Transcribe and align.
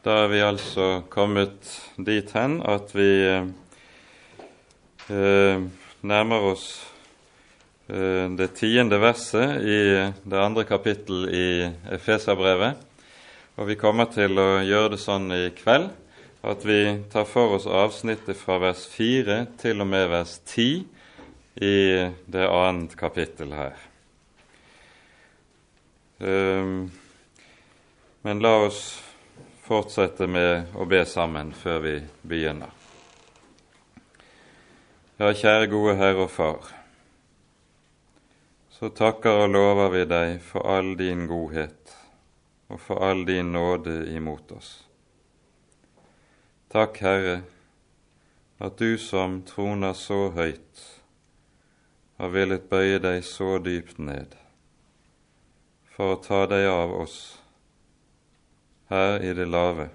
Da 0.00 0.14
er 0.22 0.30
vi 0.32 0.38
altså 0.40 1.02
kommet 1.12 1.66
dit 2.00 2.30
hen 2.32 2.54
at 2.64 2.94
vi 2.96 3.10
eh, 5.12 5.58
nærmer 6.00 6.46
oss 6.54 6.62
eh, 7.84 8.24
det 8.32 8.46
tiende 8.56 8.96
verset 9.02 9.60
i 9.60 9.80
det 10.24 10.38
andre 10.40 10.64
kapittel 10.64 11.28
i 11.28 11.68
Efeserbrevet. 11.92 12.80
Og 13.60 13.68
vi 13.68 13.76
kommer 13.76 14.08
til 14.08 14.40
å 14.40 14.64
gjøre 14.64 14.94
det 14.94 15.00
sånn 15.02 15.28
i 15.36 15.52
kveld 15.58 15.90
at 16.48 16.64
vi 16.64 16.80
tar 17.12 17.28
for 17.28 17.58
oss 17.58 17.68
avsnittet 17.68 18.40
fra 18.40 18.56
vers 18.64 18.86
4 18.94 19.42
til 19.60 19.84
og 19.84 19.88
med 19.92 20.08
vers 20.14 20.38
10 20.48 20.80
i 21.60 21.76
det 22.24 22.48
annet 22.48 22.96
kapittel 22.96 23.52
her. 23.52 23.76
Ehm, 26.24 26.88
men 28.24 28.40
la 28.40 28.56
oss 28.64 29.09
fortsette 29.70 30.26
med 30.26 30.72
å 30.74 30.82
be 30.90 31.04
sammen 31.06 31.52
før 31.54 31.76
vi 31.84 31.92
begynner. 32.26 32.72
Ja, 35.20 35.28
kjære 35.30 35.68
gode 35.70 35.94
Herre 36.00 36.24
og 36.24 36.30
Far. 36.34 36.70
Så 38.74 38.90
takker 38.98 39.44
og 39.44 39.52
lover 39.54 39.92
vi 39.94 40.02
deg 40.10 40.40
for 40.42 40.66
all 40.66 40.96
din 40.98 41.22
godhet 41.30 41.94
og 42.66 42.80
for 42.82 43.04
all 43.06 43.22
din 43.28 43.52
nåde 43.54 44.08
imot 44.10 44.50
oss. 44.56 44.72
Takk, 46.74 46.98
Herre, 47.04 47.40
at 48.58 48.78
du 48.78 48.98
som 48.98 49.38
troner 49.46 49.94
så 49.94 50.32
høyt, 50.34 50.86
har 52.18 52.34
villet 52.34 52.66
bøye 52.72 52.98
deg 52.98 53.22
så 53.22 53.60
dypt 53.62 54.02
ned 54.02 54.34
for 55.94 56.16
å 56.16 56.24
ta 56.26 56.48
deg 56.50 56.66
av 56.72 56.96
oss 57.04 57.20
her 58.90 59.22
i 59.22 59.34
det 59.34 59.46
lave, 59.46 59.86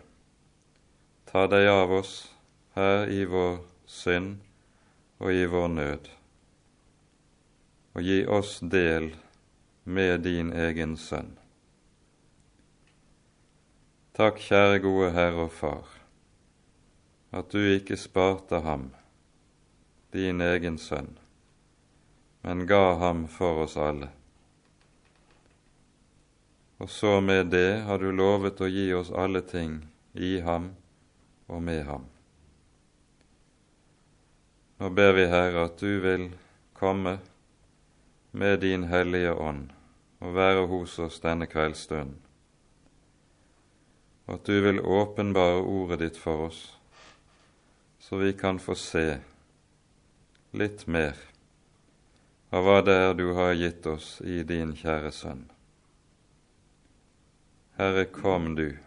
ta 1.27 1.41
deg 1.51 1.67
av 1.67 1.91
oss 1.91 2.13
her 2.77 3.09
i 3.11 3.25
vår 3.27 3.57
synd 3.91 4.37
og 5.19 5.35
i 5.35 5.43
vår 5.51 5.67
nød, 5.73 6.07
og 7.91 8.07
gi 8.07 8.21
oss 8.37 8.61
del 8.63 9.09
med 9.83 10.23
din 10.23 10.53
egen 10.55 10.95
sønn. 10.95 11.33
Takk, 14.15 14.39
kjære 14.39 14.79
gode 14.87 15.11
Herre 15.11 15.49
og 15.49 15.51
Far, 15.51 15.91
at 17.35 17.51
du 17.51 17.59
ikke 17.59 17.99
sparte 17.99 18.63
ham, 18.63 18.93
din 20.15 20.39
egen 20.39 20.79
sønn, 20.79 21.17
men 22.47 22.63
ga 22.63 22.95
ham 23.03 23.27
for 23.27 23.65
oss 23.67 23.75
alle. 23.75 24.15
Og 26.77 26.89
så 26.89 27.21
med 27.21 27.51
det 27.53 27.85
har 27.87 27.99
du 27.99 28.11
lovet 28.11 28.61
å 28.61 28.67
gi 28.67 28.89
oss 28.93 29.11
alle 29.11 29.41
ting 29.41 29.77
i 30.13 30.39
ham 30.43 30.73
og 31.47 31.61
med 31.63 31.85
ham. 31.87 32.05
Nå 34.79 34.89
ber 34.91 35.13
vi, 35.15 35.25
Herre, 35.31 35.69
at 35.69 35.79
du 35.79 35.99
vil 36.03 36.29
komme 36.75 37.17
med 38.31 38.59
din 38.59 38.89
Hellige 38.91 39.31
Ånd 39.33 39.71
og 40.19 40.35
være 40.35 40.65
hos 40.67 40.97
oss 40.99 41.21
denne 41.23 41.47
kveldsstunden, 41.47 42.17
og 44.25 44.39
at 44.39 44.49
du 44.49 44.57
vil 44.65 44.81
åpenbare 44.81 45.61
ordet 45.61 46.01
ditt 46.01 46.19
for 46.19 46.49
oss 46.49 46.63
så 48.09 48.17
vi 48.17 48.33
kan 48.33 48.59
få 48.59 48.75
se 48.75 49.17
litt 50.51 50.83
mer 50.87 51.17
av 52.53 52.67
hva 52.67 52.75
det 52.85 52.93
er 53.01 53.13
du 53.17 53.31
har 53.33 53.55
gitt 53.57 53.87
oss 53.89 54.19
i 54.21 54.43
din 54.45 54.75
kjære 54.77 55.09
Sønn. 55.11 55.41
Herre, 57.77 58.05
kom 58.05 58.55
du. 58.55 58.77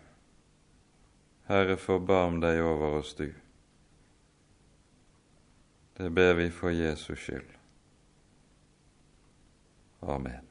Herre, 1.47 1.77
forbarm 1.77 2.41
deg 2.41 2.62
over 2.64 2.98
oss, 3.03 3.14
du. 3.14 3.34
Det 5.98 6.11
ber 6.11 6.34
vi 6.34 6.50
for 6.50 6.72
Jesus 6.72 7.19
skyld. 7.19 7.48
Amen. 10.01 10.45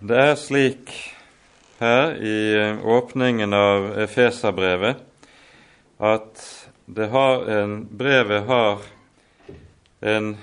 Det 0.00 0.20
er 0.24 0.36
slik 0.38 0.92
her 1.78 2.14
i 2.16 2.36
åpningen 2.80 3.52
av 3.52 3.90
Efeserbrevet 3.98 5.02
at 5.98 6.46
det 6.86 7.08
har 7.12 7.50
en, 7.50 7.82
brevet 7.90 8.46
har 8.46 8.86
en 10.00 10.36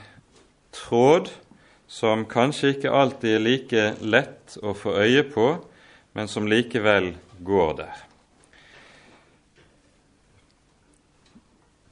tråd 0.75 1.29
som 1.87 2.25
kanskje 2.25 2.73
ikke 2.75 2.91
alltid 2.91 3.35
er 3.35 3.43
like 3.43 3.85
lett 4.01 4.57
å 4.61 4.73
få 4.75 4.97
øye 4.99 5.23
på, 5.29 5.47
men 6.15 6.27
som 6.27 6.47
likevel 6.47 7.13
går 7.45 7.73
der. 7.79 8.01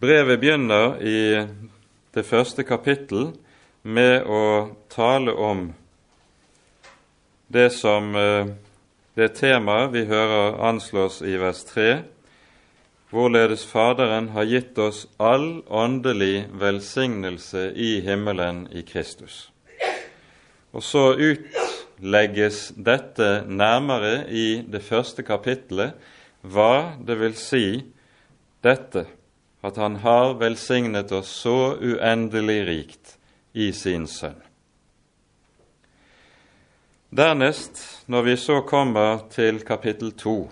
Brevet 0.03 0.40
begynner 0.41 0.97
i 1.00 1.19
det 2.13 2.25
første 2.28 2.66
kapittel 2.68 3.29
med 3.84 4.28
å 4.28 4.75
tale 4.91 5.31
om 5.31 5.69
det 7.47 7.69
som 7.75 8.16
eh, 8.16 8.52
det 9.16 9.29
temaet 9.38 9.94
vi 9.94 10.03
hører 10.09 10.57
anslås 10.68 11.22
i 11.22 11.38
vers 11.38 11.62
3, 11.69 12.02
hvorledes 13.13 13.62
Faderen 13.69 14.31
har 14.34 14.47
gitt 14.50 14.78
oss 14.81 15.06
all 15.22 15.62
åndelig 15.69 16.47
velsignelse 16.57 17.69
i 17.78 18.00
himmelen 18.01 18.66
i 18.74 18.81
Kristus. 18.81 19.51
Og 20.74 20.81
så 20.81 21.12
utlegges 21.13 22.72
dette 22.73 23.44
nærmere 23.46 24.25
i 24.34 24.63
det 24.66 24.81
første 24.81 25.22
kapitlet, 25.25 25.94
hva 26.41 26.97
det 27.06 27.19
vil 27.22 27.38
si 27.38 27.68
dette, 28.66 29.06
at 29.63 29.78
Han 29.78 30.02
har 30.02 30.34
velsignet 30.41 31.12
oss 31.16 31.29
så 31.46 31.78
uendelig 31.78 32.66
rikt 32.68 33.13
i 33.53 33.72
sin 33.72 34.07
Sønn. 34.07 34.41
Dernest, 37.13 38.02
når 38.07 38.22
vi 38.22 38.35
så 38.38 38.62
kommer 38.62 39.29
til 39.29 39.62
kapittel 39.63 40.12
to, 40.12 40.50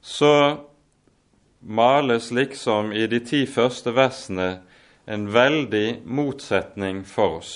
så 0.00 0.67
males 1.60 2.30
liksom 2.30 2.92
i 2.92 3.06
de 3.06 3.20
ti 3.24 3.44
første 3.46 3.94
versene 3.96 4.58
en 5.08 5.26
veldig 5.32 6.02
motsetning 6.04 7.02
for 7.06 7.40
oss. 7.40 7.52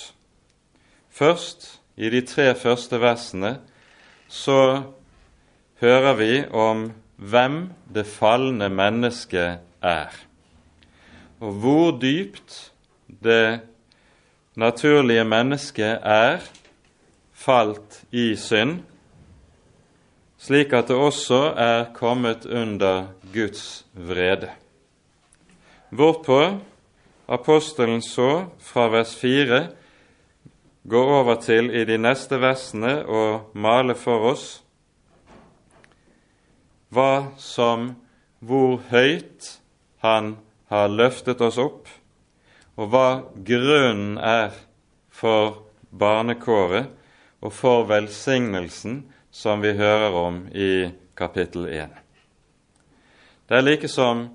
Først, 1.12 1.80
i 1.96 2.08
de 2.08 2.22
tre 2.24 2.54
første 2.56 3.00
versene, 3.00 3.58
så 4.28 4.82
hører 5.80 6.14
vi 6.16 6.32
om 6.48 6.86
hvem 7.16 7.58
det 7.94 8.06
falne 8.08 8.70
mennesket 8.72 9.60
er, 9.82 10.14
og 11.42 11.52
hvor 11.60 11.90
dypt 12.00 12.72
det 13.22 13.60
naturlige 14.56 15.24
mennesket 15.24 16.00
er 16.02 16.40
falt 17.32 18.02
i 18.10 18.32
synd, 18.36 18.80
slik 20.42 20.72
at 20.74 20.90
det 20.90 20.98
også 20.98 21.52
er 21.58 21.92
kommet 21.94 22.46
under 22.46 23.12
Guds 23.34 23.84
vrede. 23.94 24.50
Hvorpå 25.90 26.40
apostelen 27.28 28.02
så 28.02 28.46
fra 28.58 28.88
vers 28.90 29.14
4 29.16 29.62
går 30.88 31.14
over 31.20 31.38
til 31.40 31.70
i 31.70 31.84
de 31.86 31.98
neste 32.00 32.40
versene 32.42 33.02
å 33.06 33.22
male 33.54 33.94
for 33.94 34.32
oss 34.32 34.46
hva 36.92 37.32
som 37.40 37.92
hvor 38.42 38.80
høyt 38.90 39.58
Han 40.02 40.32
har 40.66 40.88
løftet 40.90 41.38
oss 41.46 41.60
opp, 41.62 41.86
og 42.74 42.88
hva 42.90 43.22
grunnen 43.46 44.16
er 44.18 44.50
for 45.14 45.60
barnekåret 45.94 46.90
og 47.38 47.54
for 47.54 47.86
velsignelsen 47.86 49.04
som 49.32 49.64
vi 49.64 49.72
hører 49.72 50.12
om 50.12 50.44
i 50.52 50.92
kapittel 51.16 51.66
1. 51.66 51.88
Det 53.48 53.56
er 53.56 53.64
like 53.64 53.88
som 53.88 54.26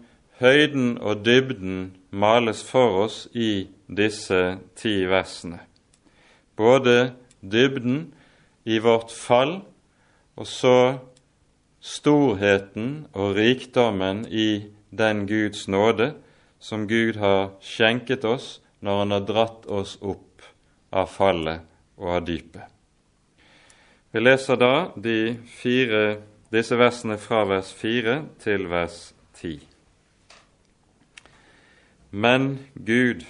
høyden 0.42 0.98
og 0.98 1.24
dybden 1.26 1.96
males 2.10 2.64
for 2.66 3.04
oss 3.06 3.28
i 3.34 3.68
disse 3.88 4.58
ti 4.78 5.00
versene. 5.10 5.60
Både 6.58 7.14
dybden 7.42 8.08
i 8.66 8.80
vårt 8.82 9.14
fall 9.14 9.60
og 10.38 10.50
så 10.50 10.78
storheten 11.82 13.06
og 13.14 13.36
rikdommen 13.38 14.26
i 14.30 14.70
den 14.90 15.28
Guds 15.30 15.68
nåde 15.68 16.16
som 16.60 16.88
Gud 16.90 17.22
har 17.22 17.54
skjenket 17.62 18.26
oss 18.26 18.58
når 18.82 18.98
Han 18.98 19.12
har 19.12 19.28
dratt 19.30 19.66
oss 19.66 19.98
opp 20.02 20.42
av 20.92 21.10
fallet 21.10 21.62
og 21.98 22.18
av 22.18 22.26
dypet. 22.26 22.77
Vi 24.12 24.20
leser 24.20 24.56
da 24.56 24.92
fire, 25.62 26.22
disse 26.52 26.78
versene 26.80 27.18
fra 27.18 27.44
vers 27.46 27.74
4 27.74 28.22
til 28.40 28.70
vers 28.70 29.14
10. 29.34 29.60
Men 32.12 32.60
Gud, 32.74 33.26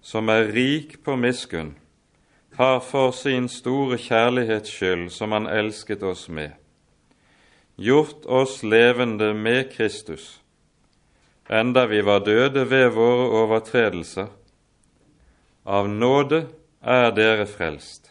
som 0.00 0.28
er 0.28 0.52
rik 0.52 0.98
på 1.04 1.16
miskunn, 1.16 1.76
har 2.60 2.80
for 2.80 3.10
sin 3.10 3.48
store 3.48 3.96
kjærlighets 3.96 4.70
skyld, 4.70 5.08
som 5.10 5.32
han 5.32 5.46
elsket 5.46 6.02
oss 6.02 6.28
med, 6.28 6.50
gjort 7.76 8.26
oss 8.26 8.60
levende 8.62 9.32
med 9.34 9.72
Kristus, 9.72 10.42
enda 11.48 11.86
vi 11.86 12.02
var 12.04 12.20
døde 12.26 12.66
ved 12.70 12.92
våre 12.92 13.30
overtredelser. 13.42 14.28
Av 15.64 15.88
nåde 15.88 16.44
er 16.82 17.10
dere 17.16 17.46
frelst, 17.48 18.09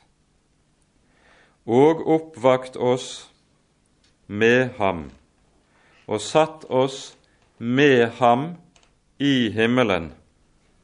og 1.70 2.02
oppvakt 2.10 2.78
oss 2.78 3.30
med 4.28 4.74
ham, 4.78 5.10
og 6.10 6.22
satt 6.22 6.66
oss 6.66 7.14
med 7.58 8.08
ham 8.18 8.56
i 9.22 9.52
himmelen 9.54 10.12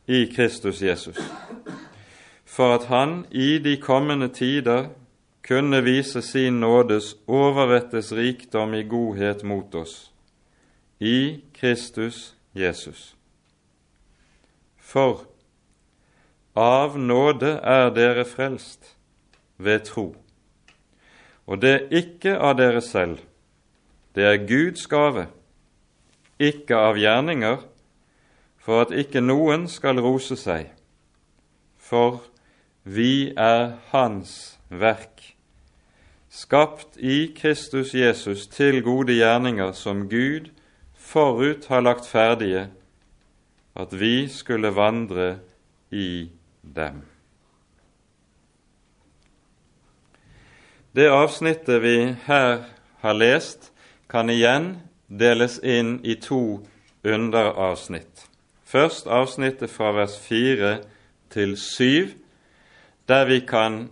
i 0.06 0.26
Kristus 0.30 0.82
Jesus, 0.86 1.18
for 2.46 2.76
at 2.76 2.86
han 2.86 3.24
i 3.32 3.58
de 3.58 3.78
kommende 3.82 4.30
tider 4.30 4.92
kunne 5.48 5.82
vise 5.84 6.22
sin 6.22 6.60
nådes 6.60 7.16
overvettes 7.28 8.12
rikdom 8.14 8.74
i 8.74 8.84
godhet 8.84 9.44
mot 9.44 9.76
oss, 9.76 10.12
i 11.00 11.42
Kristus 11.54 12.36
Jesus. 12.54 13.16
For 14.78 15.26
av 16.56 17.00
nåde 17.00 17.58
er 17.64 17.90
dere 17.90 18.26
frelst 18.26 18.96
ved 19.58 19.80
tro, 19.90 20.14
og 21.46 21.62
det 21.62 21.74
er 21.74 21.88
ikke 22.02 22.38
av 22.38 22.58
dere 22.58 22.82
selv, 22.82 23.20
det 24.16 24.26
er 24.26 24.46
Guds 24.48 24.88
gave, 24.88 25.28
ikke 26.40 26.76
av 26.76 26.98
gjerninger, 26.98 27.60
for 28.58 28.82
at 28.86 28.94
ikke 28.96 29.22
noen 29.22 29.68
skal 29.70 30.02
rose 30.02 30.38
seg. 30.40 30.72
For 31.78 32.24
vi 32.84 33.34
er 33.38 33.76
Hans 33.92 34.58
verk, 34.70 35.22
skapt 36.34 36.98
i 36.98 37.28
Kristus 37.38 37.94
Jesus 37.94 38.48
til 38.52 38.82
gode 38.84 39.14
gjerninger 39.14 39.72
som 39.78 40.08
Gud 40.10 40.50
forut 40.98 41.70
har 41.70 41.86
lagt 41.86 42.10
ferdige, 42.10 42.68
at 43.76 43.94
vi 43.94 44.28
skulle 44.32 44.74
vandre 44.76 45.36
i 45.92 46.30
dem. 46.62 47.04
Det 50.96 51.10
avsnittet 51.12 51.82
vi 51.84 52.16
her 52.24 52.62
har 53.02 53.14
lest, 53.14 53.72
kan 54.08 54.30
igjen 54.32 54.78
deles 55.12 55.58
inn 55.60 55.98
i 56.08 56.14
to 56.24 56.62
underavsnitt. 57.04 58.30
Først 58.64 59.10
avsnittet 59.12 59.74
fra 59.74 59.90
vers 59.98 60.14
4 60.24 60.70
til 61.36 61.58
7, 61.60 62.14
der 63.12 63.28
vi 63.28 63.42
kan 63.44 63.90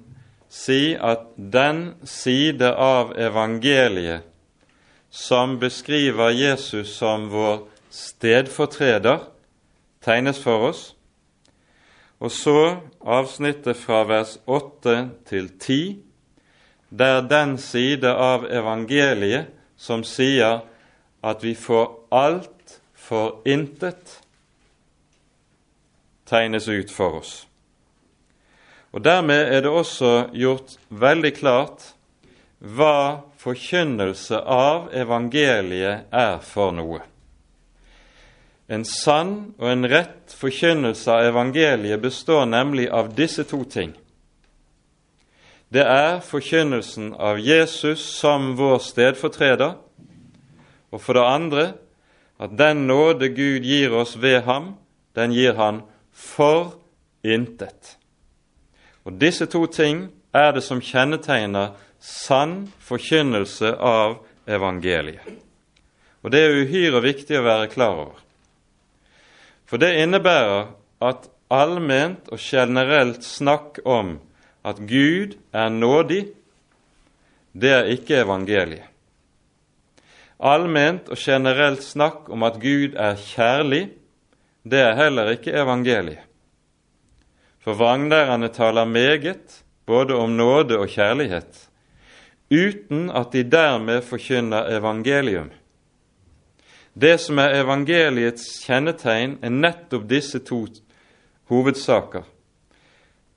si 0.48 0.94
at 0.96 1.28
den 1.36 1.82
side 2.08 2.72
av 2.72 3.12
evangeliet 3.20 4.24
som 5.12 5.60
beskriver 5.60 6.32
Jesus 6.32 6.96
som 6.96 7.28
vår 7.34 7.68
stedfortreder, 7.92 9.28
tegnes 10.00 10.40
for 10.40 10.70
oss. 10.72 10.88
Og 12.24 12.32
så 12.32 12.80
avsnittet 13.04 13.76
fra 13.76 14.06
vers 14.08 14.38
8 14.48 14.98
til 15.28 15.52
10, 15.60 16.13
der 16.94 17.22
den 17.22 17.58
side 17.58 18.14
av 18.14 18.46
evangeliet 18.46 19.50
som 19.78 20.04
sier 20.06 20.62
at 21.26 21.44
vi 21.44 21.56
får 21.58 21.88
alt 22.14 22.78
for 22.94 23.42
intet, 23.50 24.20
tegnes 26.30 26.68
ut 26.70 26.92
for 26.94 27.18
oss. 27.24 27.34
Og 28.94 29.02
Dermed 29.02 29.50
er 29.56 29.66
det 29.66 29.72
også 29.74 30.12
gjort 30.38 30.78
veldig 30.90 31.34
klart 31.34 31.88
hva 32.62 33.26
forkynnelse 33.42 34.38
av 34.46 34.92
evangeliet 34.94 36.14
er 36.14 36.38
for 36.46 36.76
noe. 36.78 37.02
En 38.70 38.86
sann 38.86 39.56
og 39.58 39.66
en 39.72 39.90
rett 39.90 40.38
forkynnelse 40.38 41.10
av 41.10 41.32
evangeliet 41.34 42.06
består 42.06 42.46
nemlig 42.46 42.86
av 42.94 43.10
disse 43.18 43.44
to 43.50 43.64
ting. 43.66 43.98
Det 45.74 45.82
er 45.82 46.20
forkynnelsen 46.22 47.16
av 47.18 47.40
Jesus 47.42 48.04
som 48.20 48.52
vår 48.60 48.78
stedfortreder, 48.84 49.72
og 50.94 51.02
for 51.02 51.18
det 51.18 51.24
andre 51.26 51.64
at 52.38 52.52
den 52.60 52.84
nåde 52.86 53.32
Gud 53.34 53.66
gir 53.66 53.96
oss 53.98 54.14
ved 54.22 54.44
ham, 54.46 54.76
den 55.18 55.34
gir 55.34 55.58
han 55.58 55.82
for 56.14 56.76
intet. 57.26 57.96
Og 59.02 59.18
disse 59.18 59.48
to 59.50 59.66
ting 59.66 60.12
er 60.34 60.52
det 60.54 60.62
som 60.66 60.82
kjennetegner 60.82 61.74
sann 62.00 62.68
forkynnelse 62.84 63.74
av 63.74 64.20
evangeliet. 64.46 65.26
Og 66.22 66.32
det 66.32 66.44
er 66.44 66.60
uhyre 66.62 67.02
viktig 67.04 67.40
å 67.40 67.48
være 67.48 67.72
klar 67.72 67.98
over. 68.04 68.20
For 69.66 69.82
det 69.82 69.96
innebærer 70.04 70.70
at 71.02 71.26
allment 71.50 72.30
og 72.30 72.38
generelt 72.40 73.26
snakk 73.26 73.82
om 73.86 74.20
at 74.66 74.80
Gud 74.88 75.36
er 75.54 75.70
nådig, 75.70 76.28
det 77.54 77.72
er 77.72 77.90
ikke 77.94 78.22
evangeliet. 78.24 78.90
Allment 80.44 81.10
og 81.10 81.18
generelt 81.20 81.84
snakk 81.84 82.30
om 82.34 82.44
at 82.44 82.60
Gud 82.60 82.96
er 83.00 83.16
kjærlig, 83.16 83.90
det 84.64 84.80
er 84.80 84.96
heller 84.96 85.30
ikke 85.36 85.54
evangeliet. 85.56 86.24
For 87.64 87.74
vrangdærerne 87.80 88.50
taler 88.52 88.86
meget 88.86 89.64
både 89.86 90.16
om 90.16 90.30
nåde 90.30 90.78
og 90.80 90.88
kjærlighet, 90.88 91.70
uten 92.52 93.10
at 93.10 93.32
de 93.34 93.44
dermed 93.44 94.02
forkynner 94.02 94.78
evangelium. 94.78 95.52
Det 96.94 97.20
som 97.20 97.40
er 97.40 97.56
evangeliets 97.64 98.60
kjennetegn, 98.66 99.40
er 99.42 99.50
nettopp 99.50 100.10
disse 100.10 100.40
to 100.40 100.66
hovedsaker. 101.50 102.28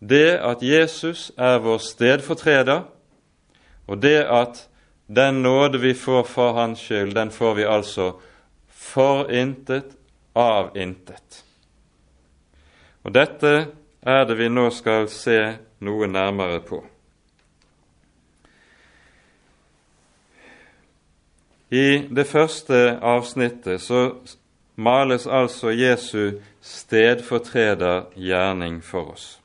Det 0.01 0.39
at 0.39 0.63
Jesus 0.63 1.33
er 1.39 1.59
vår 1.59 1.79
stedfortreder, 1.79 2.83
og 3.87 4.03
det 4.03 4.25
at 4.25 4.69
den 5.07 5.43
nåde 5.43 5.81
vi 5.81 5.95
får 5.95 6.23
for 6.23 6.53
hans 6.53 6.81
skyld, 6.81 7.15
den 7.15 7.31
får 7.31 7.55
vi 7.55 7.65
altså 7.65 8.13
for 8.69 9.31
intet 9.31 9.97
av 10.35 10.77
intet. 10.77 11.45
Og 13.07 13.15
Dette 13.15 13.67
er 14.03 14.25
det 14.27 14.35
vi 14.39 14.49
nå 14.51 14.71
skal 14.75 15.09
se 15.11 15.57
noe 15.87 16.07
nærmere 16.11 16.61
på. 16.67 16.85
I 21.71 21.99
det 22.15 22.27
første 22.27 22.99
avsnittet 23.03 23.81
så 23.83 24.15
males 24.77 25.27
altså 25.27 25.71
Jesu 25.71 26.31
stedfortredergjerning 26.63 28.85
for 28.85 29.13
oss. 29.13 29.41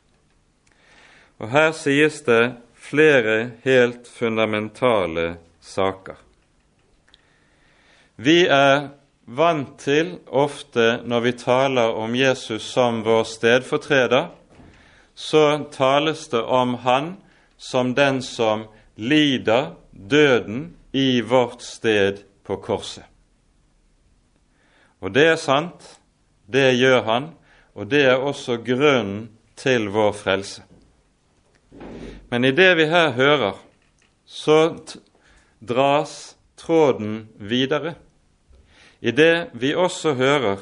Og 1.41 1.49
Her 1.49 1.71
sies 1.73 2.21
det 2.21 2.53
flere 2.77 3.51
helt 3.63 4.05
fundamentale 4.07 5.39
saker. 5.61 6.19
Vi 8.21 8.43
er 8.45 8.91
vant 9.25 9.73
til 9.81 10.19
ofte 10.27 10.99
når 11.01 11.25
vi 11.25 11.31
taler 11.41 11.97
om 11.97 12.13
Jesus 12.15 12.67
som 12.69 13.01
vår 13.05 13.23
stedfortreder, 13.25 14.29
så 15.15 15.43
tales 15.73 16.27
det 16.29 16.43
om 16.43 16.75
han 16.85 17.15
som 17.57 17.95
den 17.97 18.21
som 18.21 18.67
lider 18.95 19.73
døden 19.91 20.75
i 20.91 21.21
vårt 21.21 21.61
sted 21.65 22.21
på 22.45 22.57
korset. 22.61 23.05
Og 25.01 25.13
det 25.13 25.25
er 25.33 25.39
sant, 25.41 25.97
det 26.45 26.75
gjør 26.77 27.01
han, 27.09 27.31
og 27.73 27.89
det 27.89 28.05
er 28.05 28.21
også 28.21 28.59
grunnen 28.61 29.31
til 29.57 29.89
vår 29.89 30.13
frelse. 30.13 30.70
Men 32.29 32.45
i 32.45 32.51
det 32.51 32.75
vi 32.77 32.85
her 32.91 33.11
hører, 33.11 33.57
så 34.25 34.75
dras 35.59 36.35
tråden 36.57 37.27
videre 37.37 37.95
i 39.01 39.11
det 39.11 39.49
vi 39.53 39.73
også 39.75 40.13
hører 40.13 40.61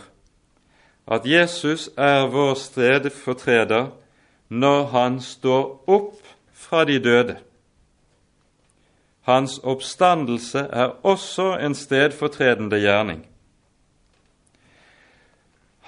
at 1.10 1.26
Jesus 1.26 1.90
er 1.98 2.28
vår 2.30 2.54
stedfortreder 2.60 3.90
når 4.50 4.86
han 4.94 5.20
står 5.22 5.90
opp 5.90 6.22
fra 6.54 6.86
de 6.86 7.00
døde. 7.02 7.36
Hans 9.26 9.60
oppstandelse 9.64 10.60
er 10.60 10.96
også 11.06 11.52
en 11.62 11.76
stedfortredende 11.76 12.80
gjerning. 12.82 13.26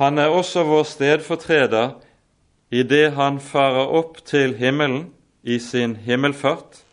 Han 0.01 0.17
er 0.17 0.33
også 0.33 0.63
vår 0.65 0.83
stedfortreder 0.89 1.95
i 2.71 2.83
det 2.87 3.11
han 3.17 3.39
farer 3.43 3.91
opp 3.99 4.21
til 4.27 4.55
himmelen 4.55 5.09
i 5.43 5.59
sin 5.59 5.97
himmelfart, 6.05 6.83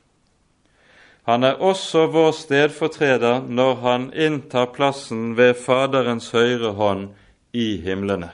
han 1.28 1.44
er 1.44 1.60
også 1.60 2.06
vår 2.08 2.30
stedfortreder 2.32 3.42
når 3.52 3.74
han 3.82 4.06
inntar 4.16 4.70
plassen 4.72 5.34
ved 5.36 5.58
Faderens 5.60 6.30
høyre 6.32 6.72
hånd 6.78 7.10
i 7.52 7.76
himlene. 7.84 8.30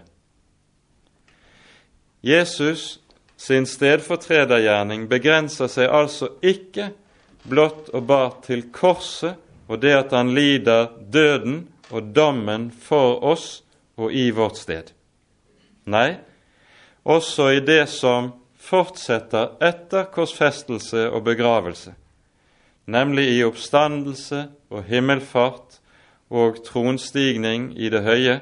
Jesus 2.23 3.01
sin 3.37 3.67
stedfortredergjerning 3.67 5.09
begrenser 5.11 5.69
seg 5.69 5.91
altså 5.91 6.31
ikke 6.41 6.93
blott 7.51 7.91
og 7.91 8.07
bart 8.09 8.45
til 8.47 8.69
korset 8.73 9.43
og 9.67 9.83
det 9.83 9.93
at 9.99 10.15
han 10.15 10.31
lider 10.37 10.87
døden 11.13 11.65
og 11.91 12.15
dommen 12.15 12.71
for 12.71 13.19
oss 13.27 13.65
og 13.99 14.15
i 14.15 14.29
vårt 14.35 14.63
sted. 14.63 14.95
Nei, 15.91 16.17
også 17.05 17.51
i 17.53 17.61
det 17.61 17.85
som 17.93 18.33
fortsetter 18.65 19.59
etter 19.65 20.09
korsfestelse 20.13 21.07
og 21.11 21.25
begravelse, 21.29 21.93
nemlig 22.87 23.29
i 23.37 23.45
oppstandelse 23.45 24.47
og 24.73 24.85
himmelfart 24.89 25.81
og 26.33 26.63
tronstigning 26.65 27.73
i 27.77 27.91
det 27.93 28.03
høye. 28.05 28.41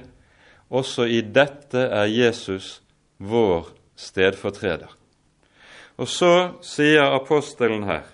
Også 0.72 1.04
i 1.04 1.20
dette 1.20 1.82
er 1.92 2.08
Jesus 2.08 2.80
vår 3.18 3.68
stedfortreder. 3.98 4.88
Og 6.00 6.08
så 6.08 6.54
sier 6.64 7.12
apostelen 7.12 7.84
her, 7.84 8.06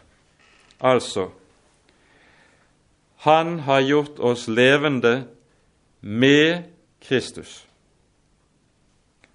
altså 0.80 1.28
Han 3.24 3.58
har 3.66 3.80
gjort 3.82 4.18
oss 4.18 4.48
levende 4.48 5.26
med 6.00 6.62
Kristus. 7.02 7.67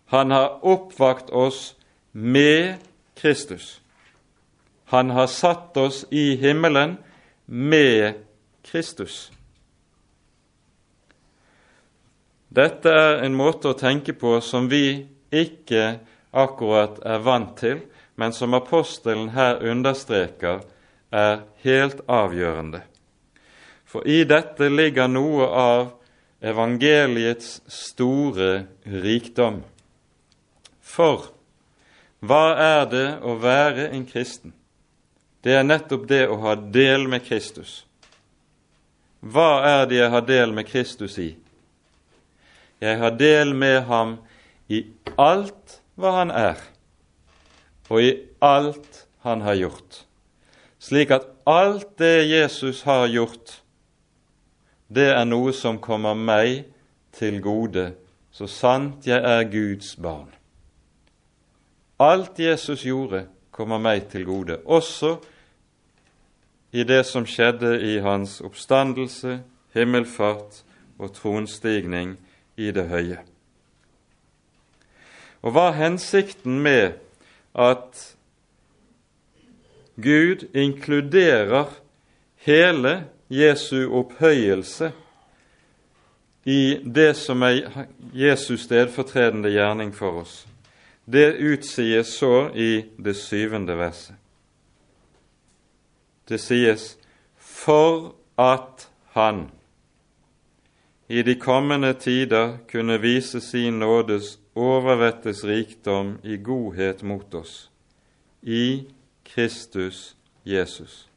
Han 0.05 0.31
har 0.31 0.65
oppvakt 0.65 1.29
oss 1.29 1.75
med 2.11 2.75
Kristus. 3.15 3.81
Han 4.85 5.09
har 5.09 5.27
satt 5.27 5.77
oss 5.77 6.05
i 6.09 6.35
himmelen 6.35 6.97
med 7.45 8.13
Kristus. 8.61 9.31
Dette 12.53 12.89
er 12.89 13.23
en 13.25 13.33
måte 13.33 13.71
å 13.71 13.77
tenke 13.77 14.13
på 14.13 14.35
som 14.45 14.67
vi 14.69 15.07
ikke 15.33 15.97
akkurat 16.29 16.99
er 17.01 17.23
vant 17.25 17.55
til, 17.57 17.81
men 18.15 18.33
som 18.33 18.53
apostelen 18.53 19.31
her 19.33 19.63
understreker 19.65 20.61
er 21.09 21.41
helt 21.65 22.03
avgjørende. 22.05 22.83
For 23.89 24.05
i 24.05 24.21
dette 24.29 24.69
ligger 24.69 25.09
noe 25.09 25.49
av 25.49 25.83
evangeliets 26.45 27.61
store 27.69 28.65
rikdom. 28.85 29.63
For 30.93 31.31
hva 32.23 32.43
er 32.61 32.83
det 32.91 33.07
å 33.25 33.33
være 33.41 33.89
en 33.95 34.05
kristen? 34.07 34.53
Det 35.43 35.55
er 35.57 35.65
nettopp 35.65 36.05
det 36.07 36.27
å 36.29 36.37
ha 36.45 36.53
del 36.55 37.07
med 37.11 37.25
Kristus. 37.25 37.81
Hva 39.19 39.63
er 39.67 39.87
det 39.89 39.97
jeg 39.97 40.11
har 40.13 40.27
del 40.27 40.53
med 40.55 40.69
Kristus 40.69 41.17
i? 41.19 41.33
Jeg 42.83 42.99
har 42.99 43.15
del 43.19 43.55
med 43.55 43.81
ham 43.89 44.17
i 44.71 44.83
alt 45.19 45.79
hva 45.99 46.13
han 46.19 46.31
er, 46.31 46.59
og 47.89 48.03
i 48.03 48.11
alt 48.43 49.03
han 49.23 49.43
har 49.45 49.55
gjort, 49.59 50.03
slik 50.83 51.13
at 51.15 51.27
alt 51.47 51.93
det 52.01 52.25
Jesus 52.27 52.83
har 52.87 53.07
gjort, 53.11 53.57
det 54.87 55.09
er 55.13 55.25
noe 55.27 55.53
som 55.55 55.79
kommer 55.79 56.17
meg 56.17 56.65
til 57.15 57.39
gode, 57.43 57.91
så 58.31 58.49
sant 58.51 59.07
jeg 59.07 59.19
er 59.19 59.47
Guds 59.51 59.95
barn. 59.95 60.31
Alt 62.03 62.39
Jesus 62.39 62.83
gjorde, 62.83 63.27
kommer 63.51 63.79
meg 63.79 64.09
til 64.11 64.25
gode, 64.27 64.57
også 64.65 65.15
i 66.73 66.83
det 66.83 67.03
som 67.05 67.25
skjedde 67.29 67.77
i 67.85 67.99
hans 68.01 68.39
oppstandelse, 68.43 69.37
himmelfart 69.73 70.63
og 70.99 71.13
tronstigning 71.13 72.17
i 72.57 72.71
det 72.73 72.87
høye. 72.89 73.21
Og 75.43 75.53
hva 75.53 75.69
er 75.69 75.79
hensikten 75.79 76.59
med 76.63 76.97
at 77.53 78.03
Gud 80.01 80.47
inkluderer 80.55 81.69
hele 82.47 82.93
Jesu 83.29 83.85
opphøyelse 83.93 84.91
i 86.45 86.79
det 86.95 87.13
som 87.15 87.43
er 87.45 87.85
Jesus 88.13 88.65
stedfortredende 88.65 89.53
gjerning 89.53 89.93
for 89.95 90.23
oss? 90.23 90.41
Det 91.05 91.33
utsies 91.35 92.07
så 92.17 92.49
i 92.55 92.85
det 92.97 93.15
syvende 93.15 93.75
verset. 93.77 94.15
Det 96.29 96.39
sies 96.39 96.97
for 97.37 98.15
at 98.39 98.89
Han 99.13 99.51
i 101.13 101.21
de 101.21 101.35
kommende 101.35 101.93
tider 101.93 102.57
kunne 102.71 103.01
vise 103.01 103.41
sin 103.41 103.79
nådes 103.79 104.39
overvettes 104.55 105.43
rikdom 105.45 106.17
i 106.23 106.37
godhet 106.37 107.03
mot 107.03 107.33
oss, 107.33 107.69
i 108.41 108.87
Kristus 109.25 110.15
Jesus. 110.45 111.07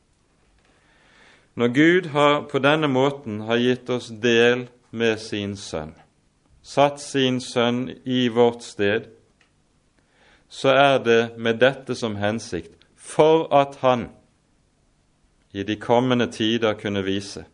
Når 1.54 1.68
Gud 1.68 2.06
har 2.06 2.42
på 2.50 2.58
denne 2.58 2.88
måten 2.88 3.40
har 3.40 3.56
gitt 3.56 3.90
oss 3.90 4.10
del 4.10 4.66
med 4.90 5.16
sin 5.20 5.56
Sønn, 5.56 5.94
satt 6.62 7.00
sin 7.00 7.40
Sønn 7.40 7.88
i 8.04 8.28
vårt 8.28 8.62
sted, 8.62 9.08
så 10.48 10.68
er 10.68 10.98
det 11.04 11.20
med 11.38 11.58
dette 11.60 11.94
som 11.94 12.16
hensikt 12.16 12.86
for 12.96 13.46
at 13.54 13.78
han 13.82 14.08
i 15.56 15.62
de 15.62 15.76
kommende 15.80 16.26
tider 16.32 16.76
kunne 16.78 17.04
vise 17.06 17.44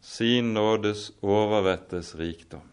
sin 0.00 0.54
nådes 0.54 1.10
overvettes 1.22 2.14
rikdom. 2.18 2.64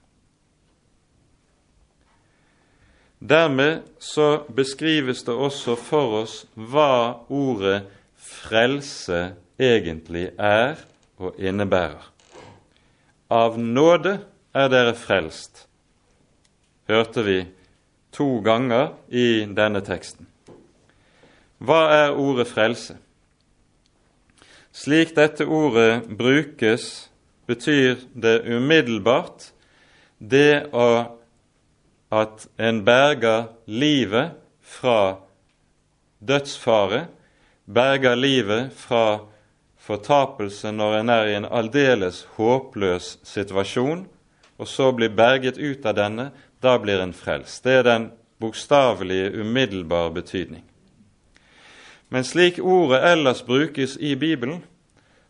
Dermed 3.20 3.82
så 4.00 4.44
beskrives 4.56 5.24
det 5.24 5.34
også 5.34 5.75
for 5.75 6.22
oss 6.22 6.36
hva 6.54 7.25
ordet 7.34 7.88
frelse 8.16 9.34
egentlig 9.60 10.30
er 10.38 10.77
og 11.18 11.39
innebærer. 11.42 12.04
Av 13.34 13.58
nåde 13.60 14.20
er 14.56 14.70
dere 14.72 14.94
frelst, 14.96 15.66
hørte 16.88 17.25
vi 17.25 17.39
to 18.18 18.40
ganger 18.42 18.96
i 19.10 19.46
denne 19.46 19.84
teksten. 19.86 20.26
Hva 21.58 21.82
er 21.94 22.18
ordet 22.18 22.48
frelse? 22.50 22.98
Slik 24.74 25.16
dette 25.18 25.46
ordet 25.46 26.06
brukes, 26.18 27.08
betyr 27.48 28.02
det 28.14 28.42
umiddelbart 28.46 29.52
det 30.20 30.68
at 32.12 32.48
en 32.60 32.84
berger 32.86 33.48
livet 33.66 34.36
fra 34.62 35.18
dødsfare, 36.20 37.06
berger 37.66 38.16
livet 38.16 38.74
fra 38.76 39.20
fortapelse 39.78 40.72
når 40.72 41.00
en 41.00 41.10
er 41.10 41.32
i 41.32 41.38
en 41.40 41.50
aldeles 41.50 42.26
håpløs 42.38 43.18
situasjon, 43.24 44.06
og 44.58 44.68
så 44.68 44.92
blir 44.92 45.14
berget 45.16 45.58
ut 45.58 45.86
av 45.86 45.96
denne 45.98 46.32
da 46.62 46.78
blir 46.80 47.02
en 47.02 47.14
frelst. 47.14 47.64
Det 47.64 47.80
er 47.80 47.84
den 47.84 48.10
bokstavelige, 48.40 49.40
umiddelbare 49.42 50.14
betydning. 50.14 50.64
Men 52.10 52.24
slik 52.24 52.60
ordet 52.60 53.04
ellers 53.12 53.42
brukes 53.44 53.98
i 54.00 54.16
Bibelen, 54.16 54.64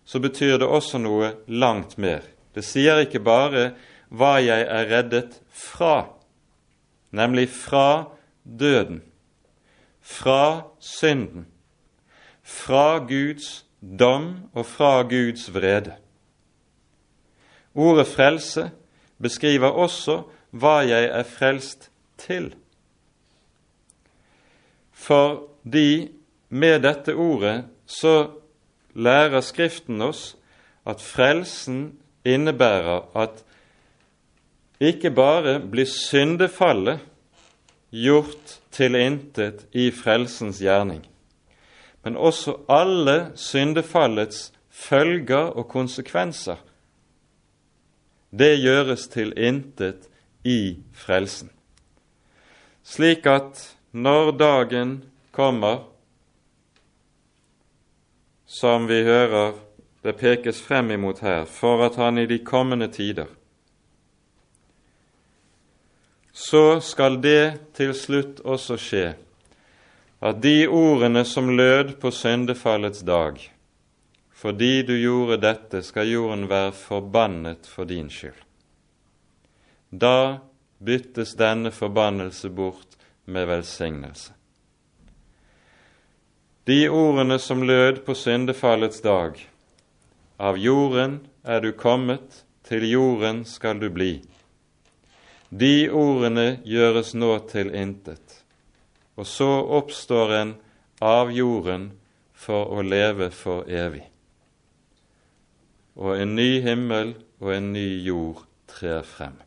så 0.06 0.20
betyr 0.20 0.58
det 0.58 0.68
også 0.68 1.02
noe 1.02 1.34
langt 1.48 1.98
mer. 1.98 2.22
Det 2.56 2.64
sier 2.66 3.02
ikke 3.04 3.20
bare 3.20 3.72
hva 4.10 4.38
jeg 4.40 4.64
er 4.64 4.88
reddet 4.92 5.40
fra, 5.52 6.08
nemlig 7.12 7.50
fra 7.50 8.08
døden, 8.44 9.02
fra 10.02 10.64
synden, 10.80 11.48
fra 12.44 13.00
Guds 13.04 13.66
dom 13.82 14.50
og 14.54 14.66
fra 14.66 15.02
Guds 15.04 15.50
vrede. 15.54 15.98
Ordet 17.76 18.08
frelse 18.08 18.70
beskriver 19.22 19.70
også 19.70 20.22
hva 20.60 20.82
jeg 20.88 21.10
er 21.14 21.28
frelst 21.28 21.90
til. 22.22 22.52
Fordi 24.92 26.10
med 26.50 26.82
dette 26.84 27.16
ordet 27.16 27.66
så 27.86 28.16
lærer 28.98 29.44
Skriften 29.46 30.02
oss 30.02 30.32
at 30.88 31.04
frelsen 31.04 31.98
innebærer 32.26 33.06
at 33.16 33.44
ikke 34.80 35.12
bare 35.12 35.60
blir 35.60 35.90
syndefallet 35.90 37.00
gjort 37.92 38.58
til 38.72 38.96
intet 38.96 39.66
i 39.74 39.90
frelsens 39.92 40.60
gjerning, 40.62 41.02
men 42.04 42.18
også 42.18 42.58
alle 42.70 43.32
syndefallets 43.36 44.52
følger 44.70 45.54
og 45.58 45.68
konsekvenser. 45.68 46.58
Det 48.32 48.58
gjøres 48.60 49.08
til 49.08 49.34
intet 49.38 50.10
i 50.48 50.78
frelsen. 50.96 51.50
Slik 52.88 53.28
at 53.28 53.64
når 53.92 54.32
dagen 54.40 54.98
kommer, 55.36 55.84
som 58.48 58.88
vi 58.88 59.02
hører 59.04 59.58
det 60.08 60.16
pekes 60.22 60.62
frem 60.64 60.94
imot 60.96 61.20
her, 61.20 61.44
for 61.46 61.84
at 61.86 62.00
han 62.00 62.22
i 62.22 62.30
de 62.30 62.40
kommende 62.40 62.88
tider 62.88 63.28
så 66.38 66.80
skal 66.86 67.18
det 67.22 67.74
til 67.74 67.96
slutt 67.98 68.44
også 68.46 68.76
skje 68.78 69.06
at 70.22 70.42
de 70.42 70.68
ordene 70.70 71.24
som 71.26 71.50
lød 71.58 71.96
på 72.02 72.12
syndefallets 72.14 73.02
dag, 73.06 73.38
fordi 74.34 74.82
du 74.86 74.94
gjorde 74.98 75.40
dette, 75.42 75.82
skal 75.86 76.10
jorden 76.10 76.48
være 76.50 76.72
forbannet 76.78 77.70
for 77.70 77.90
din 77.90 78.10
skyld. 78.10 78.47
Da 79.90 80.40
byttes 80.78 81.36
denne 81.40 81.72
forbannelse 81.72 82.50
bort 82.50 82.98
med 83.26 83.48
velsignelse. 83.48 84.34
De 86.64 86.90
ordene 86.90 87.40
som 87.40 87.64
lød 87.64 88.04
på 88.06 88.16
syndefallets 88.16 89.02
dag, 89.02 89.40
av 90.38 90.58
jorden 90.60 91.22
er 91.44 91.62
du 91.64 91.72
kommet, 91.72 92.44
til 92.68 92.84
jorden 92.90 93.46
skal 93.48 93.80
du 93.80 93.88
bli. 93.90 94.20
De 95.50 95.88
ordene 95.88 96.60
gjøres 96.68 97.14
nå 97.16 97.32
til 97.48 97.72
intet, 97.72 98.44
og 99.16 99.24
så 99.32 99.48
oppstår 99.80 100.36
en 100.42 100.54
av 101.00 101.32
jorden 101.32 101.94
for 102.36 102.76
å 102.76 102.84
leve 102.84 103.32
for 103.32 103.64
evig. 103.72 104.04
Og 105.96 106.20
en 106.20 106.36
ny 106.36 106.52
himmel 106.68 107.16
og 107.40 107.56
en 107.56 107.72
ny 107.74 107.90
jord 108.04 108.44
trer 108.68 109.08
frem. 109.08 109.47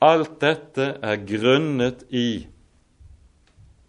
Alt 0.00 0.40
dette 0.40 0.98
er 1.00 1.22
grunnet 1.24 2.02
i 2.12 2.46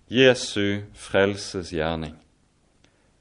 Jesu 0.08 0.84
frelses 0.96 1.74
gjerning. 1.76 2.16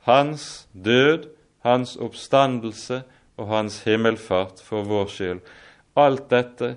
Hans 0.06 0.68
død, 0.72 1.26
hans 1.66 1.96
oppstandelse 1.96 3.02
og 3.36 3.48
hans 3.50 3.80
himmelfart 3.82 4.62
for 4.62 4.86
vår 4.86 5.10
skyld. 5.10 5.40
Alt 5.96 6.30
dette 6.30 6.76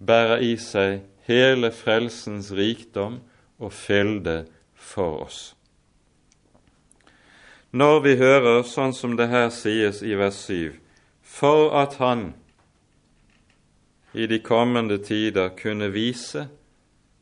bærer 0.00 0.40
i 0.40 0.54
seg 0.56 1.02
hele 1.28 1.68
frelsens 1.74 2.48
rikdom 2.56 3.20
og 3.58 3.72
fylde 3.72 4.46
for 4.72 5.20
oss. 5.26 5.52
Når 7.76 8.00
vi 8.00 8.16
hører 8.16 8.62
sånn 8.64 8.94
som 8.96 9.18
det 9.18 9.28
her 9.28 9.50
sies 9.52 10.00
i 10.00 10.16
vers 10.16 10.38
7, 10.48 10.78
for 11.20 11.74
at 11.76 11.98
Han 12.00 12.30
i 14.16 14.26
de 14.26 14.38
kommende 14.38 14.96
tider 14.98 15.50
kunne 15.58 15.90
vise 15.92 16.46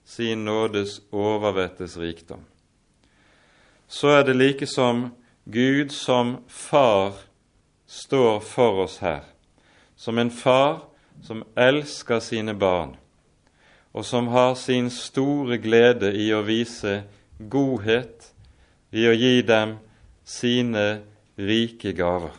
sin 0.04 0.44
nådes 0.44 1.00
overvettes 1.10 1.96
rikdom, 1.98 2.44
så 3.88 4.08
er 4.08 4.22
det 4.22 4.36
like 4.36 4.66
som 4.66 5.08
Gud 5.44 5.90
som 5.90 6.36
far 6.48 7.18
står 7.86 8.40
for 8.40 8.84
oss 8.84 9.00
her, 9.02 9.24
som 9.96 10.18
en 10.18 10.30
far 10.30 10.84
som 11.22 11.42
elsker 11.56 12.22
sine 12.22 12.54
barn, 12.54 12.94
og 13.92 14.06
som 14.06 14.28
har 14.28 14.54
sin 14.54 14.90
store 14.90 15.58
glede 15.58 16.14
i 16.14 16.30
å 16.34 16.44
vise 16.46 17.02
godhet, 17.38 18.30
i 18.94 19.08
å 19.10 19.12
gi 19.18 19.42
dem 19.42 19.76
sine 20.24 21.02
rike 21.34 21.92
gaver. 21.92 22.34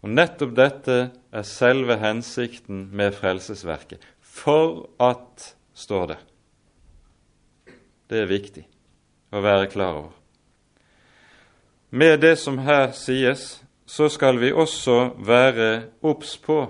Og 0.00 0.16
Nettopp 0.16 0.56
dette 0.56 0.98
er 1.32 1.46
selve 1.46 1.96
hensikten 2.00 2.88
med 2.92 3.14
frelsesverket. 3.14 4.02
For 4.20 4.88
at, 5.00 5.54
står 5.74 6.06
det. 6.06 6.18
Det 8.10 8.24
er 8.24 8.30
viktig 8.30 8.64
å 9.30 9.42
være 9.42 9.70
klar 9.70 9.98
over. 10.00 10.16
Med 11.90 12.20
det 12.22 12.36
som 12.38 12.58
her 12.62 12.92
sies, 12.94 13.60
så 13.86 14.08
skal 14.08 14.38
vi 14.38 14.52
også 14.52 15.14
være 15.18 15.70
obs 16.06 16.36
på 16.38 16.60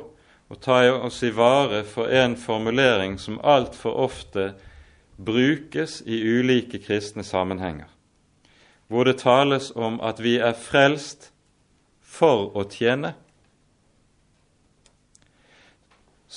og 0.50 0.59
ta 0.64 0.81
oss 0.90 1.23
i 1.23 1.31
vare 1.31 1.83
for 1.85 2.11
en 2.11 2.37
formulering 2.37 3.19
som 3.21 3.38
altfor 3.45 3.95
ofte 4.02 4.52
brukes 5.21 6.00
i 6.07 6.19
ulike 6.25 6.81
kristne 6.83 7.23
sammenhenger, 7.25 7.87
hvor 8.88 9.05
det 9.05 9.20
tales 9.20 9.70
om 9.77 10.01
at 10.01 10.23
vi 10.23 10.38
er 10.40 10.57
frelst 10.57 11.31
for 12.01 12.51
å 12.57 12.64
tjene, 12.66 13.12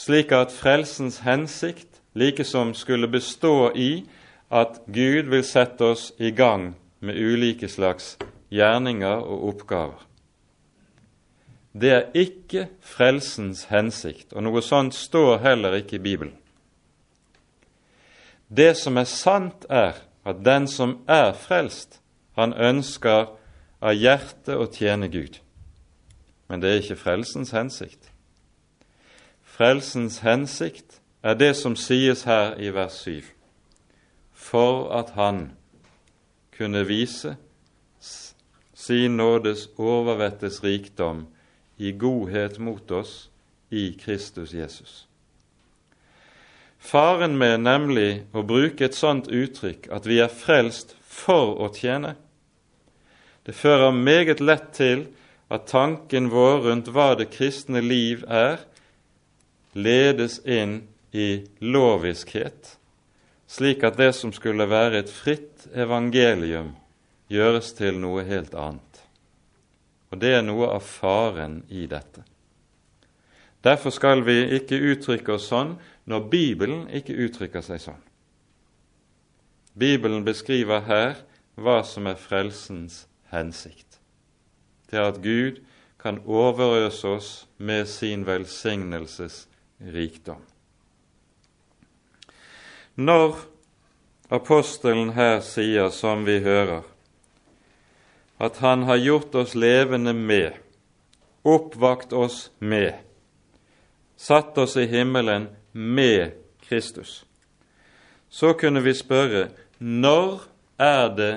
slik 0.03 0.33
at 0.35 0.51
frelsens 0.51 1.21
hensikt 1.23 2.01
likesom 2.13 2.73
skulle 2.75 3.07
bestå 3.07 3.71
i 3.75 4.03
at 4.51 4.81
Gud 4.85 5.29
vil 5.31 5.43
sette 5.47 5.93
oss 5.93 6.11
i 6.19 6.33
gang 6.35 6.73
med 6.99 7.17
ulike 7.17 7.69
slags 7.71 8.17
gjerninger 8.53 9.23
og 9.23 9.47
oppgaver. 9.53 10.01
Det 11.73 11.91
er 11.91 12.11
ikke 12.13 12.67
frelsens 12.85 13.65
hensikt, 13.71 14.33
og 14.33 14.43
noe 14.45 14.61
sånt 14.61 14.93
står 14.93 15.39
heller 15.41 15.79
ikke 15.79 15.97
i 15.97 16.03
Bibelen. 16.03 16.35
Det 18.47 18.75
som 18.77 18.99
er 19.01 19.09
sant, 19.09 19.65
er 19.69 20.03
at 20.23 20.43
den 20.45 20.67
som 20.69 20.99
er 21.09 21.31
frelst, 21.33 21.97
han 22.37 22.53
ønsker 22.53 23.31
av 23.81 23.97
hjertet 23.97 24.53
å 24.53 24.69
tjene 24.69 25.09
Gud. 25.09 25.39
Men 26.47 26.61
det 26.61 26.69
er 26.69 26.83
ikke 26.83 27.01
frelsens 27.01 27.55
hensikt. 27.57 28.12
Frelsens 29.53 30.23
hensikt 30.25 30.97
er 31.21 31.35
det 31.37 31.51
som 31.53 31.75
sies 31.77 32.23
her 32.25 32.55
i 32.57 32.71
vers 32.73 32.95
7, 33.03 33.21
for 34.33 34.89
at 34.97 35.13
han 35.13 35.51
kunne 36.57 36.81
vise 36.89 37.35
sin 38.73 39.17
nådes 39.17 39.67
overvettes 39.77 40.63
rikdom 40.63 41.27
i 41.77 41.91
godhet 41.91 42.57
mot 42.59 42.91
oss 42.91 43.29
i 43.69 43.93
Kristus 44.01 44.53
Jesus. 44.53 45.07
Faren 46.79 47.37
med 47.37 47.61
nemlig 47.61 48.25
å 48.33 48.41
bruke 48.41 48.89
et 48.89 48.97
sånt 48.97 49.29
uttrykk 49.29 49.85
at 49.93 50.09
vi 50.09 50.17
er 50.19 50.33
frelst 50.33 50.97
for 51.05 51.59
å 51.61 51.69
tjene, 51.77 52.17
det 53.45 53.53
fører 53.53 53.93
meget 53.93 54.41
lett 54.41 54.71
til 54.73 55.11
at 55.53 55.69
tanken 55.69 56.33
vår 56.33 56.63
rundt 56.65 56.89
hva 56.89 57.13
det 57.19 57.29
kristne 57.29 57.83
liv 57.85 58.25
er, 58.25 58.63
ledes 59.73 60.39
inn 60.45 60.81
i 61.11 61.45
loviskhet, 61.59 62.77
slik 63.47 63.83
at 63.83 63.97
det 63.97 64.13
som 64.17 64.33
skulle 64.33 64.65
være 64.69 65.03
et 65.03 65.11
fritt 65.11 65.67
evangelium, 65.73 66.73
gjøres 67.29 67.73
til 67.77 67.99
noe 68.01 68.23
helt 68.27 68.53
annet. 68.57 69.01
Og 70.13 70.19
det 70.21 70.35
er 70.37 70.45
noe 70.45 70.69
av 70.75 70.85
faren 70.85 71.63
i 71.69 71.87
dette. 71.89 72.21
Derfor 73.63 73.93
skal 73.95 74.25
vi 74.27 74.41
ikke 74.57 74.77
uttrykke 74.91 75.37
oss 75.37 75.47
sånn 75.49 75.77
når 76.09 76.25
Bibelen 76.29 76.83
ikke 76.91 77.15
uttrykker 77.25 77.63
seg 77.63 77.79
sånn. 77.81 78.01
Bibelen 79.73 80.25
beskriver 80.27 80.83
her 80.85 81.15
hva 81.55 81.79
som 81.87 82.09
er 82.09 82.19
frelsens 82.19 83.05
hensikt. 83.31 83.99
Det 84.89 84.99
er 84.99 85.09
at 85.09 85.21
Gud 85.23 85.63
kan 85.97 86.19
overøse 86.27 87.07
oss 87.07 87.29
med 87.57 87.87
sin 87.89 88.27
velsignelses 88.27 89.47
rikdom. 89.83 90.41
Når 92.95 93.35
apostelen 94.29 95.13
her 95.17 95.39
sier, 95.41 95.89
som 95.89 96.25
vi 96.25 96.39
hører, 96.45 96.83
at 98.39 98.57
Han 98.57 98.83
har 98.83 98.97
gjort 98.97 99.35
oss 99.35 99.55
levende 99.55 100.13
med, 100.13 100.53
oppvakt 101.43 102.13
oss 102.13 102.51
med, 102.59 102.93
satt 104.15 104.57
oss 104.57 104.77
i 104.77 104.85
himmelen 104.85 105.47
med 105.71 106.31
Kristus. 106.61 107.25
Så 108.29 108.53
kunne 108.53 108.81
vi 108.81 108.93
spørre 108.93 109.49
når 109.79 110.41
er 110.79 111.09
det 111.15 111.33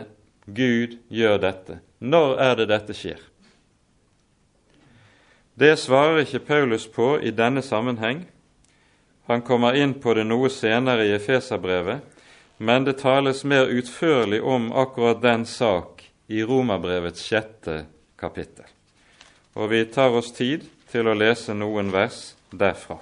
Gud 0.46 0.98
gjør 1.09 1.38
dette? 1.38 1.80
Når 1.98 2.38
er 2.38 2.54
det 2.56 2.68
dette 2.70 2.94
skjer? 2.94 3.20
Det 5.59 5.78
svarer 5.80 6.22
ikke 6.22 6.44
Paulus 6.44 6.87
på 6.87 7.16
i 7.18 7.30
denne 7.30 7.62
sammenheng. 7.62 8.26
Han 9.27 9.43
kommer 9.43 9.75
inn 9.75 9.95
på 10.01 10.15
det 10.15 10.25
noe 10.25 10.51
senere 10.51 11.07
i 11.07 11.15
Efeserbrevet, 11.17 12.05
men 12.62 12.85
det 12.87 13.01
tales 13.03 13.43
mer 13.45 13.67
utførlig 13.67 14.39
om 14.43 14.71
akkurat 14.73 15.23
den 15.23 15.47
sak 15.47 16.05
i 16.27 16.45
Romerbrevets 16.47 17.27
sjette 17.27 17.85
kapittel. 18.17 18.65
Og 19.59 19.71
vi 19.71 19.85
tar 19.91 20.15
oss 20.15 20.31
tid 20.33 20.65
til 20.93 21.11
å 21.11 21.19
lese 21.19 21.55
noen 21.59 21.91
vers 21.91 22.37
derfra. 22.55 23.01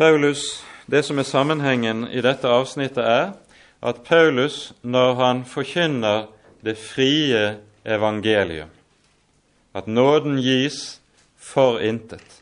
Paulus, 0.00 0.64
Det 0.90 1.04
som 1.06 1.20
er 1.22 1.28
sammenhengen 1.28 2.08
i 2.10 2.18
dette 2.24 2.50
avsnittet, 2.50 3.04
er 3.04 3.28
at 3.78 4.00
Paulus, 4.02 4.72
når 4.82 5.12
han 5.20 5.42
forkynner 5.46 6.24
det 6.66 6.74
frie 6.82 7.42
evangelium, 7.86 8.72
at 9.70 9.86
nåden 9.86 10.40
gis 10.42 10.98
for 11.38 11.78
intet, 11.78 12.40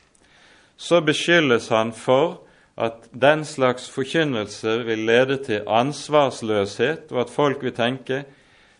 så 0.80 1.02
beskyldes 1.04 1.68
han 1.68 1.92
for 1.92 2.38
at 2.78 3.10
den 3.12 3.44
slags 3.44 3.90
forkynnelse 3.90 4.78
vil 4.86 5.04
lede 5.04 5.36
til 5.44 5.68
ansvarsløshet, 5.68 7.12
og 7.12 7.26
at 7.26 7.34
folk 7.34 7.62
vil 7.62 7.76
tenke 7.76 8.24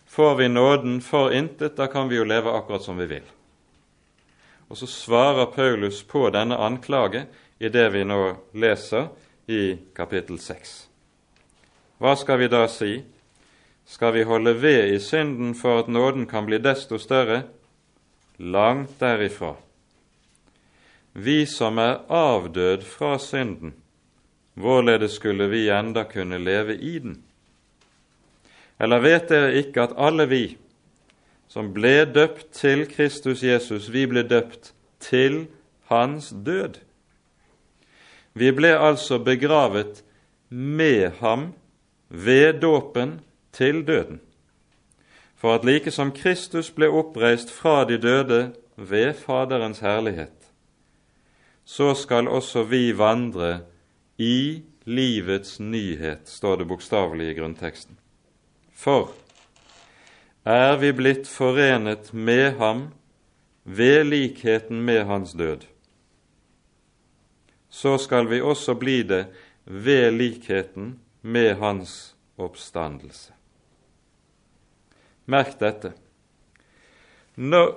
får 0.09 0.35
vi 0.35 0.49
nåden 0.49 1.01
for 1.01 1.29
intet, 1.29 1.77
da 1.77 1.85
kan 1.87 2.09
vi 2.09 2.17
jo 2.17 2.25
leve 2.25 2.57
akkurat 2.57 2.89
som 2.89 2.97
vi 2.97 3.05
vil. 3.05 3.25
Og 4.69 4.81
så 4.81 4.89
svarer 4.89 5.53
Paulus 5.53 6.01
på 6.03 6.29
denne 6.33 6.57
anklage 6.57 7.27
i 7.59 7.69
det 7.69 7.89
vi 7.93 8.07
nå 8.07 8.23
leser 8.57 9.11
i 9.49 9.77
kapittel 9.97 10.37
6. 10.39 10.73
Hva 11.97 12.13
skal 12.15 12.37
vi 12.39 12.47
da 12.51 12.67
si? 12.69 12.99
Skal 13.89 14.13
vi 14.13 14.23
holde 14.29 14.53
ved 14.61 14.93
i 14.93 14.99
synden 15.01 15.55
for 15.57 15.81
at 15.81 15.89
nåden 15.89 16.27
kan 16.29 16.45
bli 16.45 16.59
desto 16.61 16.99
større? 17.01 17.41
Langt 18.37 18.99
derifra. 18.99 19.55
Vi 21.13 21.45
som 21.49 21.81
er 21.81 22.05
avdød 22.07 22.85
fra 22.85 23.17
synden, 23.19 23.73
hvorledes 24.53 25.17
skulle 25.17 25.49
vi 25.49 25.65
enda 25.73 26.03
kunne 26.03 26.37
leve 26.37 26.77
i 26.77 26.99
den? 26.99 27.23
Eller 28.79 29.01
vet 29.01 29.29
dere 29.29 29.55
ikke 29.57 29.81
at 29.81 29.97
alle 29.97 30.27
vi 30.29 30.43
som 31.49 31.73
ble 31.73 32.05
døpt 32.05 32.51
til 32.53 32.85
Kristus 32.85 33.41
Jesus, 33.43 33.89
vi 33.89 34.05
ble 34.05 34.23
døpt 34.23 34.73
til 35.01 35.47
hans 35.89 36.29
død? 36.45 36.77
Vi 38.33 38.51
ble 38.51 38.75
altså 38.77 39.19
begravet 39.19 40.03
med 40.49 41.11
ham 41.19 41.53
ved 42.09 42.61
dåpen 42.61 43.19
til 43.51 43.83
døden, 43.87 44.19
for 45.35 45.55
at 45.55 45.65
like 45.65 45.91
som 45.91 46.11
Kristus 46.11 46.71
ble 46.71 46.89
oppreist 46.89 47.51
fra 47.51 47.83
de 47.85 47.97
døde 47.97 48.53
ved 48.75 49.13
Faderens 49.13 49.79
herlighet, 49.79 50.35
så 51.65 51.93
skal 51.93 52.27
også 52.27 52.63
vi 52.63 52.97
vandre 52.97 53.59
i 54.17 54.61
livets 54.89 55.59
nyhet, 55.59 56.25
står 56.25 56.55
det 56.55 56.67
bokstavelig 56.67 57.29
i 57.29 57.33
grunnteksten. 57.37 57.97
For 58.73 59.11
er 60.45 60.77
vi 60.81 60.91
blitt 60.95 61.27
forenet 61.27 62.13
med 62.13 62.57
ham 62.57 62.87
ved 63.63 64.03
likheten 64.07 64.81
med 64.81 65.03
hans 65.05 65.35
død, 65.37 65.67
så 67.69 67.97
skal 67.97 68.27
vi 68.29 68.41
også 68.41 68.75
bli 68.75 69.03
det 69.03 69.25
ved 69.63 70.11
likheten 70.11 70.99
med 71.21 71.55
hans 71.55 72.15
oppstandelse. 72.37 73.33
Merk 75.25 75.59
dette. 75.59 75.93
Når, 77.35 77.75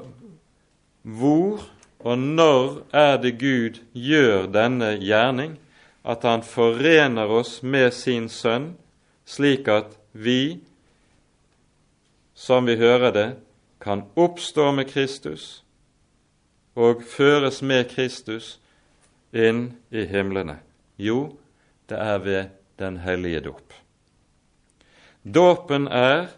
hvor 1.02 1.60
og 1.98 2.18
når 2.18 2.82
er 2.92 3.16
det 3.22 3.36
Gud 3.38 3.82
gjør 3.92 4.48
denne 4.50 4.96
gjerning, 4.98 5.58
at 6.04 6.22
Han 6.22 6.42
forener 6.42 7.30
oss 7.30 7.62
med 7.62 7.92
sin 7.94 8.28
Sønn, 8.28 8.74
slik 9.24 9.68
at 9.68 9.94
vi, 10.12 10.60
som 12.34 12.66
vi 12.66 12.76
hører 12.76 13.12
det, 13.12 13.28
kan 13.80 14.02
oppstå 14.16 14.72
med 14.72 14.90
Kristus 14.90 15.62
og 16.74 17.02
føres 17.04 17.62
med 17.62 17.84
Kristus 17.90 18.58
inn 19.32 19.72
i 19.90 20.04
himlene? 20.08 20.58
Jo, 20.96 21.36
det 21.88 21.98
er 21.98 22.18
ved 22.18 22.58
Den 22.78 22.96
hellige 22.96 23.40
dåp. 23.40 23.72
Dåpen 25.22 25.86
er, 25.88 26.32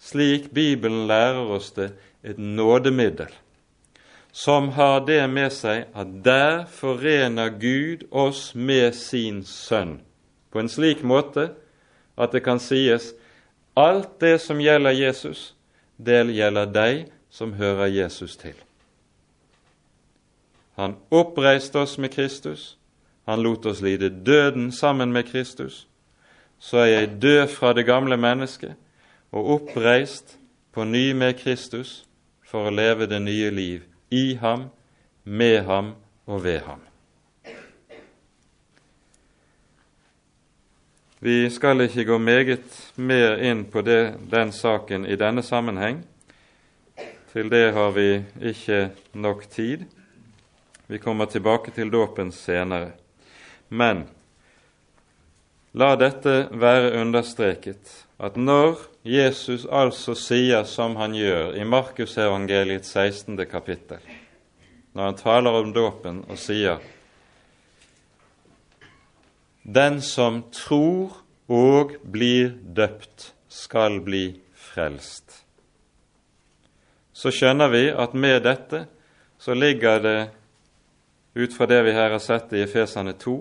slik 0.00 0.50
Bibelen 0.54 1.06
lærer 1.06 1.50
oss 1.52 1.72
det, 1.76 1.90
et 2.22 2.38
nådemiddel 2.38 3.34
som 4.32 4.68
har 4.68 5.02
det 5.06 5.20
med 5.28 5.52
seg 5.52 5.90
at 5.92 6.12
der 6.24 6.64
forener 6.72 7.52
Gud 7.60 8.06
oss 8.10 8.54
med 8.54 8.94
sin 8.96 9.42
Sønn 9.44 9.98
på 10.52 10.60
en 10.62 10.72
slik 10.72 11.02
måte 11.04 11.50
at 12.16 12.32
det 12.32 12.40
kan 12.44 12.60
sies 12.60 13.12
alt 13.76 14.18
det 14.20 14.38
som 14.40 14.60
gjelder 14.60 14.96
Jesus, 14.96 15.52
det 15.96 16.24
gjelder 16.32 16.72
deg 16.72 17.04
som 17.32 17.54
hører 17.56 17.92
Jesus 17.92 18.36
til. 18.36 18.56
Han 20.82 20.96
oppreiste 21.08 21.78
oss 21.78 21.98
med 21.98 22.10
Kristus, 22.10 22.76
han 23.24 23.42
lot 23.42 23.66
oss 23.66 23.80
lide 23.80 24.08
døden 24.10 24.72
sammen 24.72 25.12
med 25.12 25.28
Kristus. 25.28 25.86
Så 26.58 26.76
er 26.76 26.86
jeg 26.86 27.22
død 27.22 27.48
fra 27.48 27.70
det 27.72 27.84
gamle 27.86 28.16
mennesket 28.16 28.74
og 29.30 29.50
oppreist 29.50 30.34
på 30.72 30.84
ny 30.84 31.12
med 31.12 31.38
Kristus 31.38 32.02
for 32.42 32.66
å 32.66 32.74
leve 32.74 33.06
det 33.06 33.22
nye 33.22 33.54
liv 33.54 33.86
i 34.10 34.34
ham, 34.42 34.66
med 35.22 35.62
ham 35.70 35.94
og 36.26 36.42
ved 36.44 36.58
ham. 36.66 36.82
Vi 41.22 41.46
skal 41.50 41.86
ikke 41.86 42.10
gå 42.10 42.18
meget 42.18 42.92
mer 42.96 43.38
inn 43.38 43.68
på 43.70 43.86
det, 43.86 44.16
den 44.30 44.50
saken 44.52 45.06
i 45.06 45.14
denne 45.14 45.46
sammenheng. 45.46 46.02
Til 47.30 47.54
det 47.54 47.68
har 47.72 47.94
vi 47.94 48.24
ikke 48.50 48.88
nok 49.14 49.46
tid. 49.46 49.86
Vi 50.92 50.98
kommer 50.98 51.24
tilbake 51.26 51.70
til 51.72 51.88
dåpen 51.88 52.28
senere. 52.36 52.90
Men 53.72 54.02
la 55.72 55.94
dette 55.96 56.34
være 56.52 56.90
understreket 57.00 57.92
at 58.20 58.34
når 58.36 58.82
Jesus 59.08 59.64
altså 59.64 60.12
sier 60.12 60.66
som 60.68 60.98
han 61.00 61.16
gjør 61.16 61.56
i 61.56 61.64
Markusevangeliets 61.64 62.92
16. 62.92 63.40
kapittel, 63.48 64.02
når 64.92 65.08
han 65.08 65.16
taler 65.22 65.56
om 65.62 65.72
dåpen 65.72 66.20
og 66.28 66.36
sier 66.36 66.84
Den 69.64 70.02
som 70.04 70.42
tror 70.52 71.16
og 71.48 71.96
blir 72.04 72.52
døpt, 72.76 73.30
skal 73.48 74.02
bli 74.04 74.26
frelst. 74.52 75.40
Så 77.16 77.32
skjønner 77.32 77.72
vi 77.72 77.86
at 77.88 78.12
med 78.12 78.42
dette 78.44 78.84
så 79.40 79.56
ligger 79.56 80.04
det, 80.04 80.20
ut 81.34 81.54
fra 81.54 81.66
det 81.66 81.82
vi 81.82 81.92
her 81.92 82.10
har 82.10 82.22
sett 82.22 82.52
i 82.52 82.62
Efesane 82.62 83.12
2, 83.12 83.36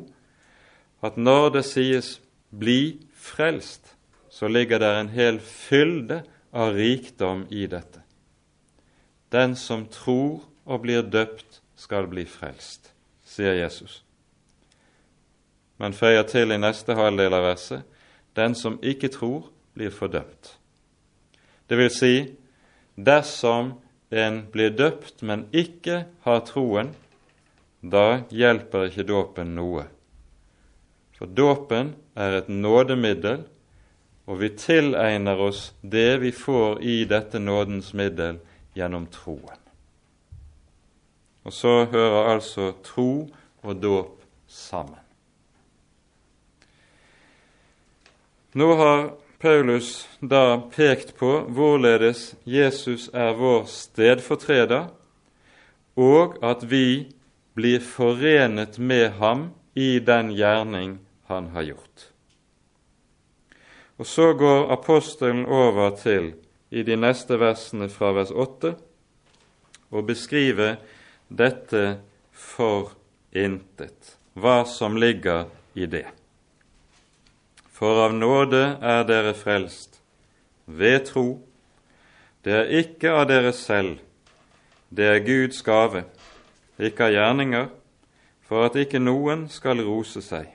at 1.01 1.17
når 1.17 1.49
det 1.49 1.65
sies 1.65 2.21
'bli 2.51 3.07
frelst', 3.13 3.95
så 4.29 4.47
ligger 4.47 4.79
det 4.79 4.99
en 4.99 5.09
hel 5.09 5.39
fylde 5.39 6.23
av 6.53 6.73
rikdom 6.73 7.47
i 7.49 7.65
dette. 7.65 8.01
Den 9.31 9.55
som 9.55 9.85
tror 9.85 10.43
og 10.65 10.81
blir 10.81 11.01
døpt, 11.01 11.61
skal 11.75 12.07
bli 12.07 12.25
frelst, 12.25 12.93
sier 13.25 13.53
Jesus. 13.53 14.03
Men 15.77 15.93
føyer 15.93 16.23
til 16.23 16.51
i 16.51 16.57
neste 16.57 16.93
halvdel 16.93 17.33
av 17.33 17.43
verset 17.43 17.81
den 18.35 18.55
som 18.55 18.79
ikke 18.83 19.07
tror, 19.07 19.49
blir 19.73 19.89
fordømt. 19.89 20.57
Det 21.69 21.77
vil 21.77 21.89
si, 21.89 22.15
dersom 22.95 23.73
en 24.11 24.41
blir 24.51 24.69
døpt, 24.75 25.23
men 25.23 25.47
ikke 25.51 26.05
har 26.21 26.43
troen, 26.47 26.93
da 27.81 28.23
hjelper 28.29 28.89
ikke 28.89 29.07
dåpen 29.09 29.55
noe. 29.57 29.87
For 31.17 31.29
dåpen 31.29 31.95
er 32.17 32.39
et 32.41 32.49
nådemiddel 32.49 33.43
og 34.31 34.39
vi 34.39 34.49
tilegner 34.55 35.39
oss 35.41 35.73
det 35.81 36.21
vi 36.21 36.31
får 36.31 36.81
i 36.81 37.01
dette 37.09 37.39
nådens 37.39 37.91
middel 37.97 38.37
gjennom 38.77 39.07
troen. 39.11 39.57
Og 41.43 41.53
så 41.53 41.85
hører 41.91 42.29
altså 42.35 42.71
tro 42.85 43.27
og 43.65 43.81
dåp 43.81 44.21
sammen. 44.47 44.99
Nå 48.53 48.67
har 48.77 49.11
Paulus 49.41 50.05
da 50.21 50.61
pekt 50.71 51.15
på 51.17 51.31
hvorledes 51.49 52.35
Jesus 52.45 53.09
er 53.13 53.33
vår 53.35 53.65
stedfortreder, 53.71 54.91
og 55.97 56.37
at 56.45 56.63
vi 56.69 57.09
blir 57.53 57.79
forenet 57.79 58.77
med 58.77 59.11
ham 59.19 59.49
i 59.73 59.99
den 59.99 60.31
gjerning 60.35 60.99
han 61.27 61.51
har 61.55 61.61
gjort. 61.61 62.07
Og 63.99 64.07
så 64.07 64.33
går 64.33 64.71
apostelen 64.73 65.45
over 65.45 65.91
til, 65.95 66.33
i 66.71 66.83
de 66.87 66.95
neste 66.95 67.35
versene 67.39 67.89
fra 67.91 68.13
vers 68.15 68.31
8, 68.31 68.71
å 69.91 70.01
beskrive 70.07 70.77
dette 71.27 71.83
for 72.31 72.93
intet, 73.35 74.15
hva 74.33 74.63
som 74.65 74.95
ligger 74.97 75.51
i 75.75 75.85
det. 75.85 76.07
For 77.75 78.05
av 78.05 78.15
nåde 78.15 78.63
er 78.79 79.03
dere 79.09 79.35
frelst, 79.35 79.99
ved 80.65 81.07
tro. 81.11 81.27
Det 82.41 82.55
er 82.55 82.73
ikke 82.81 83.11
av 83.19 83.27
dere 83.29 83.51
selv, 83.53 83.99
det 84.89 85.07
er 85.07 85.23
Guds 85.25 85.61
gave, 85.65 86.05
ikke 86.81 87.09
av 87.09 87.15
gjerninger, 87.15 87.67
for 88.41 88.67
at 88.67 88.77
ikke 88.79 88.99
noen 88.99 89.45
skal 89.51 89.81
rose 89.85 90.21
seg. 90.25 90.49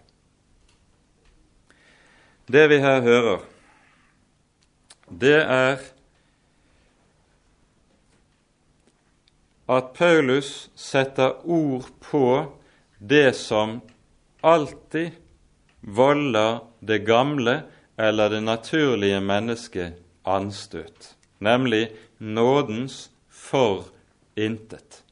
Det 2.47 2.67
vi 2.71 2.79
her 2.83 3.01
hører, 3.03 3.45
det 5.11 5.39
er 5.43 5.81
at 9.67 9.95
Paulus 9.95 10.69
setter 10.79 11.41
ord 11.43 11.89
på 12.03 12.27
det 12.99 13.35
som 13.39 13.81
alltid 14.47 15.17
volder 15.81 16.61
det 16.81 17.03
gamle 17.07 17.63
eller 17.99 18.31
det 18.31 18.43
naturlige 18.47 19.21
mennesket 19.21 19.99
anstøt, 20.27 21.15
nemlig 21.39 21.89
nådens 22.19 23.11
for 23.31 23.89
intet. 24.37 25.06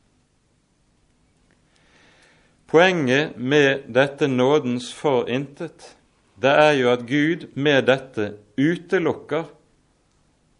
Poenget 2.66 3.37
med 3.37 3.85
dette 3.94 4.29
nådens 4.29 4.92
for 4.94 5.29
intet, 5.29 5.94
det 6.40 6.50
er 6.50 6.72
jo 6.79 6.90
at 6.92 7.05
Gud 7.07 7.46
med 7.55 7.87
dette 7.87 8.33
utelukker, 8.59 9.44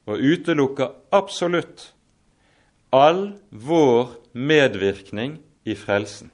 og 0.05 0.21
utelukker 0.21 0.93
absolutt, 1.17 1.91
all 2.93 3.35
vår 3.51 4.13
medvirkning 4.37 5.39
i 5.65 5.75
frelsen. 5.75 6.31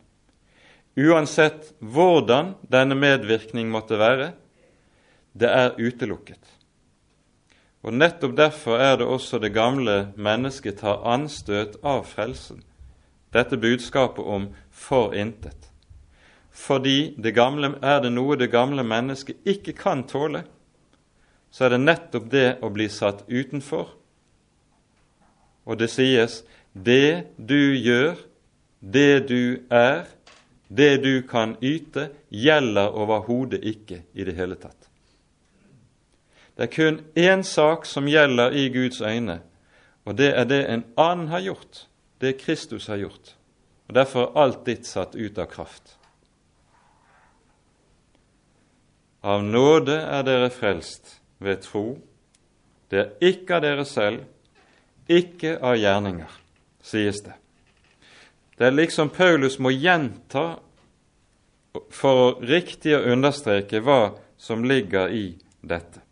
Uansett 0.99 1.71
hvordan 1.79 2.57
denne 2.69 2.99
medvirkning 2.99 3.71
måtte 3.71 3.99
være, 4.01 4.33
det 5.33 5.49
er 5.49 5.79
utelukket. 5.79 6.43
Og 7.87 7.95
Nettopp 7.97 8.35
derfor 8.37 8.83
er 8.83 8.99
det 9.01 9.07
også 9.07 9.39
det 9.41 9.55
gamle 9.55 10.11
mennesket 10.17 10.83
tar 10.83 11.01
anstøt 11.09 11.79
av 11.87 12.05
frelsen, 12.11 12.61
dette 13.33 13.57
budskapet 13.57 14.25
om 14.25 14.49
for 14.71 15.15
intet. 15.15 15.71
Fordi 16.51 17.15
det 17.17 17.35
gamle, 17.35 17.75
er 17.83 18.01
det 18.03 18.13
noe 18.13 18.37
det 18.37 18.51
gamle 18.51 18.83
mennesket 18.85 19.47
ikke 19.49 19.73
kan 19.79 20.05
tåle, 20.09 20.45
så 21.51 21.67
er 21.67 21.75
det 21.75 21.83
nettopp 21.83 22.31
det 22.31 22.49
å 22.63 22.71
bli 22.71 22.89
satt 22.91 23.25
utenfor. 23.29 23.89
Og 25.67 25.79
det 25.79 25.91
sies 25.91 26.43
det 26.73 27.31
du 27.37 27.75
gjør, 27.75 28.19
det 28.81 29.29
du 29.29 29.67
er, 29.71 30.07
det 30.69 31.03
du 31.03 31.23
kan 31.27 31.57
yte, 31.63 32.11
gjelder 32.31 32.95
overhodet 32.95 33.63
ikke 33.67 34.05
i 34.15 34.27
det 34.27 34.37
hele 34.39 34.59
tatt. 34.59 34.89
Det 36.57 36.69
er 36.69 36.75
kun 36.75 37.01
én 37.17 37.43
sak 37.47 37.87
som 37.89 38.09
gjelder 38.11 38.55
i 38.55 38.69
Guds 38.69 39.01
øyne, 39.01 39.41
og 40.05 40.19
det 40.19 40.33
er 40.37 40.45
det 40.45 40.61
en 40.69 40.85
annen 40.99 41.31
har 41.33 41.41
gjort, 41.41 41.87
det 42.21 42.33
Kristus 42.41 42.89
har 42.89 42.97
gjort. 42.97 43.35
Og 43.89 43.95
Derfor 43.95 44.29
er 44.29 44.43
alt 44.43 44.65
ditt 44.67 44.87
satt 44.87 45.15
ut 45.15 45.39
av 45.39 45.49
kraft. 45.51 45.97
Av 49.21 49.43
nåde 49.45 49.97
er 50.01 50.25
dere 50.25 50.51
frelst 50.53 51.17
ved 51.41 51.65
tro. 51.65 51.99
Det 52.89 53.01
er 53.01 53.33
ikke 53.33 53.59
av 53.59 53.65
dere 53.65 53.85
selv, 53.89 54.25
ikke 55.11 55.57
av 55.59 55.77
gjerninger, 55.81 56.33
sies 56.85 57.21
det. 57.25 57.37
Det 58.57 58.69
er 58.69 58.77
liksom 58.77 59.11
Paulus 59.13 59.59
må 59.59 59.73
gjenta 59.73 60.61
for 61.95 62.41
riktig 62.45 62.95
å 62.97 63.05
understreke 63.13 63.81
hva 63.85 64.13
som 64.41 64.65
ligger 64.65 65.13
i 65.13 65.25
dette. 65.61 66.03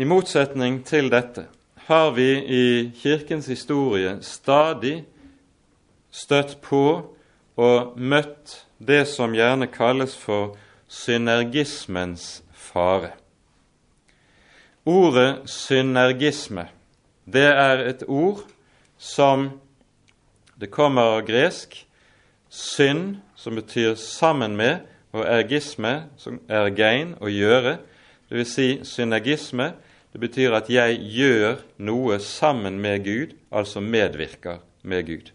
I 0.00 0.06
motsetning 0.08 0.80
til 0.86 1.10
dette 1.12 1.46
har 1.90 2.10
vi 2.10 2.30
i 2.46 2.90
Kirkens 3.02 3.46
historie 3.46 4.18
stadig 4.22 5.00
støtt 6.10 6.60
på 6.62 6.84
og 7.58 7.98
møtt 7.98 8.60
det 8.78 9.08
som 9.10 9.34
gjerne 9.34 9.66
kalles 9.66 10.14
for 10.14 10.54
synergismens 10.86 12.44
fare. 12.54 13.10
Ordet 14.86 15.42
synergisme 15.50 16.68
det 17.26 17.48
er 17.50 17.82
et 17.90 18.06
ord 18.06 18.46
som 18.94 19.50
det 20.62 20.70
kommer 20.70 21.18
av 21.18 21.26
gresk 21.26 21.74
synd, 22.50 23.18
som 23.34 23.58
betyr 23.58 23.96
sammen 23.98 24.54
med, 24.56 24.86
og 25.10 25.26
ergisme, 25.26 26.04
som 26.14 26.38
er 26.46 26.70
gein, 26.70 27.16
å 27.18 27.26
gjøre. 27.26 27.80
Det 28.30 28.38
vil 28.38 28.46
si 28.46 28.72
synergisme 28.86 29.72
det 30.12 30.20
betyr 30.20 30.54
at 30.58 30.70
jeg 30.70 30.98
gjør 31.14 31.60
noe 31.78 32.18
sammen 32.18 32.80
med 32.82 33.04
Gud, 33.04 33.36
altså 33.52 33.80
medvirker 33.80 34.58
med 34.82 35.06
Gud. 35.06 35.30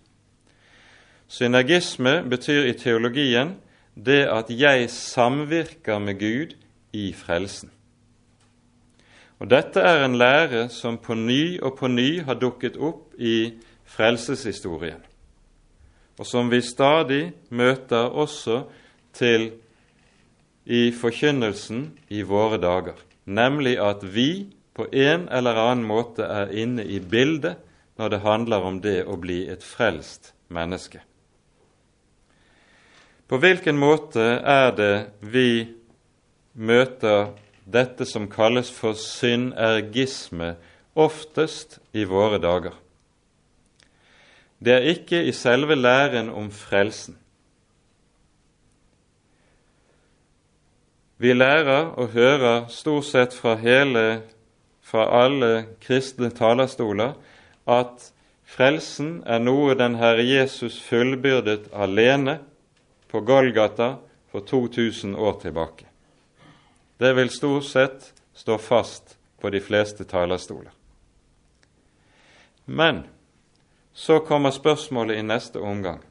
Synergisme 1.28 2.20
betyr 2.30 2.68
i 2.70 2.76
teologien 2.78 3.56
det 3.96 4.26
at 4.28 4.52
jeg 4.52 4.90
samvirker 4.92 6.00
med 6.00 6.20
Gud 6.20 6.56
i 6.94 7.14
frelsen. 7.16 7.72
Og 9.40 9.50
Dette 9.52 9.80
er 9.84 10.06
en 10.06 10.18
lære 10.20 10.68
som 10.72 10.98
på 10.98 11.16
ny 11.16 11.60
og 11.60 11.76
på 11.80 11.88
ny 11.92 12.22
har 12.24 12.40
dukket 12.40 12.78
opp 12.78 13.16
i 13.20 13.56
frelseshistorien, 13.86 15.02
og 16.20 16.28
som 16.28 16.52
vi 16.52 16.62
stadig 16.64 17.34
møter 17.50 18.08
også 18.12 18.64
til 19.14 19.52
i 20.66 20.90
forkynnelsen 20.96 21.90
i 22.10 22.24
våre 22.26 22.58
dager, 22.58 22.96
nemlig 23.26 23.76
at 23.80 24.04
vi 24.16 24.55
på 24.76 24.88
en 24.92 25.30
eller 25.32 25.56
annen 25.56 25.88
måte 25.88 26.28
er 26.28 26.52
inne 26.52 26.84
i 26.84 27.00
bildet 27.00 27.62
når 27.96 28.12
det 28.12 28.24
handler 28.26 28.68
om 28.68 28.80
det 28.84 29.02
å 29.08 29.16
bli 29.20 29.46
et 29.48 29.64
frelst 29.64 30.34
menneske. 30.52 31.00
På 33.26 33.40
hvilken 33.42 33.80
måte 33.80 34.22
er 34.44 34.76
det 34.76 34.96
vi 35.24 35.66
møter 36.54 37.32
dette 37.66 38.06
som 38.06 38.28
kalles 38.30 38.70
for 38.70 39.00
synergisme, 39.00 40.54
oftest 40.94 41.80
i 41.96 42.04
våre 42.06 42.38
dager? 42.44 42.76
Det 44.60 44.76
er 44.76 44.92
ikke 44.92 45.24
i 45.26 45.34
selve 45.36 45.76
læren 45.76 46.30
om 46.30 46.52
frelsen. 46.52 47.18
Vi 51.18 51.34
lærer 51.34 51.96
og 51.96 52.12
hører 52.12 52.68
stort 52.68 53.08
sett 53.08 53.34
fra 53.34 53.56
hele 53.56 54.22
fra 54.86 55.08
alle 55.24 55.66
kristne 55.82 56.30
talerstoler 56.30 57.16
at 57.66 58.12
frelsen 58.46 59.24
er 59.26 59.42
noe 59.42 59.74
den 59.78 59.98
Herre 59.98 60.24
Jesus 60.24 60.78
fullbyrdet 60.86 61.72
alene 61.74 62.38
på 63.10 63.24
Golgata 63.26 63.96
for 64.30 64.46
2000 64.46 65.16
år 65.18 65.40
tilbake. 65.42 65.88
Det 66.98 67.14
vil 67.18 67.34
stort 67.34 67.66
sett 67.66 68.12
stå 68.34 68.58
fast 68.62 69.18
på 69.42 69.50
de 69.50 69.60
fleste 69.60 70.06
talerstoler. 70.06 70.72
Men 72.66 73.04
så 73.94 74.20
kommer 74.20 74.52
spørsmålet 74.52 75.18
i 75.18 75.26
neste 75.26 75.60
omgang. 75.60 76.02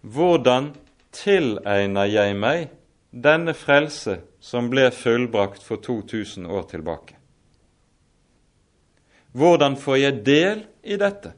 Hvordan 0.00 0.72
tilegner 1.12 2.08
jeg 2.08 2.36
meg 2.38 2.72
denne 3.10 3.54
frelse 3.54 4.18
som 4.40 4.70
ble 4.72 4.88
fullbrakt 4.94 5.62
for 5.62 5.82
2000 5.82 6.46
år 6.46 6.66
tilbake? 6.70 7.18
Hvordan 9.34 9.74
får 9.76 9.96
jeg 9.98 10.20
del 10.26 10.60
i 10.86 10.96
dette? 11.00 11.32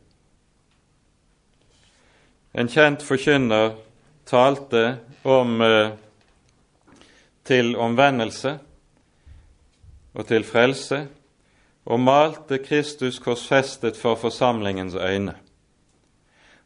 En 2.52 2.68
kjent 2.68 3.04
forkynner 3.04 3.72
talte 4.28 4.82
om 5.24 5.60
eh, 5.64 5.94
til 7.46 7.72
omvendelse 7.80 8.52
og 10.16 10.28
til 10.28 10.44
frelse, 10.44 11.06
og 11.86 12.00
malte 12.02 12.58
Kristus 12.64 13.20
korsfestet 13.22 13.96
for 13.96 14.18
forsamlingens 14.18 14.96
øyne. 14.96 15.36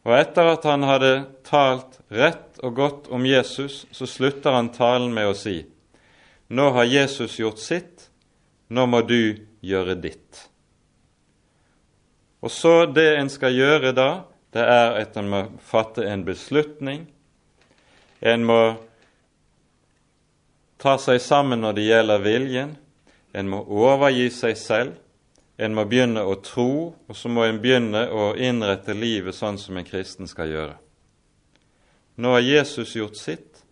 Og 0.08 0.14
etter 0.16 0.48
at 0.54 0.64
han 0.64 0.86
hadde 0.88 1.14
talt 1.44 1.98
rett 2.08 2.62
og 2.64 2.74
godt 2.74 3.10
om 3.12 3.26
Jesus, 3.26 3.84
så 3.92 4.06
slutter 4.06 4.56
han 4.56 4.72
talen 4.72 5.12
med 5.14 5.30
å 5.30 5.34
si:" 5.36 5.62
Nå 6.48 6.70
har 6.74 6.84
Jesus 6.84 7.36
gjort 7.38 7.58
sitt, 7.58 8.08
nå 8.68 8.86
må 8.86 9.02
du 9.06 9.36
gjøre 9.62 9.94
ditt. 9.94 10.49
Og 12.40 12.50
så 12.50 12.86
det 12.88 13.18
en 13.18 13.30
skal 13.30 13.54
gjøre 13.54 13.92
da, 13.96 14.10
det 14.54 14.62
er 14.64 14.96
at 15.02 15.16
en 15.20 15.28
må 15.30 15.42
fatte 15.62 16.06
en 16.08 16.24
beslutning. 16.26 17.04
En 18.20 18.44
må 18.44 18.76
ta 20.80 20.96
seg 20.98 21.20
sammen 21.22 21.60
når 21.62 21.72
det 21.76 21.84
gjelder 21.86 22.18
viljen. 22.24 22.76
En 23.36 23.48
må 23.52 23.58
overgi 23.62 24.30
seg 24.34 24.56
selv. 24.58 24.92
En 25.60 25.74
må 25.76 25.84
begynne 25.84 26.22
å 26.24 26.38
tro, 26.40 26.96
og 26.96 27.16
så 27.16 27.28
må 27.28 27.44
en 27.44 27.60
begynne 27.60 28.08
å 28.08 28.32
innrette 28.40 28.94
livet 28.96 29.34
sånn 29.36 29.58
som 29.60 29.76
en 29.76 29.84
kristen 29.84 30.24
skal 30.28 30.48
gjøre. 30.48 30.76
Nå 32.20 32.28
har 32.32 32.40
Jesus 32.40 32.96
gjort 32.96 33.16
sitt, 33.20 33.64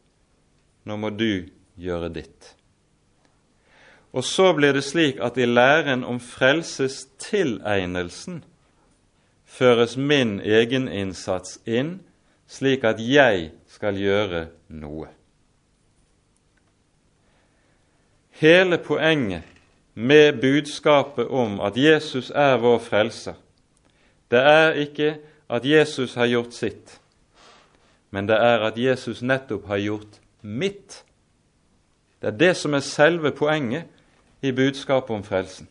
nå 0.84 0.96
må 1.00 1.10
du 1.16 1.48
gjøre 1.80 2.08
ditt. 2.12 2.56
Og 4.12 4.24
så 4.24 4.52
blir 4.56 4.72
det 4.76 4.84
slik 4.84 5.20
at 5.24 5.38
i 5.40 5.46
læren 5.48 6.04
om 6.04 6.20
frelsestilegnelsen 6.20 8.44
føres 9.48 9.96
min 9.96 10.38
egeninnsats 10.44 11.58
inn, 11.66 11.98
slik 12.48 12.84
at 12.84 13.00
jeg 13.00 13.50
skal 13.68 13.96
gjøre 13.98 14.46
noe. 14.68 15.08
Hele 18.38 18.78
poenget 18.78 19.42
med 19.94 20.38
budskapet 20.40 21.26
om 21.26 21.58
at 21.64 21.76
Jesus 21.76 22.30
er 22.30 22.60
vår 22.62 22.78
frelser, 22.78 23.34
det 24.30 24.38
er 24.44 24.76
ikke 24.84 25.16
at 25.48 25.64
Jesus 25.64 26.14
har 26.14 26.28
gjort 26.28 26.54
sitt, 26.54 27.00
men 28.10 28.28
det 28.28 28.36
er 28.36 28.62
at 28.68 28.78
Jesus 28.78 29.22
nettopp 29.24 29.66
har 29.66 29.80
gjort 29.80 30.20
mitt. 30.42 31.02
Det 32.20 32.30
er 32.30 32.36
det 32.36 32.54
som 32.56 32.76
er 32.76 32.84
selve 32.84 33.32
poenget 33.32 33.88
i 34.42 34.52
budskapet 34.52 35.16
om 35.16 35.24
frelsen. 35.24 35.68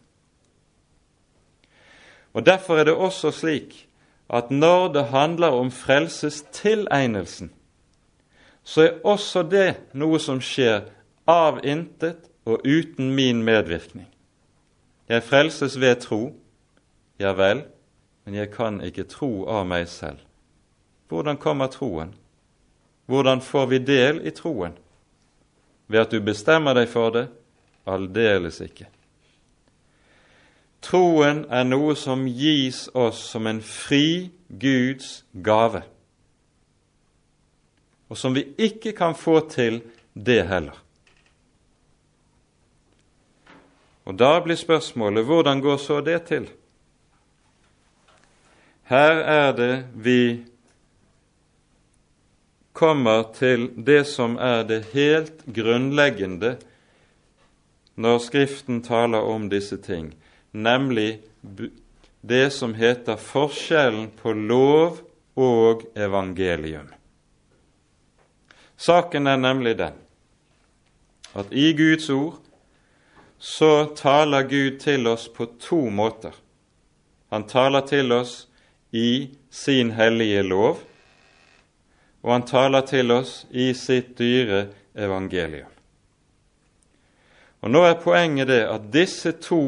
Og 2.38 2.46
Derfor 2.46 2.78
er 2.78 2.84
det 2.84 2.94
også 2.94 3.32
slik 3.32 3.88
at 4.30 4.52
når 4.52 4.92
det 4.94 5.06
handler 5.06 5.48
om 5.48 5.72
frelsestilegnelsen, 5.72 7.52
så 8.64 8.82
er 8.82 9.00
også 9.04 9.42
det 9.44 9.76
noe 9.98 10.20
som 10.20 10.42
skjer 10.44 10.84
av 11.28 11.64
intet 11.64 12.28
og 12.46 12.62
uten 12.68 13.10
min 13.16 13.42
medvirkning. 13.44 14.06
Jeg 15.10 15.24
frelses 15.24 15.80
ved 15.80 15.96
tro, 16.04 16.36
ja 17.20 17.32
vel, 17.34 17.64
men 18.26 18.36
jeg 18.36 18.52
kan 18.54 18.82
ikke 18.86 19.08
tro 19.10 19.48
av 19.48 19.66
meg 19.66 19.88
selv. 19.90 20.20
Hvordan 21.08 21.40
kommer 21.42 21.72
troen? 21.74 22.14
Hvordan 23.06 23.42
får 23.42 23.66
vi 23.66 23.80
del 23.80 24.22
i 24.28 24.36
troen? 24.36 24.78
Ved 25.88 26.00
at 26.06 26.12
du 26.12 26.22
bestemmer 26.22 26.78
deg 26.78 26.92
for 26.92 27.10
det? 27.16 27.26
Aldeles 27.88 28.62
ikke. 28.62 28.92
Troen 30.82 31.46
er 31.50 31.66
noe 31.68 31.96
som 31.96 32.28
gis 32.28 32.86
oss 32.94 33.20
som 33.32 33.48
en 33.50 33.62
fri 33.62 34.30
Guds 34.48 35.24
gave, 35.34 35.82
og 38.08 38.18
som 38.18 38.36
vi 38.36 38.46
ikke 38.58 38.94
kan 38.96 39.16
få 39.18 39.40
til 39.52 39.82
det 40.14 40.44
heller. 40.48 40.84
Og 44.08 44.16
Da 44.16 44.40
blir 44.40 44.56
spørsmålet 44.56 45.26
hvordan 45.26 45.62
går 45.62 45.78
så 45.78 46.00
det 46.02 46.22
til? 46.30 46.48
Her 48.88 49.20
er 49.20 49.52
det 49.52 49.86
vi 49.94 50.46
kommer 52.74 53.24
til 53.34 53.68
det 53.86 54.06
som 54.08 54.38
er 54.38 54.64
det 54.64 54.86
helt 54.94 55.44
grunnleggende 55.56 56.56
når 57.98 58.18
Skriften 58.18 58.84
taler 58.86 59.26
om 59.26 59.50
disse 59.50 59.78
ting, 59.82 60.14
nemlig 60.52 61.22
det 62.22 62.50
som 62.54 62.74
heter 62.74 63.16
forskjellen 63.16 64.10
på 64.22 64.34
lov 64.34 65.00
og 65.38 65.86
evangelium. 65.96 66.90
Saken 68.78 69.28
er 69.28 69.38
nemlig 69.38 69.78
den 69.78 69.96
at 71.38 71.54
i 71.54 71.72
Guds 71.78 72.10
ord 72.10 72.38
så 73.38 73.86
taler 73.96 74.48
Gud 74.50 74.80
til 74.82 75.08
oss 75.08 75.28
på 75.30 75.46
to 75.62 75.90
måter. 75.90 76.34
Han 77.30 77.46
taler 77.48 77.86
til 77.86 78.12
oss 78.12 78.48
i 78.92 79.30
sin 79.50 79.92
hellige 79.92 80.42
lov, 80.44 80.80
og 82.22 82.32
han 82.34 82.46
taler 82.48 82.82
til 82.82 83.12
oss 83.12 83.44
i 83.52 83.74
sitt 83.78 84.16
dyre 84.18 84.68
evangelium. 84.96 85.70
Og 87.62 87.72
Nå 87.72 87.84
er 87.84 88.02
poenget 88.02 88.48
det 88.48 88.64
at 88.66 88.90
disse 88.94 89.32
to 89.42 89.62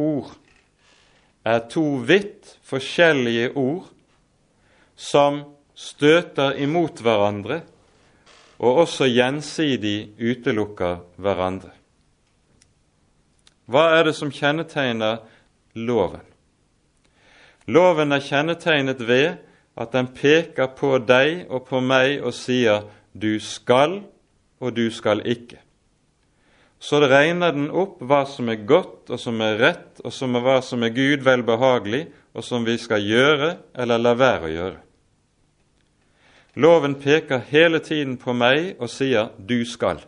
ord 0.00 0.32
er 1.44 1.64
to 1.72 1.84
vidt 2.06 2.56
forskjellige 2.66 3.52
ord 3.56 3.88
som 4.96 5.42
støter 5.74 6.58
imot 6.60 7.00
hverandre 7.04 7.62
og 8.60 8.82
også 8.84 9.08
gjensidig 9.08 10.12
utelukker 10.20 11.00
hverandre. 11.16 11.72
Hva 13.70 13.86
er 13.96 14.08
det 14.08 14.16
som 14.18 14.32
kjennetegner 14.34 15.22
loven? 15.78 16.26
Loven 17.70 18.12
er 18.12 18.24
kjennetegnet 18.24 19.00
ved 19.06 19.38
at 19.80 19.92
den 19.94 20.10
peker 20.12 20.72
på 20.76 20.98
deg 21.06 21.46
og 21.48 21.68
på 21.68 21.80
meg 21.80 22.20
og 22.20 22.34
sier 22.34 22.82
'du 23.14 23.38
skal' 23.40 24.02
og 24.60 24.76
'du 24.76 24.90
skal 24.90 25.22
ikke'. 25.24 25.69
Så 26.80 27.00
regner 27.04 27.52
den 27.52 27.68
opp 27.76 27.98
hva 28.00 28.22
som 28.24 28.48
er 28.48 28.62
godt 28.64 29.10
og 29.12 29.20
som 29.20 29.40
er 29.44 29.58
rett, 29.60 30.00
og 30.00 30.14
som 30.16 30.36
er 30.36 30.44
hva 30.46 30.60
som 30.64 30.80
er 30.82 30.94
Gud 30.96 31.26
velbehagelig, 31.26 32.06
og 32.32 32.46
som 32.46 32.64
vi 32.64 32.78
skal 32.80 33.04
gjøre 33.04 33.50
eller 33.76 34.00
la 34.00 34.14
være 34.16 34.46
å 34.48 34.54
gjøre. 34.54 34.78
Loven 36.56 36.96
peker 37.02 37.44
hele 37.50 37.82
tiden 37.84 38.16
på 38.18 38.32
meg 38.32 38.80
og 38.80 38.88
sier 38.90 39.28
'du 39.36 39.62
skal'. 39.64 40.06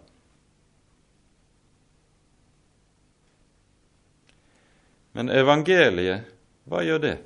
Men 5.13 5.29
evangeliet, 5.29 6.25
hva 6.65 6.83
gjør 6.83 6.99
det? 6.99 7.19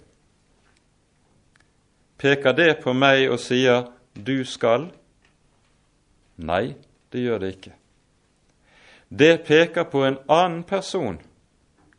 Peker 2.19 2.53
det 2.53 2.81
på 2.83 2.93
meg 2.93 3.31
og 3.31 3.39
sier 3.39 3.93
'du 4.15 4.45
skal'? 4.45 4.91
Nei, 6.37 6.75
det 7.13 7.21
gjør 7.21 7.39
det 7.39 7.49
ikke. 7.57 7.86
Det 9.09 9.47
peker 9.47 9.85
på 9.85 10.03
en 10.05 10.19
annen 10.29 10.63
person, 10.67 11.19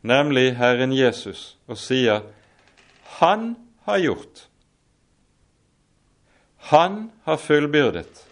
nemlig 0.00 0.56
Herren 0.56 0.92
Jesus, 0.92 1.56
og 1.66 1.78
sier 1.78 2.22
'Han 3.20 3.56
har 3.84 3.98
gjort'. 3.98 4.48
Han 6.56 7.10
har 7.24 7.36
fullbyrdet. 7.36 8.26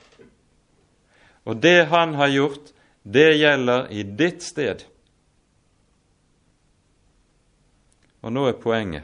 Og 1.45 1.57
det 1.63 1.87
han 1.87 2.15
har 2.15 2.29
gjort, 2.29 2.73
det 3.03 3.39
gjelder 3.39 3.87
i 3.91 4.03
ditt 4.03 4.43
sted. 4.43 4.83
Og 8.23 8.33
nå 8.33 8.49
er 8.51 8.59
poenget 8.59 9.03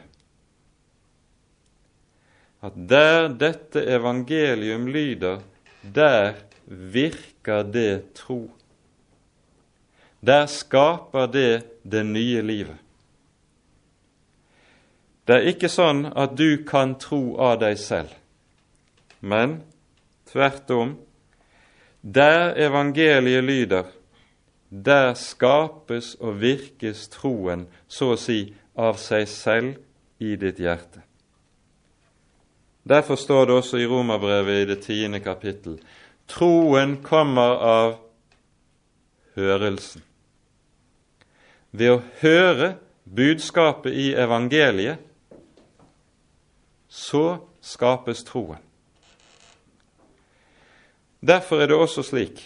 at 2.63 2.75
der 2.77 3.29
dette 3.35 3.83
evangelium 3.91 4.87
lyder, 4.87 5.41
der 5.83 6.35
virker 6.67 7.63
det 7.63 8.15
tro. 8.15 8.51
Der 10.23 10.47
skaper 10.47 11.27
det 11.27 11.65
det 11.83 12.05
nye 12.07 12.43
livet. 12.43 12.79
Det 15.27 15.37
er 15.39 15.49
ikke 15.53 15.71
sånn 15.71 16.05
at 16.19 16.35
du 16.39 16.65
kan 16.67 16.97
tro 16.99 17.37
av 17.39 17.61
deg 17.63 17.79
selv, 17.79 18.11
men 19.21 19.61
tvert 20.31 20.71
om, 20.75 20.97
der 22.03 22.57
evangeliet 22.59 23.47
lyder, 23.47 23.87
der 24.71 25.13
skapes 25.15 26.17
og 26.19 26.41
virkes 26.43 27.07
troen, 27.13 27.69
så 27.87 28.15
å 28.15 28.19
si, 28.19 28.55
av 28.75 28.99
seg 28.99 29.29
selv 29.31 30.23
i 30.23 30.35
ditt 30.41 30.59
hjerte. 30.59 31.03
Derfor 32.83 33.19
står 33.21 33.47
det 33.47 33.59
også 33.61 33.79
i 33.79 33.87
Romerbrevet 33.87 34.63
i 34.63 34.71
det 34.73 34.79
tiende 34.83 35.21
kapittel 35.23 35.77
troen 36.33 36.97
kommer 37.03 37.61
av 37.67 37.93
hørelsen. 39.37 40.03
Ved 41.73 41.91
å 41.91 42.01
høre 42.21 42.75
budskapet 43.05 43.97
i 43.97 44.11
evangeliet, 44.13 45.01
så 46.93 47.41
skapes 47.65 48.21
troen. 48.29 48.61
Derfor 51.23 51.63
er 51.63 51.71
det 51.71 51.79
også 51.79 52.03
slik 52.05 52.43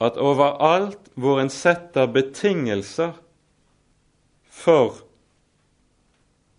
at 0.00 0.18
overalt 0.20 1.08
hvor 1.16 1.40
en 1.40 1.50
setter 1.50 2.06
betingelser 2.12 3.16
for 4.52 5.00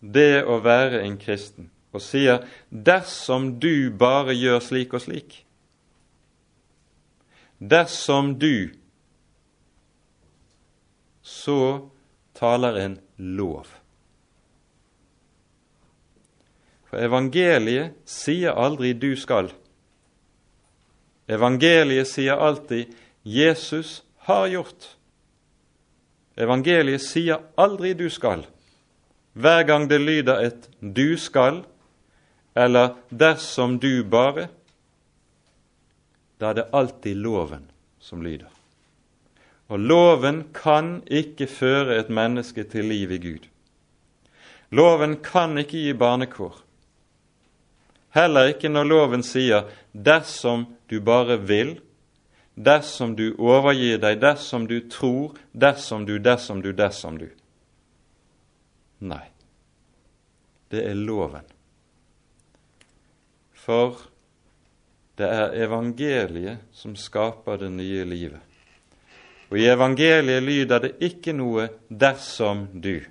det 0.01 0.43
å 0.45 0.57
være 0.65 1.03
en 1.05 1.17
kristen, 1.21 1.69
og 1.93 2.01
sier 2.01 2.45
'dersom 2.69 3.60
du 3.60 3.89
bare 3.89 4.33
gjør 4.33 4.60
slik 4.60 4.93
og 4.93 5.01
slik', 5.01 5.45
dersom 7.60 8.36
du, 8.39 8.73
så 11.47 11.89
taler 12.36 12.75
en 12.75 12.97
lov. 13.15 13.67
For 16.89 16.99
evangeliet 16.99 17.95
sier 18.03 18.51
aldri 18.51 18.91
'du 18.93 19.13
skal'. 19.15 19.53
Evangeliet 21.28 22.07
sier 22.07 22.36
alltid 22.36 22.91
'Jesus 23.24 24.03
har 24.28 24.47
gjort'. 24.47 24.89
Evangeliet 26.36 27.01
sier 27.01 27.39
aldri 27.55 27.93
'du 27.93 28.09
skal'. 28.09 28.43
Hver 29.34 29.63
gang 29.63 29.88
det 29.89 30.01
lyder 30.01 30.43
et 30.51 30.69
'du 30.82 31.15
skal', 31.17 31.63
eller 32.55 32.95
'dersom 33.09 33.80
du 33.80 34.03
bare', 34.03 34.49
da 36.39 36.49
er 36.49 36.53
det 36.53 36.69
alltid 36.74 37.15
loven 37.15 37.72
som 37.99 38.22
lyder. 38.22 38.57
Og 39.68 39.80
loven 39.80 40.43
kan 40.55 41.01
ikke 41.11 41.47
føre 41.47 41.97
et 41.99 42.09
menneske 42.09 42.63
til 42.63 42.88
liv 42.88 43.11
i 43.11 43.18
Gud. 43.20 43.47
Loven 44.72 45.18
kan 45.24 45.57
ikke 45.57 45.82
gi 45.82 45.93
barnekår. 45.93 46.55
Heller 48.15 48.53
ikke 48.53 48.70
når 48.70 48.84
loven 48.84 49.24
sier 49.24 49.68
'dersom 49.93 50.65
du 50.89 51.01
bare 51.01 51.38
vil', 51.38 51.80
dersom 52.55 53.15
du 53.15 53.36
overgir 53.38 53.97
deg, 53.97 54.22
dersom 54.22 54.68
du 54.68 54.80
tror, 54.89 55.36
dersom 55.53 56.05
du, 56.05 56.18
dersom 56.18 56.61
du, 56.61 56.72
dersom 56.72 57.18
du. 57.18 57.28
Nei, 58.99 59.28
det 60.72 60.88
er 60.89 60.93
loven. 60.93 61.45
For 63.53 63.97
Det 65.18 65.26
er 65.26 65.55
evangeliet 65.65 66.59
som 66.78 66.91
skaper 66.95 67.57
det 67.57 67.72
nye 67.74 68.03
livet. 68.05 68.47
Og 69.50 69.60
i 69.60 69.68
evangeliet 69.72 70.43
lyder 70.43 70.80
det 70.80 70.91
ikke 71.00 71.34
noe 71.34 71.70
'dersom 71.89 72.68
du', 72.84 73.08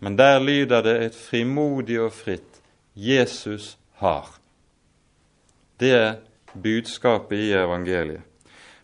men 0.00 0.18
der 0.18 0.38
lyder 0.38 0.82
det 0.82 1.02
et 1.02 1.14
frimodig 1.14 2.00
og 2.00 2.12
fritt 2.12 2.62
'Jesus 2.96 3.78
har'. 4.00 4.38
Det 5.80 5.90
er 5.92 6.14
budskapet 6.62 7.36
i 7.36 7.52
evangeliet. 7.52 8.20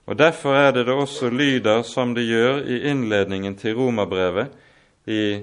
Og 0.07 0.19
Derfor 0.19 0.55
er 0.55 0.71
det 0.71 0.87
det 0.87 0.95
også 0.95 1.31
lyder 1.31 1.83
som 1.83 2.15
det 2.15 2.27
gjør 2.27 2.65
i 2.67 2.91
innledningen 2.91 3.57
til 3.57 3.77
romerbrevet 3.77 4.49
i 5.07 5.41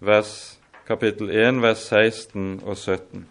vers, 0.00 0.58
kapittel 0.86 1.30
1, 1.30 1.62
vers 1.62 1.78
16 1.78 2.62
og 2.66 2.76
17. 2.76 3.26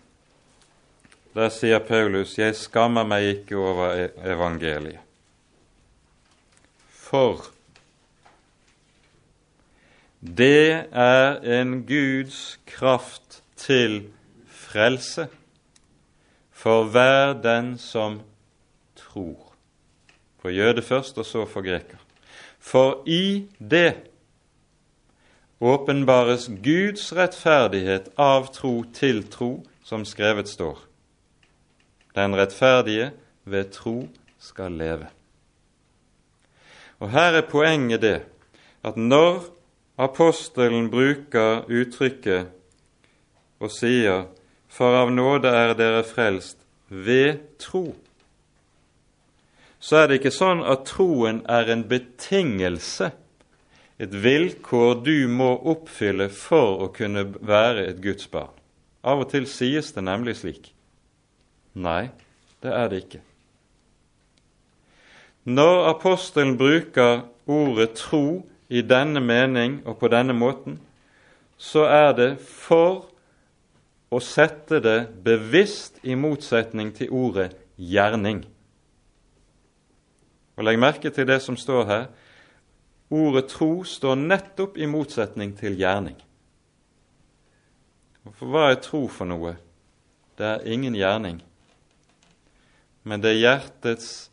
Der 1.33 1.49
sier 1.49 1.79
Paulus, 1.79 2.37
'Jeg 2.37 2.55
skammer 2.55 3.03
meg 3.03 3.23
ikke 3.23 3.57
over 3.57 4.05
e- 4.05 4.33
evangeliet'. 4.33 5.10
For 7.11 7.43
det 10.21 10.87
er 10.95 11.41
en 11.59 11.81
Guds 11.83 12.59
kraft 12.69 13.41
til 13.59 14.05
frelse 14.47 15.27
for 16.55 16.87
hver 16.93 17.33
den 17.41 17.73
som 17.77 18.21
tror. 18.95 19.51
For 20.39 20.55
jøde 20.55 20.81
først, 20.81 21.17
og 21.17 21.25
så 21.25 21.45
for 21.45 21.61
greker. 21.61 21.99
For 22.59 23.03
i 23.05 23.47
det 23.59 23.97
åpenbares 25.59 26.47
Guds 26.63 27.11
rettferdighet 27.17 28.11
av 28.17 28.53
tro 28.55 28.83
til 28.93 29.25
tro, 29.27 29.55
som 29.83 30.05
skrevet 30.07 30.47
står. 30.49 30.79
Den 32.15 32.37
rettferdige 32.39 33.11
ved 33.43 33.73
tro 33.75 34.05
skal 34.39 34.71
leve. 34.71 35.11
Og 37.01 37.09
Her 37.09 37.39
er 37.39 37.49
poenget 37.49 38.01
det 38.01 38.19
at 38.85 38.97
når 38.97 39.43
apostelen 39.97 40.89
bruker 40.93 41.65
uttrykket 41.69 42.51
og 43.59 43.71
sier 43.73 44.25
'For 44.67 44.95
av 44.95 45.11
nåde 45.11 45.49
er 45.49 45.73
dere 45.73 46.03
frelst 46.03 46.57
ved 46.89 47.39
tro', 47.59 47.95
så 49.79 49.95
er 49.97 50.07
det 50.07 50.19
ikke 50.19 50.31
sånn 50.31 50.61
at 50.63 50.85
troen 50.85 51.41
er 51.49 51.71
en 51.73 51.83
betingelse, 51.89 53.11
et 53.99 54.13
vilkår 54.23 55.03
du 55.05 55.27
må 55.27 55.57
oppfylle 55.73 56.29
for 56.29 56.85
å 56.85 56.87
kunne 56.93 57.25
være 57.41 57.87
et 57.87 58.01
Guds 58.01 58.27
barn. 58.27 58.53
Av 59.03 59.19
og 59.19 59.29
til 59.29 59.47
sies 59.49 59.91
det 59.91 60.03
nemlig 60.03 60.35
slik. 60.37 60.71
Nei, 61.73 62.09
det 62.61 62.73
er 62.73 62.87
det 62.87 63.03
ikke. 63.03 63.21
Når 65.43 65.87
apostelen 65.89 66.57
bruker 66.57 67.23
ordet 67.47 67.93
tro 67.97 68.47
i 68.69 68.81
denne 68.81 69.19
mening 69.19 69.81
og 69.85 69.97
på 69.97 70.09
denne 70.11 70.33
måten, 70.33 70.79
så 71.57 71.85
er 71.89 72.13
det 72.17 72.29
for 72.39 73.07
å 74.11 74.19
sette 74.21 74.81
det 74.83 74.99
bevisst 75.23 76.01
i 76.03 76.15
motsetning 76.15 76.91
til 76.95 77.09
ordet 77.09 77.51
gjerning. 77.77 78.43
Og 80.57 80.65
Legg 80.67 80.79
merke 80.81 81.09
til 81.09 81.27
det 81.27 81.39
som 81.41 81.57
står 81.57 81.85
her. 81.89 82.09
Ordet 83.11 83.47
tro 83.51 83.83
står 83.83 84.19
nettopp 84.19 84.77
i 84.77 84.89
motsetning 84.89 85.55
til 85.57 85.77
gjerning. 85.79 86.17
For 88.37 88.45
hva 88.51 88.69
er 88.69 88.83
tro 88.83 89.07
for 89.09 89.25
noe? 89.25 89.55
Det 90.37 90.45
er 90.47 90.67
ingen 90.69 90.95
gjerning 90.95 91.41
men 93.03 93.21
det 93.21 93.33
er 93.33 93.41
hjertets 93.41 94.30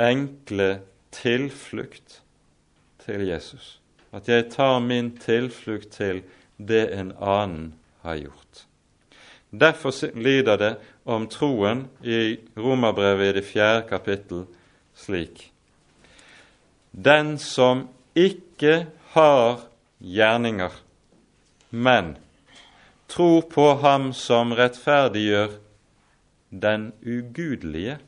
enkle 0.00 0.80
tilflukt 1.14 2.20
til 3.04 3.26
Jesus. 3.28 3.80
At 4.12 4.28
jeg 4.28 4.50
tar 4.52 4.78
min 4.80 5.16
tilflukt 5.18 5.90
til 5.96 6.22
det 6.58 6.86
en 6.94 7.12
annen 7.18 7.74
har 8.02 8.16
gjort. 8.16 8.66
Derfor 9.50 9.94
lider 10.18 10.56
det 10.56 10.72
om 11.04 11.28
troen 11.30 11.86
i 12.02 12.36
Romerbrevet 12.56 13.30
i 13.30 13.36
det 13.38 13.44
fjerde 13.46 13.84
kapittel 13.88 14.46
slik 14.98 15.50
Den 16.90 17.38
som 17.38 17.88
ikke 18.14 18.86
har 19.14 19.60
gjerninger, 19.98 20.70
men 21.70 22.16
tror 23.08 23.42
på 23.50 23.66
Ham 23.82 24.12
som 24.12 24.52
rettferdiggjør 24.54 25.56
den 26.50 26.92
ugudelige. 27.02 27.98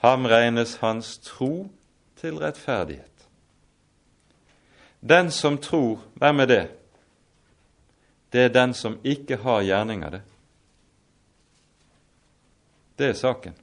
Ham 0.00 0.24
regnes 0.24 0.76
hans 0.80 1.18
tro 1.18 1.70
til 2.20 2.38
rettferdighet. 2.40 3.06
Den 5.00 5.30
som 5.30 5.58
tror, 5.58 6.00
hvem 6.14 6.40
er 6.40 6.46
det? 6.46 6.66
Det 8.32 8.40
er 8.40 8.54
den 8.54 8.74
som 8.74 8.98
ikke 9.04 9.36
har 9.36 9.62
gjerninger, 9.62 10.10
det. 10.10 10.22
Det 12.98 13.08
er 13.08 13.16
saken. 13.16 13.54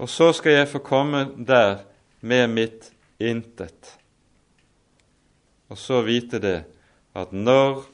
Og 0.00 0.08
så 0.08 0.32
skal 0.32 0.52
jeg 0.52 0.68
få 0.68 0.78
komme 0.78 1.24
der 1.46 1.82
med 2.20 2.48
mitt 2.48 2.92
intet. 3.20 3.96
Og 5.68 5.78
så 5.78 6.00
vite 6.02 6.40
det 6.40 6.64
at 7.14 7.32
når 7.32 7.84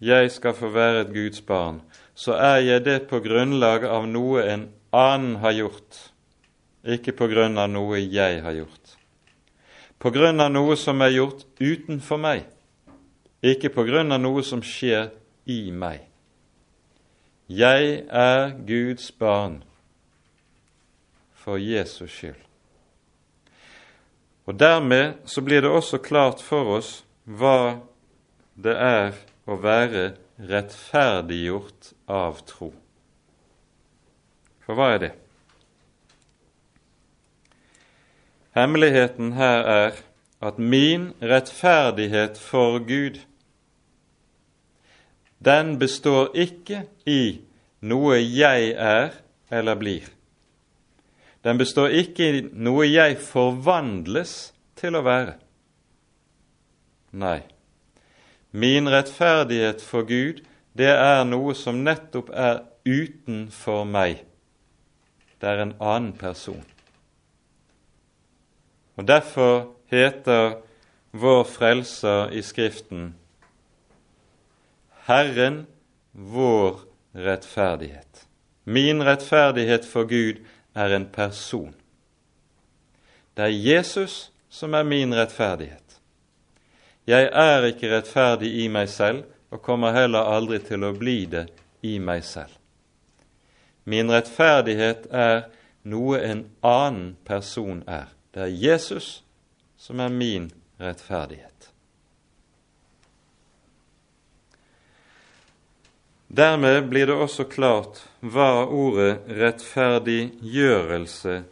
jeg 0.00 0.30
skal 0.32 0.54
få 0.54 0.68
være 0.72 1.00
et 1.00 1.12
Guds 1.12 1.40
barn, 1.40 1.82
så 2.14 2.32
er 2.32 2.56
jeg 2.56 2.84
det 2.84 3.02
på 3.08 3.20
grunnlag 3.20 3.84
av 3.84 4.08
noe 4.08 4.44
en 4.48 4.66
annen 4.96 5.36
har 5.42 5.54
gjort, 5.56 5.98
ikke 6.86 7.14
på 7.18 7.28
grunn 7.30 7.58
av 7.58 7.70
noe 7.72 8.00
jeg 8.00 8.40
har 8.44 8.56
gjort. 8.56 8.96
På 9.98 10.12
grunn 10.14 10.40
av 10.40 10.52
noe 10.52 10.76
som 10.78 11.00
er 11.04 11.14
gjort 11.16 11.46
utenfor 11.60 12.20
meg, 12.20 12.44
ikke 13.44 13.72
på 13.74 13.84
grunn 13.88 14.12
av 14.12 14.20
noe 14.22 14.44
som 14.44 14.62
skjer 14.64 15.10
i 15.48 15.70
meg. 15.72 16.02
Jeg 17.46 18.02
er 18.10 18.56
Guds 18.66 19.12
barn 19.14 19.60
for 21.38 21.60
Jesus 21.62 22.10
skyld. 22.10 22.40
Og 24.46 24.58
Dermed 24.58 25.22
så 25.26 25.42
blir 25.42 25.62
det 25.62 25.70
også 25.70 25.98
klart 26.02 26.42
for 26.42 26.78
oss 26.78 26.90
hva 27.26 27.82
det 28.54 28.74
er 28.78 29.14
å 29.46 29.58
være 29.58 30.08
rettferdiggjort 30.38 31.92
av 32.10 32.42
tro. 32.46 32.72
For 34.66 34.74
hva 34.74 34.90
er 34.96 35.00
det? 35.04 35.12
Hemmeligheten 38.56 39.32
her 39.36 39.70
er 39.70 40.02
at 40.42 40.58
min 40.58 41.10
rettferdighet 41.22 42.38
for 42.40 42.78
Gud, 42.84 43.20
den 45.44 45.78
består 45.78 46.32
ikke 46.34 46.86
i 47.06 47.40
noe 47.80 48.18
jeg 48.18 48.72
er 48.74 49.18
eller 49.52 49.78
blir. 49.78 50.06
Den 51.44 51.58
består 51.58 51.92
ikke 51.94 52.30
i 52.30 52.46
noe 52.52 52.88
jeg 52.88 53.20
forvandles 53.22 54.38
til 54.76 54.96
å 54.98 55.04
være. 55.06 55.36
Nei, 57.16 57.44
Min 58.56 58.88
rettferdighet 58.88 59.82
for 59.84 60.06
Gud, 60.08 60.40
det 60.72 60.88
er 60.88 61.24
noe 61.28 61.52
som 61.54 61.82
nettopp 61.84 62.30
er 62.32 62.62
utenfor 62.88 63.84
meg. 63.84 64.22
Det 65.40 65.48
er 65.48 65.62
en 65.62 65.74
annen 65.80 66.12
person. 66.16 66.64
Og 68.96 69.06
Derfor 69.08 69.74
heter 69.92 70.56
vår 71.12 71.44
Frelser 71.44 72.32
i 72.32 72.42
Skriften 72.42 73.14
Herren 75.06 75.66
vår 76.12 76.80
rettferdighet. 77.12 78.26
Min 78.64 79.04
rettferdighet 79.04 79.84
for 79.86 80.04
Gud 80.04 80.40
er 80.74 80.96
en 80.96 81.06
person. 81.06 81.74
Det 83.36 83.44
er 83.44 83.54
Jesus 83.54 84.32
som 84.48 84.74
er 84.74 84.82
min 84.82 85.14
rettferdighet. 85.14 86.00
Jeg 87.06 87.28
er 87.32 87.68
ikke 87.68 87.92
rettferdig 87.92 88.50
i 88.64 88.68
meg 88.72 88.88
selv 88.90 89.22
og 89.54 89.62
kommer 89.62 89.94
heller 89.94 90.26
aldri 90.26 90.58
til 90.64 90.82
å 90.82 90.94
bli 90.96 91.20
det 91.30 91.46
i 91.86 91.98
meg 92.02 92.24
selv. 92.26 92.50
Min 93.86 94.10
rettferdighet 94.10 95.04
er 95.14 95.44
noe 95.86 96.18
en 96.18 96.42
annen 96.66 97.14
person 97.26 97.84
er. 97.86 98.10
Det 98.34 98.42
er 98.42 98.50
Jesus 98.50 99.22
som 99.78 100.00
er 100.02 100.10
min 100.10 100.50
rettferdighet. 100.82 101.70
Dermed 106.26 106.88
blir 106.90 107.06
det 107.06 107.14
også 107.14 107.46
klart 107.46 108.02
hva 108.20 108.66
ordet 108.66 109.22
rettferdiggjørelse 109.30 111.44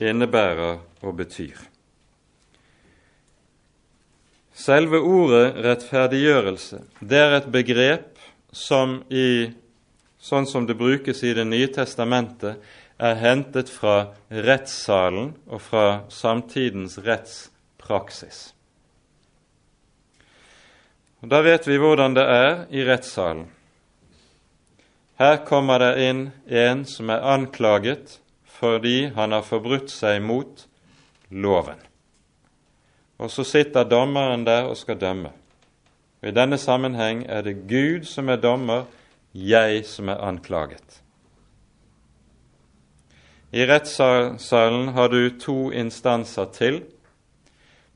innebærer 0.00 0.80
og 1.04 1.16
betyr. 1.20 1.60
Selve 4.56 4.96
ordet 5.04 5.52
rettferdiggjørelse 5.66 6.80
det 7.04 7.20
er 7.20 7.36
et 7.36 7.52
begrep 7.52 8.16
som 8.56 9.02
i 9.12 9.52
sånn 10.26 10.46
som 10.50 10.66
det 10.66 10.74
brukes 10.78 11.22
i 11.22 11.34
Det 11.34 11.46
nye 11.46 11.68
testamentet, 11.70 12.58
er 12.98 13.18
hentet 13.20 13.68
fra 13.70 14.14
rettssalen 14.30 15.34
og 15.46 15.60
fra 15.60 15.86
samtidens 16.08 16.98
rettspraksis. 17.04 18.52
Og 21.22 21.28
Da 21.28 21.42
vet 21.42 21.66
vi 21.68 21.76
hvordan 21.78 22.14
det 22.16 22.24
er 22.24 22.66
i 22.70 22.84
rettssalen. 22.86 23.46
Her 25.18 25.36
kommer 25.48 25.80
det 25.80 26.08
inn 26.08 26.32
en 26.48 26.84
som 26.84 27.10
er 27.10 27.24
anklaget 27.24 28.18
fordi 28.56 29.12
han 29.12 29.32
har 29.32 29.44
forbrutt 29.44 29.90
seg 29.92 30.22
mot 30.24 30.66
loven. 31.30 31.80
Og 33.20 33.30
så 33.30 33.44
sitter 33.44 33.84
dommeren 33.84 34.44
der 34.44 34.68
og 34.68 34.76
skal 34.76 35.00
dømme. 35.00 35.32
Og 36.22 36.28
I 36.28 36.36
denne 36.36 36.56
sammenheng 36.58 37.24
er 37.28 37.42
det 37.44 37.68
Gud 37.68 38.04
som 38.08 38.28
er 38.28 38.40
dommer, 38.40 38.84
jeg 39.36 39.84
som 39.84 40.08
er 40.08 40.22
anklaget. 40.24 41.02
I 43.52 43.66
rettssalen 43.68 44.88
har 44.96 45.08
du 45.08 45.30
to 45.40 45.72
instanser 45.72 46.48
til. 46.52 46.80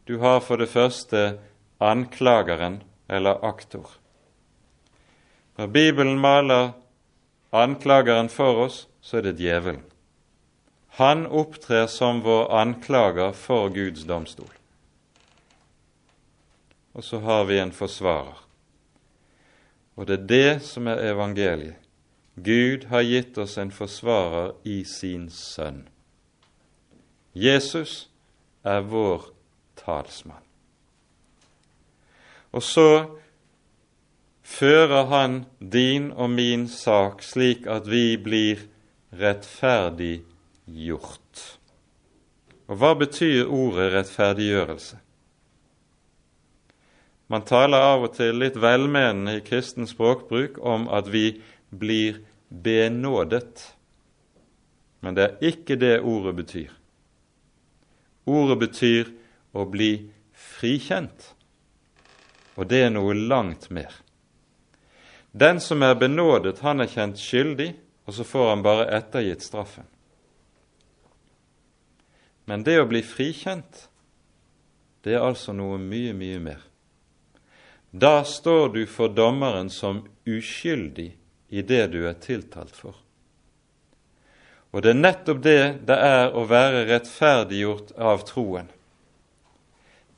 Du 0.05 0.19
har 0.19 0.41
for 0.41 0.61
det 0.61 0.69
første 0.69 1.39
anklageren, 1.81 2.83
eller 3.09 3.45
aktor. 3.45 3.89
Når 5.57 5.67
Bibelen 5.67 6.19
maler 6.21 6.73
anklageren 7.53 8.29
for 8.29 8.67
oss, 8.67 8.87
så 9.01 9.19
er 9.19 9.31
det 9.31 9.41
djevelen. 9.41 9.83
Han 11.01 11.27
opptrer 11.27 11.87
som 11.87 12.23
vår 12.23 12.51
anklager 12.53 13.33
for 13.33 13.69
Guds 13.69 14.05
domstol. 14.05 14.51
Og 16.93 17.05
så 17.05 17.21
har 17.21 17.45
vi 17.49 17.59
en 17.59 17.73
forsvarer. 17.73 18.50
Og 20.01 20.09
det 20.09 20.17
er 20.17 20.29
det 20.33 20.65
som 20.65 20.89
er 20.89 20.97
evangeliet. 21.11 21.77
Gud 22.41 22.87
har 22.89 23.03
gitt 23.05 23.37
oss 23.39 23.59
en 23.61 23.71
forsvarer 23.75 24.55
i 24.65 24.85
sin 24.89 25.29
sønn. 25.29 25.89
Jesus 27.37 28.09
er 28.65 28.81
vår 28.81 29.29
talsmann. 29.77 30.41
Og 32.57 32.63
så 32.65 33.07
fører 34.43 35.05
han 35.13 35.45
din 35.61 36.13
og 36.17 36.31
min 36.33 36.69
sak 36.69 37.23
slik 37.23 37.67
at 37.69 37.91
vi 37.91 38.17
blir 38.17 38.59
rettferdiggjort. 39.21 41.59
Og 42.73 42.77
hva 42.81 42.95
betyr 42.99 43.47
ordet 43.47 43.93
rettferdiggjørelse? 43.99 44.97
Man 47.31 47.45
taler 47.47 47.79
av 47.79 48.09
og 48.09 48.17
til 48.17 48.41
litt 48.43 48.57
velmenende 48.59 49.37
i 49.39 49.43
kristen 49.47 49.87
språkbruk 49.87 50.59
om 50.67 50.89
at 50.91 51.07
vi 51.13 51.39
blir 51.71 52.19
benådet. 52.51 53.69
Men 55.01 55.15
det 55.15 55.27
er 55.27 55.51
ikke 55.53 55.77
det 55.79 56.01
ordet 56.03 56.35
betyr. 56.41 56.73
Ordet 58.27 58.57
betyr 58.59 59.13
å 59.55 59.65
bli 59.71 59.93
frikjent, 60.35 61.31
og 62.59 62.67
det 62.71 62.83
er 62.87 62.91
noe 62.95 63.15
langt 63.15 63.69
mer. 63.71 63.95
Den 65.31 65.61
som 65.63 65.83
er 65.87 65.95
benådet, 65.95 66.59
han 66.67 66.83
er 66.83 66.91
kjent 66.91 67.19
skyldig, 67.23 67.71
og 68.07 68.17
så 68.17 68.27
får 68.27 68.49
han 68.51 68.65
bare 68.67 68.89
ettergitt 68.97 69.47
straffen. 69.47 69.87
Men 72.51 72.67
det 72.67 72.81
å 72.83 72.89
bli 72.91 73.05
frikjent, 73.07 73.87
det 75.07 75.15
er 75.15 75.23
altså 75.23 75.55
noe 75.55 75.79
mye, 75.79 76.11
mye 76.19 76.43
mer. 76.43 76.67
Da 77.91 78.25
står 78.25 78.69
du 78.69 78.87
for 78.87 79.09
dommeren 79.09 79.71
som 79.71 80.05
uskyldig 80.25 81.17
i 81.49 81.63
det 81.63 81.87
du 81.91 82.05
er 82.07 82.19
tiltalt 82.23 82.77
for. 82.77 82.95
Og 84.71 84.85
det 84.85 84.93
er 84.93 85.01
nettopp 85.01 85.41
det 85.43 85.63
det 85.89 85.97
er 85.99 86.31
å 86.31 86.45
være 86.47 86.85
rettferdiggjort 86.93 87.91
av 87.99 88.23
troen. 88.29 88.71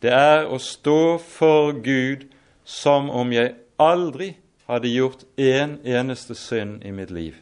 Det 0.04 0.12
er 0.12 0.44
å 0.50 0.58
stå 0.60 1.16
for 1.24 1.72
Gud 1.80 2.26
som 2.64 3.08
om 3.10 3.32
jeg 3.32 3.54
aldri 3.80 4.34
hadde 4.68 4.92
gjort 4.92 5.24
én 5.40 5.78
en 5.78 5.78
eneste 5.86 6.36
synd 6.36 6.84
i 6.84 6.92
mitt 6.92 7.10
liv. 7.10 7.38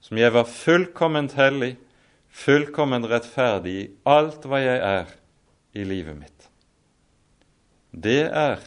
Som 0.00 0.18
jeg 0.18 0.32
var 0.34 0.50
fullkomment 0.50 1.36
hellig, 1.38 1.76
fullkomment 2.30 3.06
rettferdig 3.10 3.76
i 3.78 3.88
alt 4.08 4.44
hva 4.46 4.60
jeg 4.62 4.82
er 4.82 5.14
i 5.76 5.84
livet 5.86 6.18
mitt. 6.18 6.48
Det 7.92 8.26
er 8.26 8.64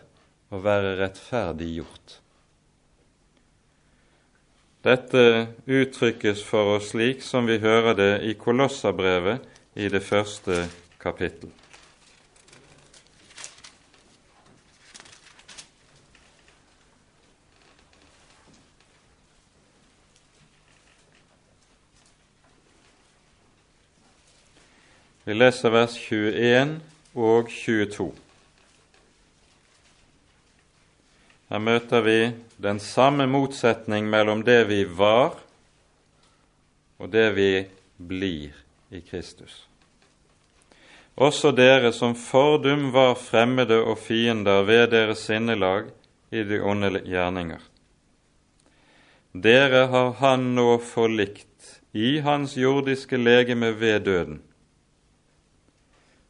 å 0.49 0.59
være 0.63 0.97
rettferdiggjort. 0.99 2.19
Dette 4.85 5.23
uttrykkes 5.67 6.41
for 6.47 6.77
oss 6.77 6.93
slik 6.93 7.23
som 7.25 7.49
vi 7.49 7.59
hører 7.59 7.97
det 7.99 8.13
i 8.29 8.35
Kolossabrevet 8.39 9.43
i 9.75 9.89
det 9.91 10.01
første 10.01 10.63
kapittel. 11.01 11.51
Vi 25.29 25.35
leser 25.35 25.69
vers 25.69 25.93
21 25.93 26.79
og 27.13 27.51
22. 27.53 28.28
Her 31.49 31.59
møter 31.59 32.03
vi 32.05 32.17
den 32.61 32.77
samme 32.79 33.25
motsetning 33.25 34.05
mellom 34.09 34.43
det 34.45 34.67
vi 34.69 34.83
var, 34.85 35.33
og 36.99 37.09
det 37.09 37.29
vi 37.33 37.51
blir 37.97 38.53
i 38.93 39.01
Kristus. 39.01 39.63
Også 41.19 41.51
dere 41.51 41.89
som 41.91 42.13
fordum 42.15 42.91
var 42.93 43.17
fremmede 43.19 43.79
og 43.81 43.97
fiender 43.99 44.61
ved 44.67 44.91
deres 44.93 45.25
sinnelag 45.25 45.89
i 46.31 46.43
de 46.45 46.59
onde 46.61 47.01
gjerninger. 47.03 47.63
Dere 49.33 49.87
har 49.89 50.13
Han 50.21 50.53
nå 50.55 50.77
forlikt 50.77 51.81
i 51.93 52.19
Hans 52.19 52.55
jordiske 52.57 53.17
legeme 53.17 53.73
ved 53.79 54.05
døden, 54.05 54.39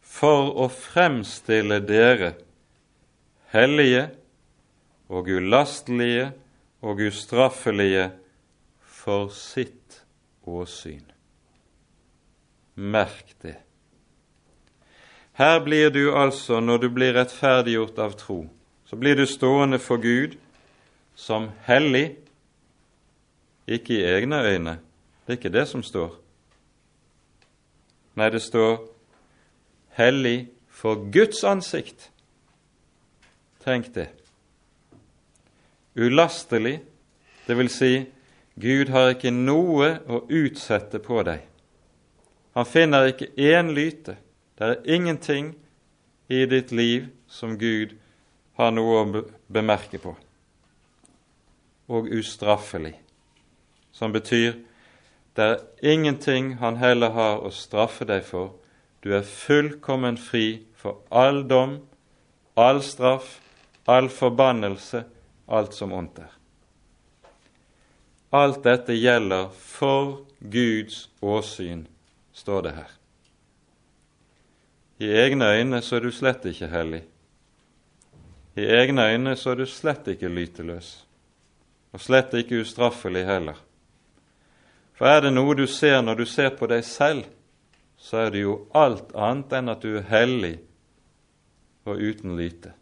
for 0.01 0.49
å 0.63 0.69
fremstille 0.71 1.79
dere 1.83 2.33
hellige 3.53 4.07
og 5.09 5.27
ulastelige 5.27 6.31
og 6.81 7.01
ustraffelige 7.07 8.11
for 8.79 9.27
sitt 9.33 10.03
åsyn. 10.47 11.03
Merk 12.75 13.33
det. 13.41 13.55
Her 15.33 15.63
blir 15.63 15.89
du 15.89 16.15
altså, 16.15 16.59
når 16.59 16.77
du 16.77 16.89
blir 16.89 17.15
rettferdiggjort 17.15 17.99
av 17.99 18.15
tro, 18.19 18.45
så 18.85 18.95
blir 18.95 19.15
du 19.15 19.25
stående 19.25 19.79
for 19.79 19.97
Gud 19.97 20.37
som 21.15 21.49
hellig, 21.67 22.17
ikke 23.67 23.93
i 23.93 24.03
egne 24.03 24.41
øyne. 24.43 24.79
Det 25.25 25.33
er 25.33 25.37
ikke 25.37 25.53
det 25.53 25.67
som 25.67 25.83
står. 25.83 26.15
Nei, 28.15 28.29
det 28.29 28.41
står 28.41 28.79
hellig 29.99 30.49
for 30.67 31.07
Guds 31.11 31.43
ansikt. 31.43 32.09
Tenk 33.63 33.93
det 33.95 34.09
ulastelig, 35.95 36.79
dvs. 37.47 37.71
Si, 37.71 38.05
Gud 38.59 38.91
har 38.91 39.13
ikke 39.13 39.31
noe 39.31 39.93
å 40.11 40.23
utsette 40.27 40.99
på 40.99 41.23
deg. 41.23 41.45
Han 42.57 42.67
finner 42.67 43.07
ikke 43.11 43.31
én 43.37 43.71
lyte. 43.75 44.17
Det 44.59 44.67
er 44.67 44.95
ingenting 44.95 45.53
i 46.27 46.43
ditt 46.45 46.73
liv 46.75 47.07
som 47.27 47.55
Gud 47.57 47.95
har 48.59 48.73
noe 48.75 48.97
å 48.99 49.21
bemerke 49.47 50.01
på. 50.03 50.15
Og 51.89 52.09
ustraffelig, 52.19 52.97
som 53.95 54.11
betyr 54.11 54.57
det 55.39 55.45
er 55.45 55.93
ingenting 55.93 56.57
han 56.59 56.81
heller 56.81 57.13
har 57.15 57.45
å 57.45 57.51
straffe 57.55 58.03
deg 58.03 58.25
for. 58.27 58.57
Du 58.99 59.13
er 59.15 59.23
fullkommen 59.23 60.17
fri 60.19 60.65
for 60.75 60.99
all 61.09 61.45
dom, 61.47 61.77
all 62.59 62.81
straff, 62.83 63.37
all 63.87 64.09
forbannelse 64.11 65.05
alt 65.49 65.73
som 65.73 65.93
ondt 65.93 66.19
er. 66.21 66.31
Alt 68.29 68.61
dette 68.63 68.93
gjelder 68.93 69.49
for 69.49 70.19
Guds 70.39 71.07
åsyn, 71.19 71.87
står 72.33 72.61
det 72.67 72.73
her. 72.77 72.91
I 74.99 75.09
egne 75.23 75.47
øyne 75.55 75.81
så 75.81 75.97
er 75.97 76.05
du 76.05 76.11
slett 76.11 76.45
ikke 76.45 76.69
hellig. 76.69 77.01
I 78.59 78.67
egne 78.77 79.07
øyne 79.09 79.35
så 79.35 79.53
er 79.53 79.63
du 79.63 79.65
slett 79.65 80.07
ikke 80.11 80.29
lyteløs, 80.29 80.91
og 81.93 82.03
slett 82.03 82.35
ikke 82.37 82.61
ustraffelig 82.61 83.25
heller. 83.25 83.57
For 84.93 85.07
er 85.07 85.23
det 85.23 85.33
noe 85.33 85.55
du 85.55 85.65
ser 85.67 86.01
når 86.03 86.21
du 86.21 86.25
ser 86.27 86.51
på 86.59 86.67
deg 86.67 86.83
selv, 86.85 87.23
så 87.97 88.25
er 88.25 88.33
det 88.35 88.43
jo 88.43 88.57
alt 88.75 89.15
annet 89.15 89.55
enn 89.57 89.71
at 89.71 89.81
du 89.83 89.95
er 89.97 90.05
hellig 90.11 90.57
og 91.87 91.97
uten 91.97 92.35
lyte. 92.37 92.75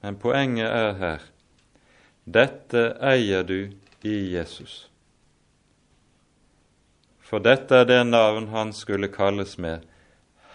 Men 0.00 0.16
poenget 0.16 0.68
er 0.70 0.96
her 1.00 1.30
dette 2.24 2.82
eier 3.02 3.42
du 3.42 3.72
i 4.06 4.16
Jesus. 4.34 4.86
For 7.20 7.42
dette 7.42 7.82
er 7.82 7.86
det 7.88 8.02
navn 8.06 8.48
han 8.52 8.72
skulle 8.76 9.10
kalles 9.12 9.56
med, 9.58 9.86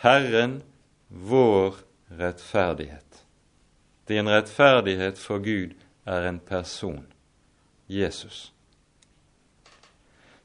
Herren 0.03 0.61
vår 1.07 1.81
rettferdighet. 2.19 3.23
Din 4.07 4.29
rettferdighet 4.29 5.19
for 5.19 5.39
Gud 5.39 5.73
er 6.05 6.27
en 6.29 6.39
person, 6.39 7.05
Jesus. 7.87 8.51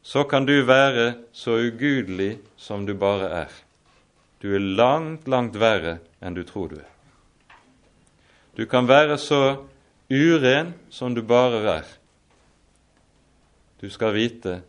Så 0.03 0.25
kan 0.25 0.47
du 0.47 0.63
være 0.65 1.13
så 1.33 1.59
ugudelig 1.61 2.39
som 2.57 2.87
du 2.87 2.95
bare 2.95 3.29
er. 3.45 3.53
Du 4.41 4.55
er 4.55 4.65
langt, 4.65 5.29
langt 5.29 5.59
verre 5.61 5.99
enn 6.25 6.35
du 6.35 6.43
tror 6.49 6.73
du 6.73 6.79
er. 6.81 6.89
Du 8.57 8.67
kan 8.67 8.89
være 8.89 9.19
så 9.19 9.67
uren 10.11 10.75
som 10.91 11.15
du 11.15 11.23
bare 11.23 11.63
er. 11.77 11.87
Du 13.81 13.91
skal 13.91 14.15
vite 14.15 14.63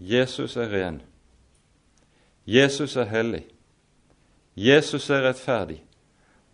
Jesus 0.00 0.56
er 0.56 0.70
ren. 0.70 1.02
Jesus 2.46 2.96
er 2.96 3.04
hellig. 3.04 3.44
Jesus 4.56 5.10
er 5.10 5.22
rettferdig. 5.28 5.84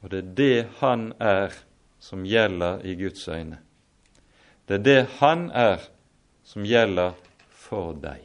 Og 0.03 0.11
det 0.11 0.19
er 0.19 0.35
det 0.37 0.67
han 0.81 1.13
er 1.21 1.53
som 2.01 2.25
gjelder 2.25 2.83
i 2.85 2.95
Guds 2.95 3.29
øyne. 3.29 3.59
Det 4.69 4.75
er 4.75 4.83
det 4.83 5.07
han 5.21 5.51
er 5.51 5.79
som 6.45 6.65
gjelder 6.65 7.13
for 7.49 7.93
deg. 7.93 8.21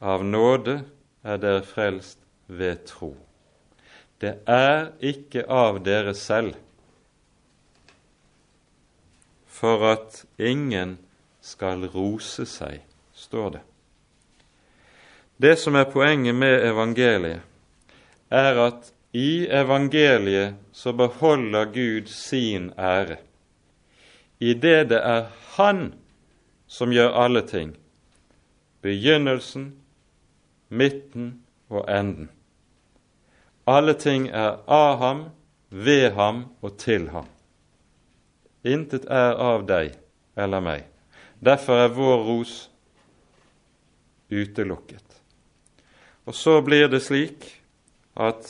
Av 0.00 0.24
nåde 0.24 0.82
er 1.24 1.40
dere 1.40 1.62
frelst 1.64 2.18
ved 2.48 2.84
tro. 2.88 3.14
Det 4.20 4.38
er 4.48 4.92
ikke 5.04 5.44
av 5.52 5.82
dere 5.84 6.14
selv, 6.16 6.54
for 9.46 9.84
at 9.92 10.22
ingen 10.40 10.96
skal 11.44 11.84
rose 11.92 12.46
seg, 12.48 12.80
står 13.12 13.50
det. 13.58 13.62
Det 15.36 15.56
som 15.60 15.76
er 15.76 15.88
poenget 15.92 16.34
med 16.34 16.64
evangeliet, 16.64 17.44
er 18.32 18.60
at 18.66 18.92
i 19.12 19.46
evangeliet 19.52 20.56
så 20.72 20.92
beholder 20.96 21.68
Gud 21.72 22.08
sin 22.08 22.72
ære. 22.78 23.16
I 24.40 24.54
det 24.54 24.88
det 24.90 25.00
er 25.00 25.28
Han 25.56 25.94
som 26.66 26.92
gjør 26.92 27.14
alle 27.16 27.40
ting, 27.46 27.76
begynnelsen, 28.82 29.74
midten 30.68 31.44
og 31.68 31.86
enden. 31.88 32.28
Alle 33.66 33.94
ting 33.98 34.28
er 34.28 34.60
av 34.70 34.98
ham, 35.02 35.24
ved 35.68 36.12
ham 36.14 36.44
og 36.62 36.76
til 36.78 37.08
ham. 37.10 37.26
Intet 38.62 39.08
er 39.10 39.34
av 39.42 39.66
deg 39.66 39.96
eller 40.38 40.62
meg. 40.62 40.84
Derfor 41.42 41.82
er 41.84 41.94
vår 41.94 42.22
ros 42.28 42.54
utelukket. 44.30 45.18
Og 46.26 46.34
så 46.34 46.60
blir 46.62 46.88
det 46.90 47.02
slik 47.06 47.46
at 48.14 48.48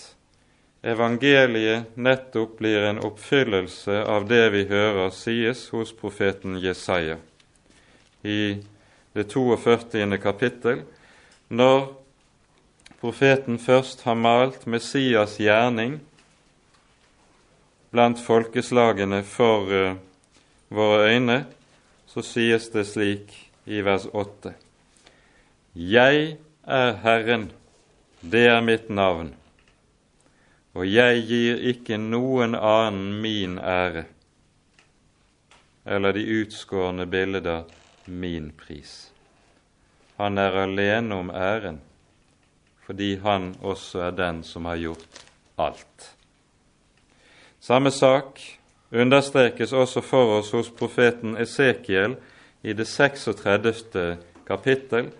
evangeliet 0.86 1.96
nettopp 1.96 2.58
blir 2.60 2.86
en 2.88 3.00
oppfyllelse 3.04 3.98
av 4.06 4.28
det 4.30 4.44
vi 4.54 4.64
hører 4.70 5.10
sies 5.16 5.66
hos 5.74 5.92
profeten 5.96 6.60
Jesaja 6.62 7.18
i 8.22 8.56
det 9.16 9.24
42. 9.32 10.18
kapittel, 10.20 10.82
når 11.48 11.88
profeten 13.06 13.58
først 13.58 14.00
har 14.02 14.16
malt 14.18 14.64
Messias 14.66 15.36
gjerning 15.38 16.00
blant 17.94 18.18
folkeslagene 18.18 19.20
for 19.22 19.70
uh, 19.70 19.92
våre 20.74 21.12
øyne, 21.12 21.36
så 22.10 22.24
sies 22.26 22.66
det 22.74 22.82
slik 22.90 23.30
i 23.70 23.84
vers 23.86 24.08
8.: 24.10 24.56
Jeg 25.78 26.34
er 26.66 26.92
Herren, 27.06 27.52
det 28.26 28.44
er 28.50 28.66
mitt 28.66 28.90
navn, 28.90 29.36
og 30.74 30.90
jeg 30.90 31.22
gir 31.30 31.62
ikke 31.76 32.02
noen 32.02 32.58
annen 32.58 33.20
min 33.22 33.58
ære, 33.62 34.08
eller 35.86 36.18
de 36.18 36.26
utskårne 36.42 37.06
bilder 37.06 37.68
min 38.06 38.50
pris. 38.50 39.12
Han 40.18 40.38
er 40.42 40.64
alene 40.66 41.14
om 41.14 41.30
æren, 41.30 41.85
fordi 42.86 43.16
han 43.18 43.54
også 43.62 44.06
er 44.06 44.10
den 44.10 44.42
som 44.44 44.64
har 44.64 44.76
gjort 44.76 45.22
alt. 45.58 46.12
Samme 47.60 47.90
sak 47.90 48.40
understrekes 48.92 49.72
også 49.72 50.00
for 50.00 50.38
oss 50.38 50.52
hos 50.54 50.70
profeten 50.70 51.36
Esekiel 51.36 52.14
i 52.62 52.72
det 52.72 52.86
36. 52.86 54.18
kapittel, 54.46 55.10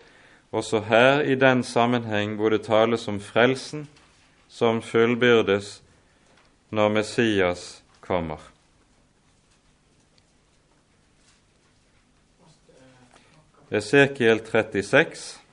også 0.53 0.81
her 0.81 1.21
i 1.21 1.35
den 1.35 1.62
sammenheng 1.62 2.37
hvor 2.37 2.55
det 2.55 2.62
tales 2.62 3.09
om 3.09 3.21
frelsen 3.21 3.89
som 4.49 4.83
fullbyrdes 4.83 5.83
når 6.71 6.89
Messias 6.89 7.83
kommer. 8.01 8.39
Esekiel 13.71 14.41
36 14.47 15.45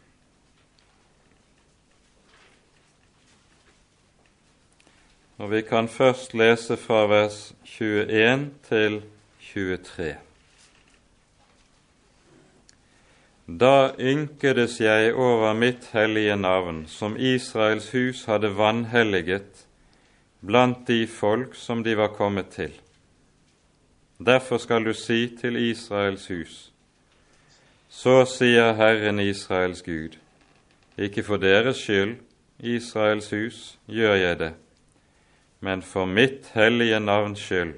Og 5.44 5.52
vi 5.52 5.62
kan 5.62 5.90
først 5.92 6.34
lese 6.34 6.78
fra 6.80 7.02
vers 7.12 7.54
21 7.66 8.46
til 8.64 9.02
23. 9.42 10.14
Da 13.60 13.90
ynkedes 14.00 14.78
jeg 14.80 15.12
over 15.14 15.52
mitt 15.54 15.90
hellige 15.92 16.38
navn, 16.40 16.86
som 16.88 17.20
Israels 17.20 17.92
hus 17.92 18.24
hadde 18.24 18.54
vanhelliget 18.56 19.66
blant 20.40 20.88
de 20.88 21.02
folk 21.12 21.60
som 21.60 21.84
de 21.84 21.98
var 21.98 22.16
kommet 22.16 22.48
til. 22.56 22.72
Derfor 24.26 24.58
skal 24.58 24.86
du 24.86 24.94
si 24.94 25.28
til 25.42 25.60
Israels 25.60 26.28
hus, 26.28 26.72
så 27.90 28.22
sier 28.26 28.74
Herren 28.80 29.20
Israels 29.20 29.84
Gud, 29.84 30.16
ikke 30.98 31.24
for 31.24 31.36
deres 31.36 31.84
skyld, 31.84 32.16
Israels 32.60 33.30
hus, 33.30 33.80
gjør 33.88 34.16
jeg 34.16 34.40
det, 34.40 34.54
men 35.64 35.82
for 35.82 36.06
mitt 36.06 36.50
hellige 36.52 37.00
navns 37.00 37.40
skyld, 37.40 37.78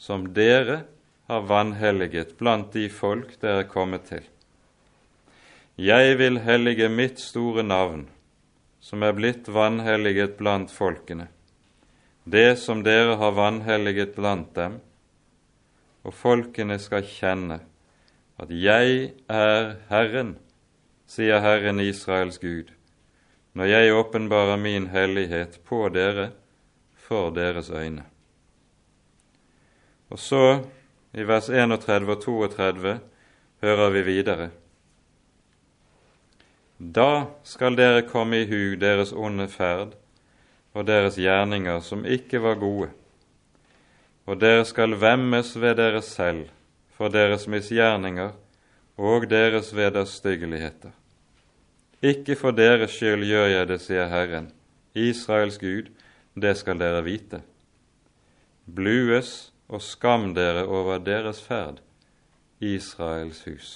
som 0.00 0.30
dere 0.32 0.80
har 1.28 1.44
vanhelliget 1.44 2.38
blant 2.40 2.72
de 2.72 2.86
folk 2.88 3.34
dere 3.42 3.66
er 3.66 3.68
kommet 3.68 4.06
til. 4.08 4.22
Jeg 5.76 6.16
vil 6.16 6.40
hellige 6.46 6.88
mitt 6.88 7.20
store 7.20 7.62
navn, 7.66 8.06
som 8.80 9.04
er 9.04 9.12
blitt 9.12 9.50
vanhelliget 9.52 10.38
blant 10.40 10.72
folkene, 10.72 11.28
det 12.24 12.56
som 12.62 12.80
dere 12.86 13.18
har 13.20 13.36
vanhelliget 13.36 14.16
blant 14.16 14.54
dem, 14.56 14.80
og 16.08 16.16
folkene 16.16 16.80
skal 16.80 17.04
kjenne 17.04 17.60
at 18.40 18.50
jeg 18.54 19.12
er 19.28 19.74
Herren, 19.92 20.36
sier 21.04 21.44
Herren 21.44 21.84
Israels 21.84 22.40
Gud, 22.40 22.72
når 23.52 23.74
jeg 23.76 23.96
åpenbarer 24.00 24.56
min 24.56 24.88
hellighet 24.94 25.60
på 25.68 25.84
dere 25.92 26.30
for 27.08 27.30
deres 27.32 27.70
øyne. 27.70 28.04
Og 30.10 30.18
så, 30.18 30.64
i 31.14 31.24
vers 31.24 31.48
31 31.48 32.12
og 32.12 32.22
32, 32.22 33.00
hører 33.62 33.90
vi 33.90 34.02
videre. 34.02 34.50
Da 36.78 37.24
skal 37.44 37.76
dere 37.76 38.04
komme 38.06 38.42
i 38.42 38.46
hug 38.46 38.76
deres 38.80 39.12
onde 39.12 39.48
ferd 39.48 39.96
og 40.74 40.86
deres 40.86 41.16
gjerninger 41.18 41.80
som 41.82 42.04
ikke 42.06 42.42
var 42.42 42.60
gode, 42.60 42.90
og 44.26 44.40
dere 44.40 44.64
skal 44.68 44.94
vemmes 45.00 45.56
ved 45.60 45.74
dere 45.80 46.02
selv 46.02 46.44
for 46.94 47.08
deres 47.08 47.48
misgjerninger 47.48 48.30
og 48.96 49.30
deres 49.30 49.72
vederstyggeligheter. 49.76 50.92
Ikke 52.02 52.36
for 52.36 52.54
deres 52.54 52.94
skyld 52.94 53.24
gjør 53.26 53.46
jeg 53.46 53.68
det, 53.68 53.80
sier 53.82 54.06
Herren, 54.06 54.52
Israels 54.94 55.58
Gud, 55.58 55.90
det 56.40 56.54
skal 56.58 56.80
dere 56.80 57.02
vite. 57.06 57.42
Blues 58.64 59.50
og 59.68 59.82
skam 59.84 60.32
dere 60.36 60.64
over 60.66 61.00
deres 61.02 61.40
ferd, 61.44 61.80
Israels 62.60 63.44
hus. 63.46 63.70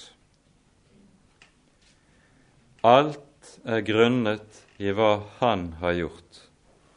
Alt 2.83 3.55
er 3.63 3.83
grunnet 3.85 4.63
i 4.77 4.91
hva 4.91 5.21
Han 5.39 5.69
har 5.79 5.95
gjort, 5.95 6.41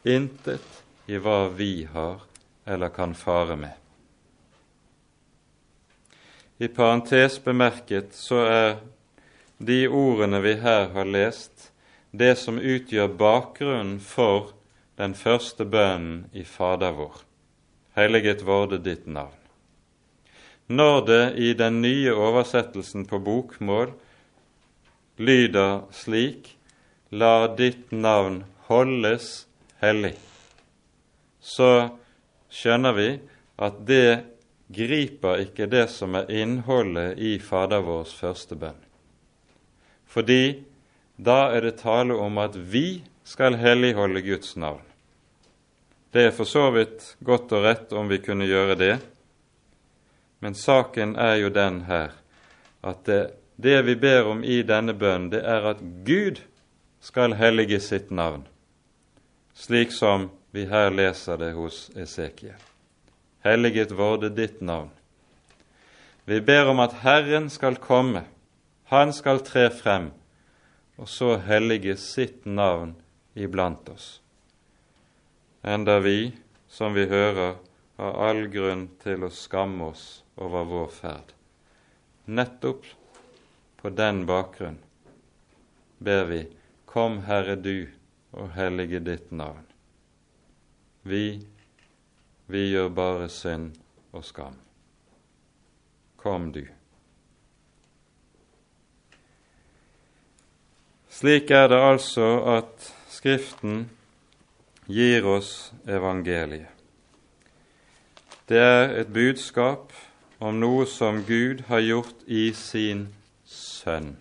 intet 0.03 0.83
i 1.07 1.21
hva 1.23 1.47
vi 1.55 1.87
har 1.93 2.25
eller 2.67 2.91
kan 2.91 3.15
fare 3.15 3.57
med. 3.57 3.75
I 6.59 6.69
parentes 6.69 7.39
bemerket 7.45 8.15
så 8.17 8.43
er 8.49 8.77
de 9.59 9.85
ordene 9.89 10.41
vi 10.43 10.57
her 10.61 10.89
har 10.95 11.07
lest, 11.07 11.71
det 12.11 12.35
som 12.41 12.59
utgjør 12.59 13.13
bakgrunnen 13.21 14.01
for 14.01 14.56
den 14.97 15.15
første 15.15 15.65
bønnen 15.69 16.27
i 16.33 16.45
Fader 16.45 16.95
vår. 16.97 17.23
Helliget 17.97 18.45
vorde 18.47 18.79
ditt 18.79 19.07
navn. 19.07 19.35
når 20.69 21.01
det 21.07 21.35
i 21.39 21.53
den 21.55 21.81
nye 21.81 22.11
oversettelsen 22.11 23.05
på 23.07 23.21
bokmål 23.23 23.93
lyder 25.17 25.85
slik 25.95 26.57
La 27.11 27.47
ditt 27.47 27.93
navn 27.93 28.41
holdes 28.67 29.47
hellig, 29.79 30.17
så 31.39 31.95
skjønner 32.51 32.97
vi 32.97 33.07
at 33.63 33.79
det 33.87 34.25
griper 34.75 35.45
ikke 35.45 35.69
det 35.71 35.85
som 35.95 36.19
er 36.19 36.33
innholdet 36.35 37.15
i 37.23 37.37
Fader 37.39 37.85
vårs 37.87 38.11
første 38.19 38.59
bønn. 38.59 38.83
Fordi 40.11 40.65
da 41.17 41.55
er 41.55 41.69
det 41.69 41.79
tale 41.85 42.19
om 42.19 42.43
at 42.43 42.59
vi 42.59 43.05
skal 43.23 43.55
helligholde 43.63 44.23
Guds 44.27 44.57
navn. 44.57 44.86
Det 46.17 46.23
er 46.25 46.31
for 46.33 46.49
så 46.49 46.71
vidt 46.73 47.03
godt 47.21 47.51
og 47.53 47.67
rett 47.67 47.91
om 47.93 48.07
vi 48.09 48.17
kunne 48.25 48.47
gjøre 48.49 48.75
det, 48.81 48.95
men 50.41 50.55
saken 50.57 51.13
er 51.21 51.35
jo 51.43 51.51
den 51.53 51.83
her 51.91 52.15
at 52.81 53.03
det, 53.05 53.19
det 53.61 53.83
vi 53.85 53.99
ber 54.01 54.31
om 54.31 54.41
i 54.41 54.63
denne 54.65 54.95
bønnen, 54.97 55.29
det 55.35 55.43
er 55.45 55.69
at 55.75 55.85
Gud 56.09 56.41
skal 57.05 57.37
hellige 57.37 57.83
sitt 57.85 58.09
navn, 58.09 58.47
slik 59.53 59.93
som 59.93 60.31
vi 60.57 60.65
her 60.73 60.89
leser 60.89 61.37
det 61.37 61.53
hos 61.53 61.91
Esekiel. 61.93 62.57
Helliget 63.45 63.93
vorde 63.93 64.33
ditt 64.33 64.65
navn. 64.65 64.89
Vi 66.25 66.41
ber 66.41 66.73
om 66.73 66.81
at 66.81 67.03
Herren 67.05 67.53
skal 67.53 67.77
komme, 67.77 68.25
Han 68.89 69.13
skal 69.13 69.45
tre 69.45 69.69
frem, 69.69 70.15
og 70.97 71.09
så 71.13 71.37
hellige 71.37 71.97
sitt 72.01 72.47
navn 72.47 72.97
iblant 73.35 73.89
oss. 73.93 74.23
Enda 75.67 75.99
vi, 76.01 76.33
som 76.69 76.95
vi 76.95 77.07
hører, 77.11 77.57
har 77.97 78.19
all 78.29 78.45
grunn 78.53 78.85
til 79.03 79.25
å 79.27 79.31
skamme 79.35 79.89
oss 79.91 80.05
over 80.39 80.69
vår 80.71 80.93
ferd. 80.95 81.33
Nettopp 82.31 82.87
på 83.81 83.91
den 83.91 84.21
bakgrunn 84.29 84.79
ber 85.99 86.23
vi, 86.31 86.45
Kom, 86.87 87.19
Herre 87.27 87.57
du, 87.59 87.89
og 88.31 88.55
hellige 88.55 89.03
ditt 89.03 89.35
navn. 89.35 89.67
Vi, 91.03 91.43
vi 92.47 92.63
gjør 92.71 92.95
bare 92.95 93.27
synd 93.29 93.75
og 94.15 94.23
skam. 94.25 94.55
Kom 96.23 96.53
du. 96.55 96.63
Slik 101.11 101.51
er 101.51 101.73
det 101.75 101.83
altså 101.91 102.31
at 102.55 102.93
Skriften 103.11 103.89
gir 104.87 105.27
oss 105.27 105.73
evangeliet. 105.87 106.71
Det 108.47 108.59
er 108.63 108.93
et 109.01 109.09
budskap 109.11 109.91
om 110.39 110.61
noe 110.61 110.87
som 110.87 111.25
Gud 111.27 111.65
har 111.67 111.83
gjort 111.83 112.23
i 112.27 112.53
sin 112.55 113.09
Sønn, 113.47 114.17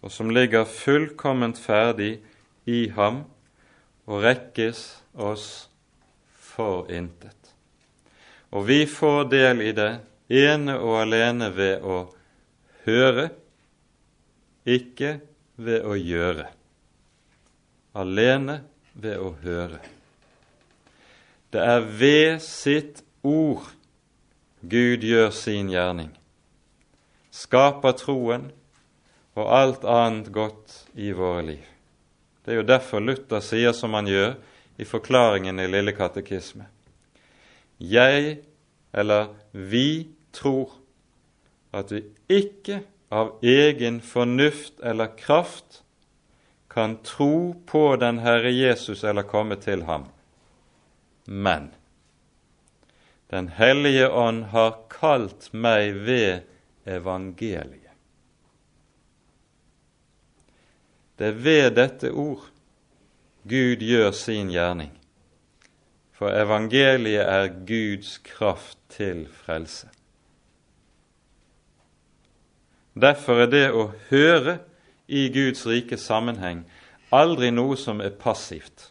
og 0.00 0.12
som 0.12 0.30
ligger 0.32 0.68
fullkomment 0.68 1.58
ferdig 1.60 2.18
i 2.68 2.86
ham 2.96 3.22
og 4.08 4.22
rekkes 4.24 4.80
oss 5.12 5.68
for 6.32 6.88
intet. 6.92 7.52
Og 8.52 8.64
vi 8.68 8.86
får 8.88 9.28
del 9.32 9.60
i 9.64 9.74
det 9.76 9.90
ene 10.32 10.78
og 10.80 11.02
alene 11.02 11.50
ved 11.52 11.84
å 11.84 11.98
høre, 12.86 13.28
ikke 14.68 15.18
ved 15.60 15.84
å 15.84 15.96
gjøre. 15.96 16.48
Alene 17.98 18.62
ved 18.98 19.18
å 19.22 19.32
høre. 19.42 19.80
Det 21.52 21.62
er 21.62 21.86
ved 22.00 22.42
sitt 22.44 23.02
ord 23.24 23.70
Gud 24.60 25.04
gjør 25.06 25.30
sin 25.32 25.70
gjerning, 25.70 26.10
skaper 27.30 27.94
troen 27.96 28.48
og 29.38 29.46
alt 29.54 29.86
annet 29.86 30.32
godt 30.34 30.80
i 30.98 31.12
våre 31.14 31.44
liv. 31.46 31.64
Det 32.42 32.54
er 32.54 32.60
jo 32.60 32.66
derfor 32.66 33.04
Luther 33.04 33.42
sier 33.44 33.74
som 33.76 33.94
han 33.94 34.08
gjør 34.10 34.34
i 34.80 34.86
forklaringen 34.88 35.60
i 35.62 35.68
Lille 35.70 35.94
katekisme. 35.94 36.66
Jeg, 37.78 38.38
eller 38.90 39.30
vi, 39.52 40.08
tror 40.34 40.74
at 41.72 41.92
vi 41.92 42.02
ikke 42.28 42.82
av 43.14 43.36
egen 43.46 44.00
fornuft 44.04 44.80
eller 44.84 45.14
kraft 45.18 45.82
kan 46.78 46.96
tro 47.02 47.62
på 47.66 47.96
den 47.96 48.18
Herre 48.18 48.50
Jesus 48.50 49.04
eller 49.04 49.22
komme 49.22 49.56
til 49.56 49.82
ham. 49.82 50.04
Men 51.24 51.70
Den 53.26 53.48
hellige 53.48 54.10
ånd 54.10 54.44
har 54.44 54.76
kalt 54.88 55.48
meg 55.52 55.96
ved 56.06 56.46
evangeliet. 56.86 57.90
Det 61.18 61.26
er 61.26 61.42
ved 61.48 61.74
dette 61.80 62.12
ord 62.14 62.46
Gud 63.42 63.82
gjør 63.82 64.14
sin 64.14 64.54
gjerning, 64.54 64.94
for 66.14 66.30
evangeliet 66.30 67.26
er 67.26 67.50
Guds 67.66 68.18
kraft 68.22 68.78
til 68.94 69.26
frelse. 69.42 69.90
Derfor 72.94 73.44
er 73.44 73.50
det 73.50 73.66
å 73.74 73.90
høre 74.14 74.60
i 75.08 75.28
Guds 75.32 75.66
rike 75.66 75.96
sammenheng 75.96 76.64
aldri 77.14 77.50
noe 77.54 77.76
som 77.80 78.02
er 78.04 78.14
passivt. 78.20 78.90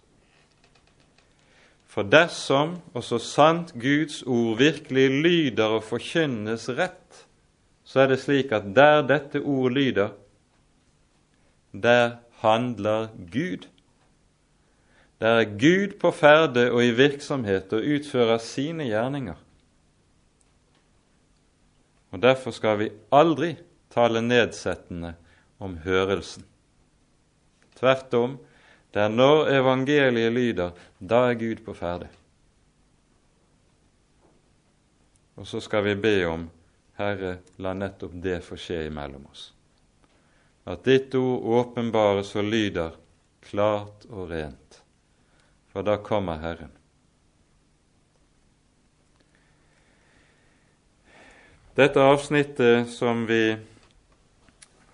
For 1.87 2.05
dersom 2.05 2.75
og 2.93 3.03
så 3.05 3.17
sant 3.21 3.73
Guds 3.77 4.21
ord 4.27 4.57
virkelig 4.59 5.07
lyder 5.23 5.77
og 5.79 5.85
forkynnes 5.87 6.67
rett, 6.77 7.23
så 7.87 8.03
er 8.03 8.11
det 8.11 8.19
slik 8.21 8.51
at 8.53 8.67
der 8.75 9.01
dette 9.07 9.41
ord 9.41 9.73
lyder, 9.73 10.11
der 11.71 12.17
handler 12.43 13.09
Gud. 13.31 13.65
Der 15.21 15.41
er 15.41 15.49
Gud 15.57 15.97
på 15.97 16.11
ferde 16.13 16.67
og 16.71 16.83
i 16.85 16.93
virksomhet 16.93 17.73
og 17.73 17.81
utfører 17.81 18.37
sine 18.37 18.85
gjerninger. 18.89 19.37
Og 22.11 22.21
Derfor 22.21 22.51
skal 22.51 22.77
vi 22.79 22.91
aldri 23.11 23.55
tale 23.93 24.21
nedsettende 24.21 25.15
om 25.57 25.77
hørelsen. 25.83 26.45
Tvert 27.77 28.13
om, 28.13 28.37
det 28.93 29.03
er 29.03 29.13
når 29.13 29.51
evangeliet 29.53 30.33
lyder, 30.33 30.71
da 30.99 31.27
er 31.29 31.37
Gud 31.37 31.61
på 31.65 31.75
ferde. 31.77 32.07
Og 35.37 35.45
så 35.45 35.61
skal 35.61 35.83
vi 35.85 35.93
be 36.01 36.15
om, 36.25 36.47
Herre, 36.97 37.37
la 37.61 37.75
nettopp 37.77 38.15
det 38.23 38.39
få 38.45 38.57
skje 38.57 38.87
imellom 38.87 39.27
oss. 39.29 39.51
At 40.65 40.81
ditt 40.87 41.13
ord 41.15 41.45
åpenbares 41.59 42.33
og 42.35 42.49
lyder 42.49 42.97
klart 43.45 44.07
og 44.09 44.31
rent, 44.31 44.81
for 45.69 45.85
da 45.85 45.99
kommer 46.01 46.41
Herren. 46.41 46.73
Dette 51.77 52.01
avsnittet 52.01 52.89
som 52.89 53.27
vi 53.29 53.53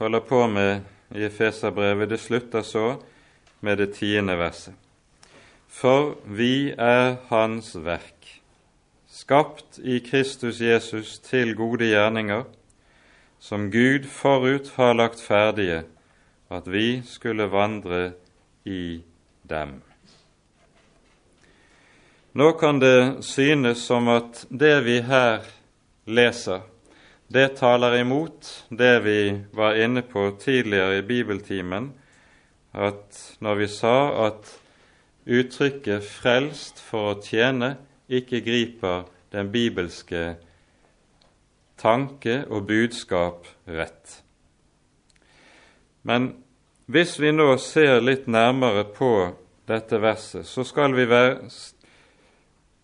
holder 0.04 0.20
på 0.20 0.47
med 0.47 0.82
i 1.16 1.24
Efeserbrevet, 1.24 2.10
det 2.10 2.20
slutter 2.20 2.62
så 2.62 2.97
med 3.64 3.78
det 3.78 3.93
tiende 3.95 4.36
verset. 4.36 4.74
For 5.72 6.18
vi 6.28 6.74
er 6.76 7.16
Hans 7.30 7.74
verk, 7.80 8.41
skapt 9.08 9.80
i 9.80 10.01
Kristus 10.04 10.60
Jesus 10.62 11.20
til 11.24 11.56
gode 11.56 11.88
gjerninger, 11.88 12.43
som 13.39 13.70
Gud 13.72 14.10
forut 14.12 14.74
har 14.76 14.93
lagt 14.93 15.24
ferdige, 15.24 15.84
at 16.51 16.68
vi 16.68 17.01
skulle 17.08 17.47
vandre 17.51 18.12
i 18.66 19.01
dem. 19.49 19.80
Nå 22.34 22.51
kan 22.60 22.80
det 22.82 23.24
synes 23.24 23.88
som 23.88 24.12
at 24.12 24.45
det 24.49 24.76
vi 24.86 24.99
her 25.01 25.47
leser, 26.06 26.72
det 27.34 27.56
taler 27.58 27.98
imot 27.98 28.66
det 28.70 29.00
vi 29.00 29.20
var 29.58 29.76
inne 29.82 30.04
på 30.06 30.28
tidligere 30.40 31.00
i 31.00 31.06
bibeltimen, 31.08 31.90
at 32.74 33.18
når 33.42 33.56
vi 33.56 33.68
sa 33.68 33.98
at 34.28 34.52
uttrykket 35.26 36.04
'frelst 36.04 36.82
for 36.82 37.14
å 37.14 37.22
tjene' 37.22 37.78
ikke 38.10 38.44
griper 38.46 39.08
den 39.32 39.50
bibelske 39.52 40.36
tanke 41.78 42.44
og 42.50 42.68
budskap 42.68 43.48
rett. 43.68 44.22
Men 46.04 46.36
hvis 46.86 47.18
vi 47.20 47.32
nå 47.32 47.58
ser 47.58 48.02
litt 48.02 48.28
nærmere 48.28 48.84
på 48.94 49.34
dette 49.68 50.02
verset, 50.02 50.46
så 50.46 50.64
skal 50.68 50.94
vi 50.94 51.10
være, 51.10 51.50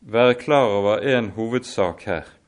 være 0.02 0.39
klar 0.41 0.74
over 0.80 1.06
en 1.06 1.30
hovedsak 1.38 2.04
her. 2.08 2.38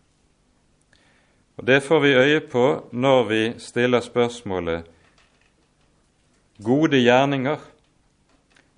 Og 1.62 1.68
Det 1.68 1.84
får 1.84 1.99
vi 1.99 2.14
øye 2.18 2.39
på 2.39 2.89
når 2.91 3.24
vi 3.24 3.41
stiller 3.62 4.01
spørsmålet 4.01 4.88
gode 6.64 6.97
gjerninger, 6.97 7.57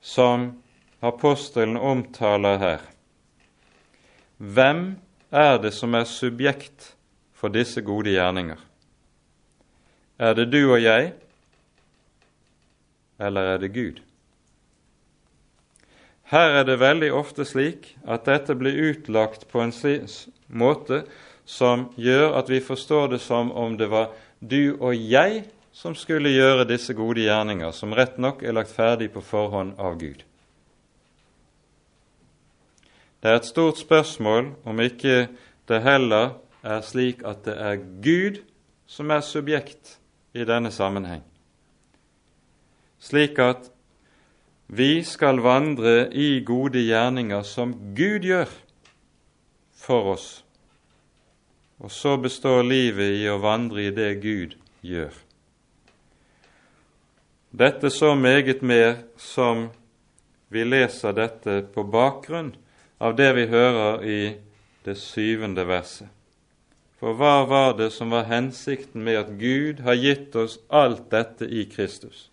som 0.01 0.61
apostelen 1.01 1.77
omtaler 1.77 2.57
her. 2.59 2.83
Hvem 4.37 4.97
er 5.31 5.57
det 5.63 5.71
som 5.73 5.95
er 5.95 6.03
subjekt 6.03 6.91
for 7.31 7.47
disse 7.47 7.81
gode 7.81 8.11
gjerninger? 8.11 8.59
Er 10.19 10.33
det 10.33 10.51
du 10.51 10.73
og 10.73 10.83
jeg, 10.83 11.13
eller 13.19 13.41
er 13.55 13.57
det 13.63 13.73
Gud? 13.73 14.03
Her 16.23 16.59
er 16.59 16.63
det 16.67 16.81
veldig 16.83 17.13
ofte 17.13 17.45
slik 17.47 17.93
at 18.03 18.27
dette 18.27 18.59
blir 18.59 18.91
utlagt 18.91 19.47
på 19.47 19.63
en 19.63 19.71
slik 19.71 20.27
måte 20.47 21.05
som 21.45 21.89
gjør 21.99 22.37
at 22.39 22.49
vi 22.49 22.59
forstår 22.63 23.15
det 23.15 23.21
som 23.21 23.51
om 23.51 23.77
det 23.77 23.89
var 23.91 24.13
du 24.39 24.77
og 24.79 24.95
jeg 24.95 25.43
som 25.73 25.95
skulle 25.97 26.29
gjøre 26.29 26.67
disse 26.69 26.93
gode 26.93 27.25
gjerninger, 27.25 27.71
som 27.71 27.95
rett 27.97 28.19
nok 28.21 28.43
er 28.43 28.53
lagt 28.53 28.71
ferdig 28.71 29.09
på 29.13 29.23
forhånd 29.25 29.73
av 29.81 29.97
Gud. 29.97 30.21
Det 33.23 33.31
er 33.31 33.39
et 33.39 33.47
stort 33.47 33.79
spørsmål 33.79 34.51
om 34.67 34.79
ikke 34.83 35.27
det 35.67 35.81
heller 35.81 36.35
er 36.63 36.81
slik 36.85 37.23
at 37.25 37.45
det 37.47 37.55
er 37.55 37.79
Gud 38.03 38.41
som 38.87 39.11
er 39.11 39.23
subjekt 39.25 39.97
i 40.35 40.45
denne 40.45 40.71
sammenheng, 40.71 41.23
slik 42.99 43.39
at 43.39 43.69
vi 44.67 45.03
skal 45.05 45.41
vandre 45.43 46.07
i 46.13 46.43
gode 46.45 46.81
gjerninger 46.83 47.43
som 47.47 47.73
Gud 47.95 48.27
gjør 48.27 48.51
for 49.83 50.13
oss, 50.13 50.43
og 51.79 51.91
så 51.91 52.17
består 52.17 52.63
livet 52.63 53.17
i 53.21 53.27
å 53.29 53.39
vandre 53.41 53.87
i 53.87 53.93
det 53.93 54.15
Gud 54.23 54.57
gjør. 54.85 55.13
Dette 57.53 57.89
så 57.93 58.15
meget 58.17 58.61
mer 58.65 59.03
som 59.17 59.67
vi 60.53 60.63
leser 60.65 61.13
dette 61.13 61.61
på 61.73 61.83
bakgrunn 61.85 62.53
av 62.97 63.15
det 63.17 63.29
vi 63.37 63.45
hører 63.51 64.03
i 64.05 64.19
det 64.85 64.95
syvende 64.97 65.65
verset. 65.69 66.09
For 66.97 67.17
hva 67.19 67.43
var 67.45 67.73
det 67.77 67.89
som 67.91 68.13
var 68.15 68.29
hensikten 68.29 69.03
med 69.03 69.19
at 69.19 69.31
Gud 69.37 69.81
har 69.83 69.97
gitt 69.99 70.35
oss 70.39 70.59
alt 70.69 71.09
dette 71.11 71.45
i 71.45 71.65
Kristus? 71.67 72.29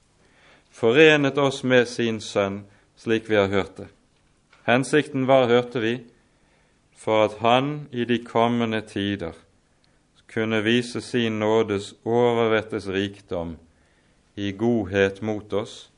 Forenet 0.70 1.38
oss 1.42 1.64
med 1.66 1.88
sin 1.90 2.20
Sønn, 2.22 2.62
slik 2.96 3.26
vi 3.26 3.36
har 3.36 3.50
hørt 3.50 3.76
det. 3.80 3.88
Hensikten 4.68 5.26
var, 5.26 5.48
hørte 5.50 5.82
vi, 5.82 5.96
for 7.00 7.24
at 7.24 7.38
Han 7.40 7.88
i 7.92 8.04
de 8.04 8.18
kommende 8.24 8.82
tider 8.84 9.32
kunne 10.30 10.60
vise 10.62 11.00
sin 11.00 11.38
nådes 11.40 11.94
overvettes 12.04 12.86
rikdom 12.88 13.56
i 14.36 14.52
godhet 14.52 15.22
mot 15.22 15.52
oss 15.52 15.90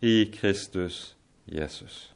i 0.00 0.24
Kristus 0.32 1.14
Jesus. 1.44 2.12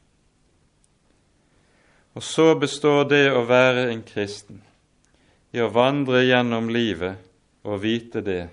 Og 2.13 2.23
så 2.23 2.55
består 2.59 3.05
det 3.09 3.25
å 3.33 3.45
være 3.47 3.87
en 3.91 4.03
kristen 4.05 4.61
i 5.53 5.61
å 5.61 5.69
vandre 5.73 6.25
gjennom 6.25 6.67
livet 6.73 7.21
og 7.63 7.81
vite 7.85 8.21
det 8.25 8.43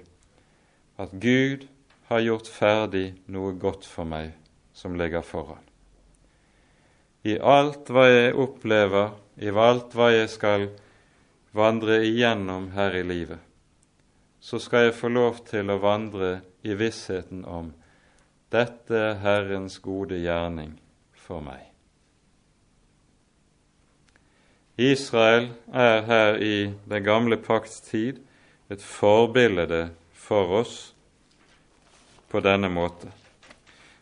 at 1.01 1.13
Gud 1.13 1.67
har 2.13 2.25
gjort 2.25 2.49
ferdig 2.53 3.07
noe 3.33 3.53
godt 3.57 3.89
for 3.89 4.09
meg 4.09 4.33
som 4.77 4.97
ligger 4.99 5.25
foran. 5.25 5.63
I 7.25 7.37
alt 7.37 7.91
hva 7.93 8.07
jeg 8.09 8.37
opplever, 8.41 9.13
i 9.41 9.49
alt 9.49 9.95
hva 9.97 10.11
jeg 10.13 10.29
skal 10.29 10.69
vandre 11.57 12.03
igjennom 12.05 12.71
her 12.77 12.95
i 12.99 13.03
livet, 13.07 13.41
så 14.41 14.61
skal 14.61 14.89
jeg 14.89 14.99
få 15.01 15.11
lov 15.13 15.41
til 15.49 15.73
å 15.73 15.81
vandre 15.81 16.41
i 16.63 16.77
vissheten 16.77 17.45
om 17.49 17.73
dette 18.53 18.97
er 18.97 19.19
Herrens 19.23 19.79
gode 19.83 20.19
gjerning 20.21 20.75
for 21.15 21.43
meg. 21.45 21.71
Israel 24.81 25.51
er 25.77 26.03
her 26.09 26.39
i 26.41 26.73
den 26.89 27.05
gamle 27.05 27.37
pakts 27.37 27.83
tid 27.85 28.21
et 28.73 28.83
forbilde 28.83 29.91
for 30.17 30.61
oss 30.63 30.77
på 32.31 32.41
denne 32.41 32.71
måte. 32.73 33.11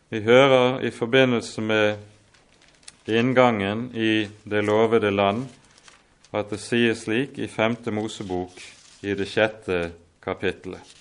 Vi 0.09 0.21
hører 0.23 0.79
i 0.85 0.91
forbindelse 0.93 1.61
med 1.61 1.99
inngangen 3.09 3.89
i 3.95 4.29
det 4.43 4.61
lovede 4.65 5.11
land 5.11 5.47
at 6.31 6.51
det 6.53 6.61
sies 6.61 7.05
slik 7.05 7.39
i 7.41 7.49
femte 7.49 7.91
Mosebok 7.91 8.61
i 9.01 9.15
det 9.17 9.27
sjette 9.29 9.81
kapittelet. 10.21 10.95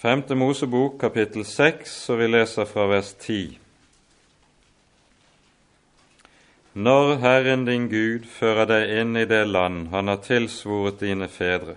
Femte 0.00 0.32
Mosebok, 0.34 0.94
kapittel 1.00 1.44
seks, 1.44 1.92
og 2.08 2.22
vi 2.22 2.30
leser 2.30 2.64
fra 2.64 2.86
vers 2.88 3.10
ti. 3.20 3.42
Når 6.72 7.18
Herren 7.20 7.66
din 7.66 7.90
Gud 7.90 8.24
fører 8.24 8.64
deg 8.70 8.94
inn 9.02 9.18
i 9.18 9.26
det 9.28 9.42
land 9.50 9.88
Han 9.90 10.08
har 10.08 10.20
tilsvoret 10.22 11.00
dine 11.02 11.26
fedre, 11.28 11.74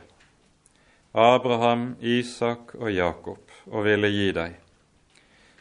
Abraham, 1.13 1.95
Isak 2.01 2.73
og 2.75 2.89
Jakob, 2.93 3.51
og 3.69 3.85
ville 3.85 4.09
gi 4.09 4.31
deg, 4.33 4.55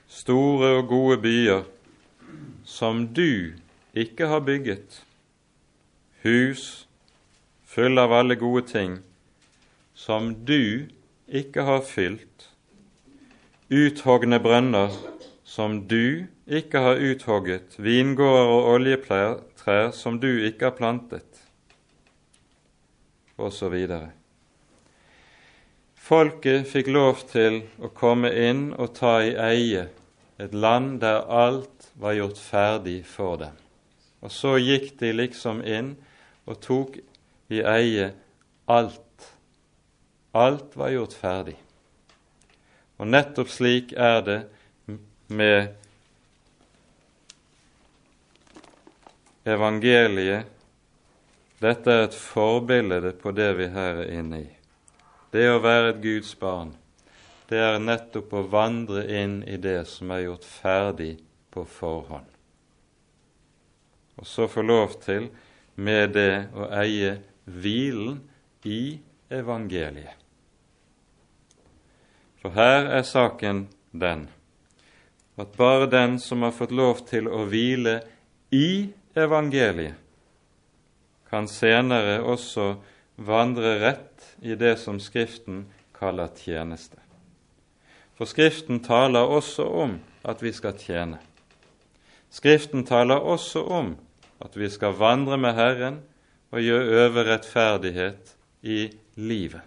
store 0.08 0.70
og 0.78 0.86
gode 0.88 1.18
byer 1.20 1.66
som 2.64 3.02
du 3.12 3.52
ikke 3.92 4.30
har 4.30 4.40
bygget, 4.46 5.02
hus 6.24 6.86
fulle 7.68 8.00
av 8.00 8.14
alle 8.16 8.38
gode 8.40 8.64
ting, 8.70 8.94
som 9.92 10.32
du 10.48 10.88
ikke 11.28 11.66
har 11.68 11.84
fylt, 11.84 12.48
uthogne 13.68 14.40
brønner 14.40 14.96
som 15.44 15.82
du 15.88 16.24
ikke 16.48 16.80
har 16.80 16.96
uthogget, 16.96 17.76
vingårder 17.76 18.54
og 18.56 18.70
oljetrær 18.72 19.92
som 19.92 20.16
du 20.20 20.30
ikke 20.32 20.70
har 20.70 20.76
plantet, 20.80 21.44
osv. 23.36 23.76
Folket 26.02 26.66
fikk 26.66 26.88
lov 26.90 27.20
til 27.30 27.60
å 27.78 27.92
komme 27.94 28.32
inn 28.34 28.72
og 28.74 28.90
ta 28.96 29.20
i 29.22 29.36
eie 29.38 29.84
et 30.42 30.54
land 30.54 30.96
der 31.00 31.20
alt 31.30 31.90
var 31.94 32.16
gjort 32.16 32.40
ferdig 32.42 33.02
for 33.06 33.36
dem. 33.38 33.54
Og 34.22 34.32
så 34.34 34.56
gikk 34.58 34.96
de 34.98 35.12
liksom 35.14 35.60
inn 35.62 35.92
og 36.50 36.58
tok 36.64 36.96
i 37.54 37.60
eie 37.62 38.08
alt. 38.66 39.28
Alt 40.34 40.74
var 40.74 40.90
gjort 40.90 41.14
ferdig. 41.14 41.54
Og 42.98 43.06
nettopp 43.06 43.52
slik 43.52 43.92
er 43.94 44.24
det 44.26 44.40
med 45.30 45.70
evangeliet. 49.46 50.50
Dette 51.62 51.94
er 51.94 52.08
et 52.08 52.18
forbilde 52.18 53.14
på 53.22 53.30
det 53.38 53.52
vi 53.60 53.70
her 53.70 54.02
er 54.02 54.12
inne 54.18 54.42
i. 54.42 54.50
Det 55.32 55.46
å 55.48 55.60
være 55.64 55.94
et 55.94 56.02
Guds 56.04 56.34
barn, 56.36 56.74
det 57.48 57.60
er 57.60 57.78
nettopp 57.80 58.34
å 58.36 58.42
vandre 58.52 59.06
inn 59.08 59.40
i 59.48 59.56
det 59.60 59.86
som 59.88 60.12
er 60.12 60.26
gjort 60.26 60.44
ferdig 60.44 61.14
på 61.52 61.64
forhånd. 61.68 62.28
Og 64.20 64.28
så 64.28 64.48
få 64.48 64.64
lov 64.64 64.98
til 65.00 65.30
med 65.80 66.12
det 66.16 66.52
å 66.52 66.68
eie 66.82 67.16
hvilen 67.48 68.20
i 68.68 69.00
evangeliet. 69.32 70.20
For 72.42 72.52
her 72.52 72.90
er 72.92 73.04
saken 73.06 73.66
den 73.92 74.26
at 75.40 75.56
bare 75.56 75.88
den 75.88 76.18
som 76.20 76.44
har 76.44 76.52
fått 76.52 76.74
lov 76.76 77.06
til 77.08 77.28
å 77.30 77.46
hvile 77.48 78.02
i 78.52 78.92
evangeliet, 79.16 79.96
kan 81.32 81.48
senere 81.48 82.18
også 82.20 82.74
vandre 83.16 83.78
rett 83.80 84.11
i 84.42 84.54
det 84.58 84.76
som 84.82 84.98
Skriften 85.00 85.64
kaller 85.96 86.28
tjeneste. 86.36 86.98
For 88.18 88.28
Skriften 88.28 88.82
taler 88.82 89.30
også 89.30 89.64
om 89.66 89.98
at 90.26 90.42
vi 90.42 90.52
skal 90.52 90.76
tjene. 90.78 91.18
Skriften 92.32 92.84
taler 92.88 93.22
også 93.22 93.62
om 93.62 93.94
at 94.42 94.56
vi 94.58 94.68
skal 94.70 94.96
vandre 94.98 95.38
med 95.38 95.54
Herren 95.54 96.00
og 96.52 96.62
øve 96.62 97.24
rettferdighet 97.28 98.34
i 98.62 98.90
livet. 99.14 99.62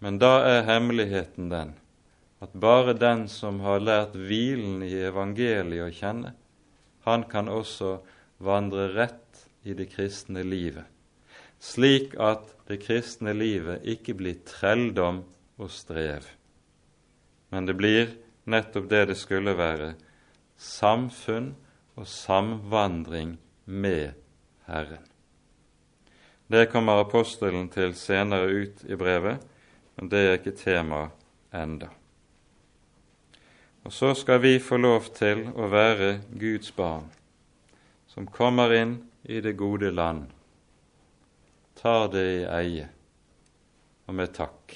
Men 0.00 0.18
da 0.20 0.38
er 0.44 0.66
hemmeligheten 0.68 1.50
den 1.50 1.74
at 2.44 2.52
bare 2.52 2.92
den 2.92 3.28
som 3.32 3.60
har 3.64 3.80
lært 3.80 4.16
hvilen 4.16 4.82
i 4.84 4.92
evangeliet 5.08 5.86
å 5.86 5.94
kjenne, 5.94 6.34
han 7.06 7.24
kan 7.30 7.48
også 7.48 7.96
vandre 8.44 8.90
rett 8.92 9.46
i 9.64 9.74
det 9.74 9.88
kristne 9.94 10.44
livet, 10.44 10.84
slik 11.66 12.14
at 12.22 12.52
det 12.68 12.80
kristne 12.84 13.34
livet 13.34 13.86
ikke 13.86 14.14
blir 14.18 14.38
trelldom 14.46 15.22
og 15.58 15.72
strev, 15.72 16.26
men 17.50 17.66
det 17.66 17.76
blir 17.78 18.14
nettopp 18.46 18.86
det 18.90 19.02
det 19.10 19.18
skulle 19.18 19.56
være 19.58 19.94
samfunn 20.56 21.52
og 21.96 22.06
samvandring 22.06 23.36
med 23.64 24.14
Herren. 24.68 25.04
Det 26.46 26.68
kommer 26.70 27.02
apostelen 27.02 27.68
til 27.74 27.94
senere 27.98 28.46
ut 28.62 28.84
i 28.86 28.98
brevet 28.98 29.42
men 29.96 30.10
det 30.12 30.22
er 30.22 30.34
ikke 30.36 30.56
tema 30.56 31.08
enda. 31.54 31.88
Og 33.86 33.92
så 33.92 34.12
skal 34.18 34.42
vi 34.42 34.58
få 34.60 34.76
lov 34.76 35.08
til 35.16 35.46
å 35.54 35.68
være 35.72 36.18
Guds 36.36 36.72
barn, 36.76 37.06
som 38.10 38.26
kommer 38.26 38.74
inn 38.76 38.96
i 39.24 39.40
det 39.40 39.54
gode 39.56 39.92
land, 39.94 40.26
tar 41.86 42.08
det 42.10 42.24
i 42.26 42.46
eie, 42.50 42.88
og 44.10 44.14
med 44.18 44.32
takk. 44.34 44.72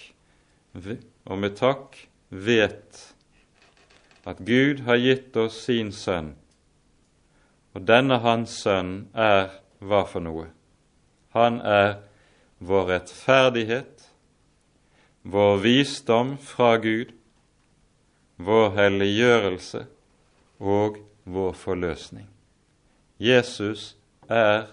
Og 1.27 1.39
med 1.43 1.57
takk 1.59 1.97
vet 2.31 3.01
at 4.31 4.39
Gud 4.47 4.85
har 4.87 5.01
gitt 5.03 5.35
oss 5.41 5.57
sin 5.65 5.91
sønn, 5.91 6.37
og 7.75 7.83
denne 7.89 8.21
hans 8.23 8.55
sønn 8.63 9.09
er 9.11 9.49
hva 9.83 10.05
for 10.07 10.23
noe? 10.23 10.47
Han 11.35 11.59
er 11.67 11.97
vår 12.63 12.87
rettferdighet, 12.93 14.07
vår 15.27 15.59
visdom 15.67 16.37
fra 16.39 16.77
Gud, 16.79 17.11
vår 18.39 18.71
helliggjørelse 18.79 19.83
og 20.63 21.03
vår 21.27 21.53
forløsning. 21.59 22.31
Jesus 23.19 23.97
er 24.31 24.71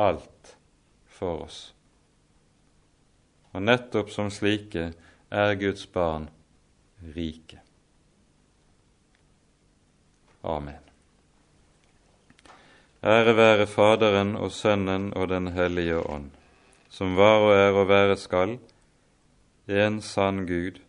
alt 0.00 0.56
for 1.06 1.44
oss. 1.44 1.73
Og 3.54 3.62
nettopp 3.62 4.10
som 4.10 4.30
slike 4.34 4.90
er 5.30 5.54
Guds 5.58 5.86
barn 5.86 6.28
rike. 7.14 7.60
Amen. 10.44 10.80
Ære 13.04 13.36
være 13.36 13.66
Faderen 13.68 14.36
og 14.36 14.52
Sønnen 14.52 15.12
og 15.16 15.28
Den 15.28 15.48
hellige 15.52 15.98
ånd, 16.00 16.30
som 16.88 17.16
var 17.16 17.44
og 17.44 17.52
er 17.56 17.76
og 17.76 17.88
være 17.88 18.16
skal, 18.16 18.58
en 19.68 20.00
sann 20.02 20.46
Gud, 20.48 20.80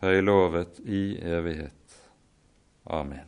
høylovet 0.00 0.80
i 0.84 1.16
evighet. 1.20 1.98
Amen. 2.86 3.27